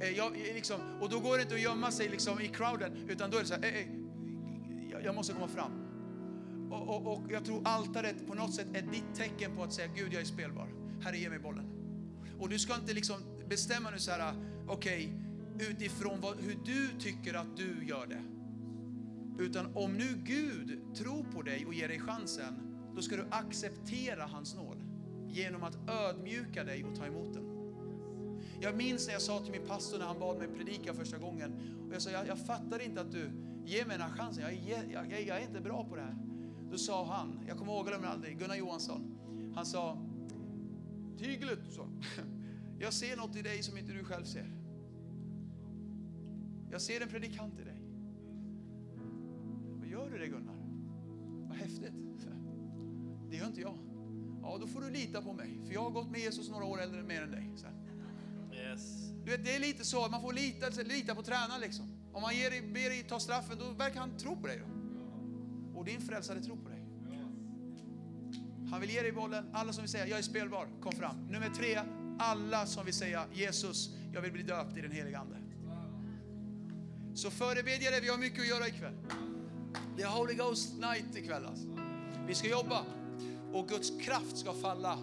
Eh, 0.00 0.10
Jag, 0.10 0.26
eh, 0.26 0.54
liksom, 0.54 0.80
och 1.00 1.08
då 1.10 1.20
går 1.20 1.36
det 1.36 1.42
inte 1.42 1.54
att 1.54 1.60
gömma 1.60 1.90
sig 1.90 2.08
liksom 2.08 2.40
i 2.40 2.48
crowden, 2.48 2.92
utan 3.08 3.30
då 3.30 3.36
är 3.36 3.40
det 3.40 3.46
så 3.48 3.54
här, 3.54 3.62
"Eh, 3.64 3.76
eh, 3.76 3.86
jag- 4.90 5.04
jag 5.04 5.14
måste 5.14 5.32
komma 5.32 5.48
fram. 5.48 5.82
Och, 6.70 6.88
och, 6.88 7.12
och 7.12 7.22
jag 7.32 7.44
tror 7.44 7.62
altaret 7.64 8.26
på 8.26 8.34
något 8.34 8.54
sätt 8.54 8.66
är 8.74 8.82
ditt 8.82 9.14
tecken 9.14 9.56
på 9.56 9.62
att 9.62 9.72
säga 9.72 9.88
Gud 9.94 10.12
jag 10.12 10.20
är 10.20 10.26
spelbar. 10.26 10.68
Herre 11.04 11.18
ge 11.18 11.28
mig 11.30 11.38
bollen. 11.38 11.66
Och 12.38 12.48
du 12.48 12.58
ska 12.58 12.74
inte 12.74 12.94
liksom 12.94 13.16
bestämma 13.48 13.90
nu 13.90 13.98
så 13.98 14.10
här, 14.10 14.34
okej, 14.68 15.12
utifrån 15.58 16.20
vad, 16.20 16.40
hur 16.40 16.58
du 16.64 16.88
tycker 16.98 17.34
att 17.34 17.56
du 17.56 17.86
gör 17.86 18.06
det. 18.06 18.22
Utan 19.44 19.76
om 19.76 19.92
nu 19.92 20.20
Gud 20.24 20.94
tror 20.94 21.24
på 21.24 21.42
dig 21.42 21.66
och 21.66 21.74
ger 21.74 21.88
dig 21.88 22.00
chansen, 22.00 22.76
då 22.94 23.02
ska 23.02 23.16
du 23.16 23.26
acceptera 23.30 24.26
hans 24.26 24.54
nåd 24.54 24.82
genom 25.28 25.62
att 25.62 25.78
ödmjuka 25.88 26.64
dig 26.64 26.84
och 26.84 26.96
ta 26.96 27.06
emot 27.06 27.34
den. 27.34 27.56
Jag 28.60 28.76
minns 28.76 29.06
när 29.06 29.12
jag 29.12 29.22
sa 29.22 29.40
till 29.40 29.52
min 29.52 29.66
pastor 29.66 29.98
när 29.98 30.06
han 30.06 30.18
bad 30.18 30.38
mig 30.38 30.48
predika 30.48 30.94
första 30.94 31.18
gången, 31.18 31.52
och 31.88 31.94
jag 31.94 32.02
sa, 32.02 32.10
jag, 32.10 32.26
jag 32.26 32.38
fattar 32.38 32.82
inte 32.82 33.00
att 33.00 33.12
du 33.12 33.30
ger 33.64 33.86
mig 33.86 33.98
den 33.98 34.10
här 34.10 34.16
chansen, 34.16 34.42
jag 34.42 34.52
är, 34.52 34.92
jag, 34.92 35.12
jag, 35.12 35.22
jag 35.26 35.38
är 35.38 35.46
inte 35.46 35.60
bra 35.60 35.84
på 35.84 35.96
det 35.96 36.02
här. 36.02 36.16
Då 36.70 36.78
sa 36.78 37.04
han, 37.04 37.44
jag 37.48 37.58
kommer 37.58 37.72
ihåg 37.72 37.86
glömmer 37.86 38.08
aldrig, 38.08 38.38
Gunnar 38.38 38.56
Johansson, 38.56 39.18
han 39.54 39.66
sa, 39.66 39.98
Tyglet, 41.18 41.58
sa. 41.70 41.88
jag 42.78 42.92
ser 42.92 43.16
något 43.16 43.36
i 43.36 43.42
dig 43.42 43.62
som 43.62 43.78
inte 43.78 43.92
du 43.92 44.04
själv 44.04 44.24
ser. 44.24 44.50
Jag 46.70 46.80
ser 46.80 47.00
en 47.00 47.08
predikant 47.08 47.60
i 47.60 47.64
dig. 47.64 47.82
Vad 49.78 49.88
gör 49.88 50.10
du 50.10 50.18
det 50.18 50.26
Gunnar? 50.26 50.56
Vad 51.48 51.56
häftigt. 51.56 51.92
Det 53.30 53.36
gör 53.36 53.46
inte 53.46 53.60
jag. 53.60 53.78
Ja, 54.42 54.58
då 54.60 54.66
får 54.66 54.80
du 54.80 54.90
lita 54.90 55.22
på 55.22 55.32
mig, 55.32 55.60
för 55.66 55.74
jag 55.74 55.82
har 55.82 55.90
gått 55.90 56.10
med 56.10 56.20
Jesus 56.20 56.50
några 56.50 56.64
år 56.64 56.80
äldre 56.80 57.02
mer 57.02 57.22
än 57.22 57.30
dig. 57.30 57.50
Yes. 58.52 59.10
Du 59.24 59.30
vet, 59.30 59.44
det 59.44 59.54
är 59.54 59.60
lite 59.60 59.84
så, 59.84 60.08
man 60.08 60.22
får 60.22 60.32
lita, 60.32 60.66
lita 60.82 61.14
på 61.14 61.22
tränaren 61.22 61.60
liksom. 61.60 61.96
Om 62.12 62.22
man 62.22 62.36
ger 62.36 62.50
ber 62.50 62.90
dig 62.90 63.02
ta 63.08 63.20
straffen, 63.20 63.58
då 63.58 63.70
verkar 63.70 64.00
han 64.00 64.16
tro 64.16 64.36
på 64.36 64.46
dig. 64.46 64.58
Då. 64.58 65.78
Och 65.78 65.84
din 65.84 66.00
frälsare 66.00 66.40
tror 66.40 66.56
på 66.56 66.68
dig. 66.68 66.86
Han 68.70 68.80
vill 68.80 68.90
ge 68.90 69.02
dig 69.02 69.12
bollen. 69.12 69.50
Alla 69.52 69.72
som 69.72 69.82
vill 69.82 69.90
säga, 69.90 70.06
jag 70.06 70.18
är 70.18 70.22
spelbar, 70.22 70.68
kom 70.80 70.92
fram. 70.92 71.26
Nummer 71.26 71.48
tre, 71.48 71.80
alla 72.18 72.66
som 72.66 72.84
vill 72.84 72.94
säga, 72.94 73.24
Jesus, 73.32 73.90
jag 74.12 74.20
vill 74.20 74.32
bli 74.32 74.42
döpt 74.42 74.76
i 74.76 74.80
den 74.80 74.90
heliga 74.90 75.18
Ande. 75.18 75.36
Så 77.14 77.30
förebedjare, 77.30 78.00
vi 78.00 78.08
har 78.08 78.18
mycket 78.18 78.40
att 78.40 78.48
göra 78.48 78.68
ikväll. 78.68 78.94
Det 79.96 80.02
är 80.02 80.08
Holy 80.08 80.34
Ghost 80.34 80.74
night 80.74 81.16
ikväll 81.16 81.46
alltså. 81.46 81.66
Vi 82.26 82.34
ska 82.34 82.48
jobba 82.48 82.84
och 83.52 83.68
Guds 83.68 83.92
kraft 84.00 84.38
ska 84.38 84.52
falla 84.52 84.98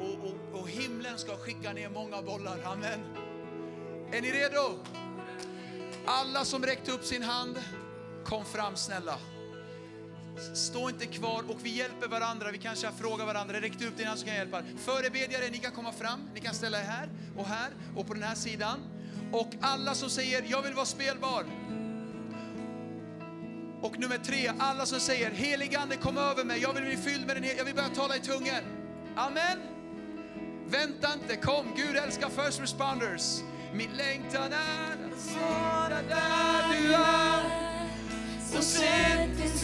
och, 0.00 0.28
och, 0.28 0.60
och 0.60 0.68
himlen 0.68 1.18
ska 1.18 1.36
skicka 1.36 1.72
ner 1.72 1.90
många 1.90 2.22
bollar. 2.22 2.62
Amen. 2.64 3.00
Är 4.12 4.22
ni 4.22 4.30
redo? 4.30 4.78
Alla 6.06 6.44
som 6.44 6.62
räckte 6.62 6.92
upp 6.92 7.04
sin 7.04 7.22
hand, 7.22 7.58
kom 8.24 8.44
fram 8.44 8.76
snälla. 8.76 9.18
Stå 10.54 10.88
inte 10.88 11.06
kvar 11.06 11.44
och 11.48 11.58
vi 11.62 11.70
hjälper 11.70 12.08
varandra. 12.08 12.50
Vi 12.50 12.58
kanske 12.58 12.92
frågar 12.98 13.26
varandra. 13.26 13.60
Räck 13.60 13.82
upp 13.82 13.96
din 13.96 14.06
hand 14.06 14.18
så 14.18 14.26
kan 14.26 14.34
jag 14.34 14.40
hjälpa. 14.40 14.62
Förebedjare, 14.78 15.50
ni 15.50 15.58
kan 15.58 15.72
komma 15.72 15.92
fram. 15.92 16.20
Ni 16.34 16.40
kan 16.40 16.54
ställa 16.54 16.80
er 16.80 16.84
här 16.84 17.08
och 17.36 17.46
här 17.46 17.70
och 17.96 18.06
på 18.06 18.14
den 18.14 18.22
här 18.22 18.34
sidan. 18.34 18.78
Och 19.32 19.48
alla 19.60 19.94
som 19.94 20.10
säger 20.10 20.44
jag 20.48 20.62
vill 20.62 20.74
vara 20.74 20.86
spelbar. 20.86 21.44
Och 23.80 23.98
nummer 23.98 24.18
tre, 24.18 24.52
alla 24.58 24.86
som 24.86 25.00
säger 25.00 25.30
heligande 25.30 25.96
kom 25.96 26.18
över 26.18 26.44
mig. 26.44 26.60
Jag 26.62 26.72
vill 26.72 26.84
bli 26.84 26.96
fylld 26.96 27.26
med 27.26 27.36
den 27.36 27.42
heliga, 27.42 27.58
Jag 27.58 27.64
vill 27.64 27.74
börja 27.74 27.88
tala 27.88 28.16
i 28.16 28.20
tungor. 28.20 28.60
Amen. 29.16 29.58
Vänta 30.68 31.08
inte, 31.14 31.36
kom. 31.36 31.66
Gud 31.76 31.96
älskar 31.96 32.28
first 32.28 32.60
responders. 32.60 33.40
Min 33.72 33.90
längtan 33.96 34.52
är 34.52 34.92
att 34.92 35.36
vara 35.40 36.02
där 36.02 36.68
du 36.72 36.94
är. 36.94 37.66
Så 38.52 38.62
sätt 38.62 39.36
till 39.36 39.58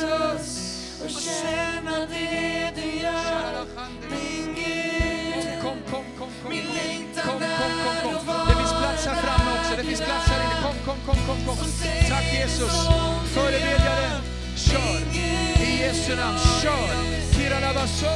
Jesus 0.00 1.00
och 1.04 1.10
känna 1.10 1.98
det 2.06 2.70
du 2.74 3.00
gör. 3.00 3.66
Min 4.10 4.54
Gud, 4.54 5.62
Kom, 5.62 5.78
kom, 5.90 6.04
kom, 6.18 6.30
kom. 6.42 6.50
Min 6.50 6.64
längtan 6.64 7.42
är 7.42 8.16
att 8.16 8.26
vara 8.26 8.44
Det 8.44 8.54
finns 8.54 8.70
plats 8.70 9.06
här 9.06 9.22
framme 9.22 9.60
också. 9.60 9.76
Det 9.76 9.84
finns 9.84 10.00
plats 10.00 10.26
här 10.28 10.44
inne. 10.44 10.62
Kom, 10.62 10.74
kom, 10.84 10.98
kom, 11.06 11.26
kom, 11.26 11.56
kom. 11.56 11.66
Tack 12.08 12.24
Jesus. 12.34 12.88
Förebedjaren, 13.34 14.22
kör. 14.56 15.00
I 15.62 15.80
Jesu 15.80 16.16
namn, 16.16 16.38
kör. 16.62 16.94
Tiralabaso. 17.32 18.06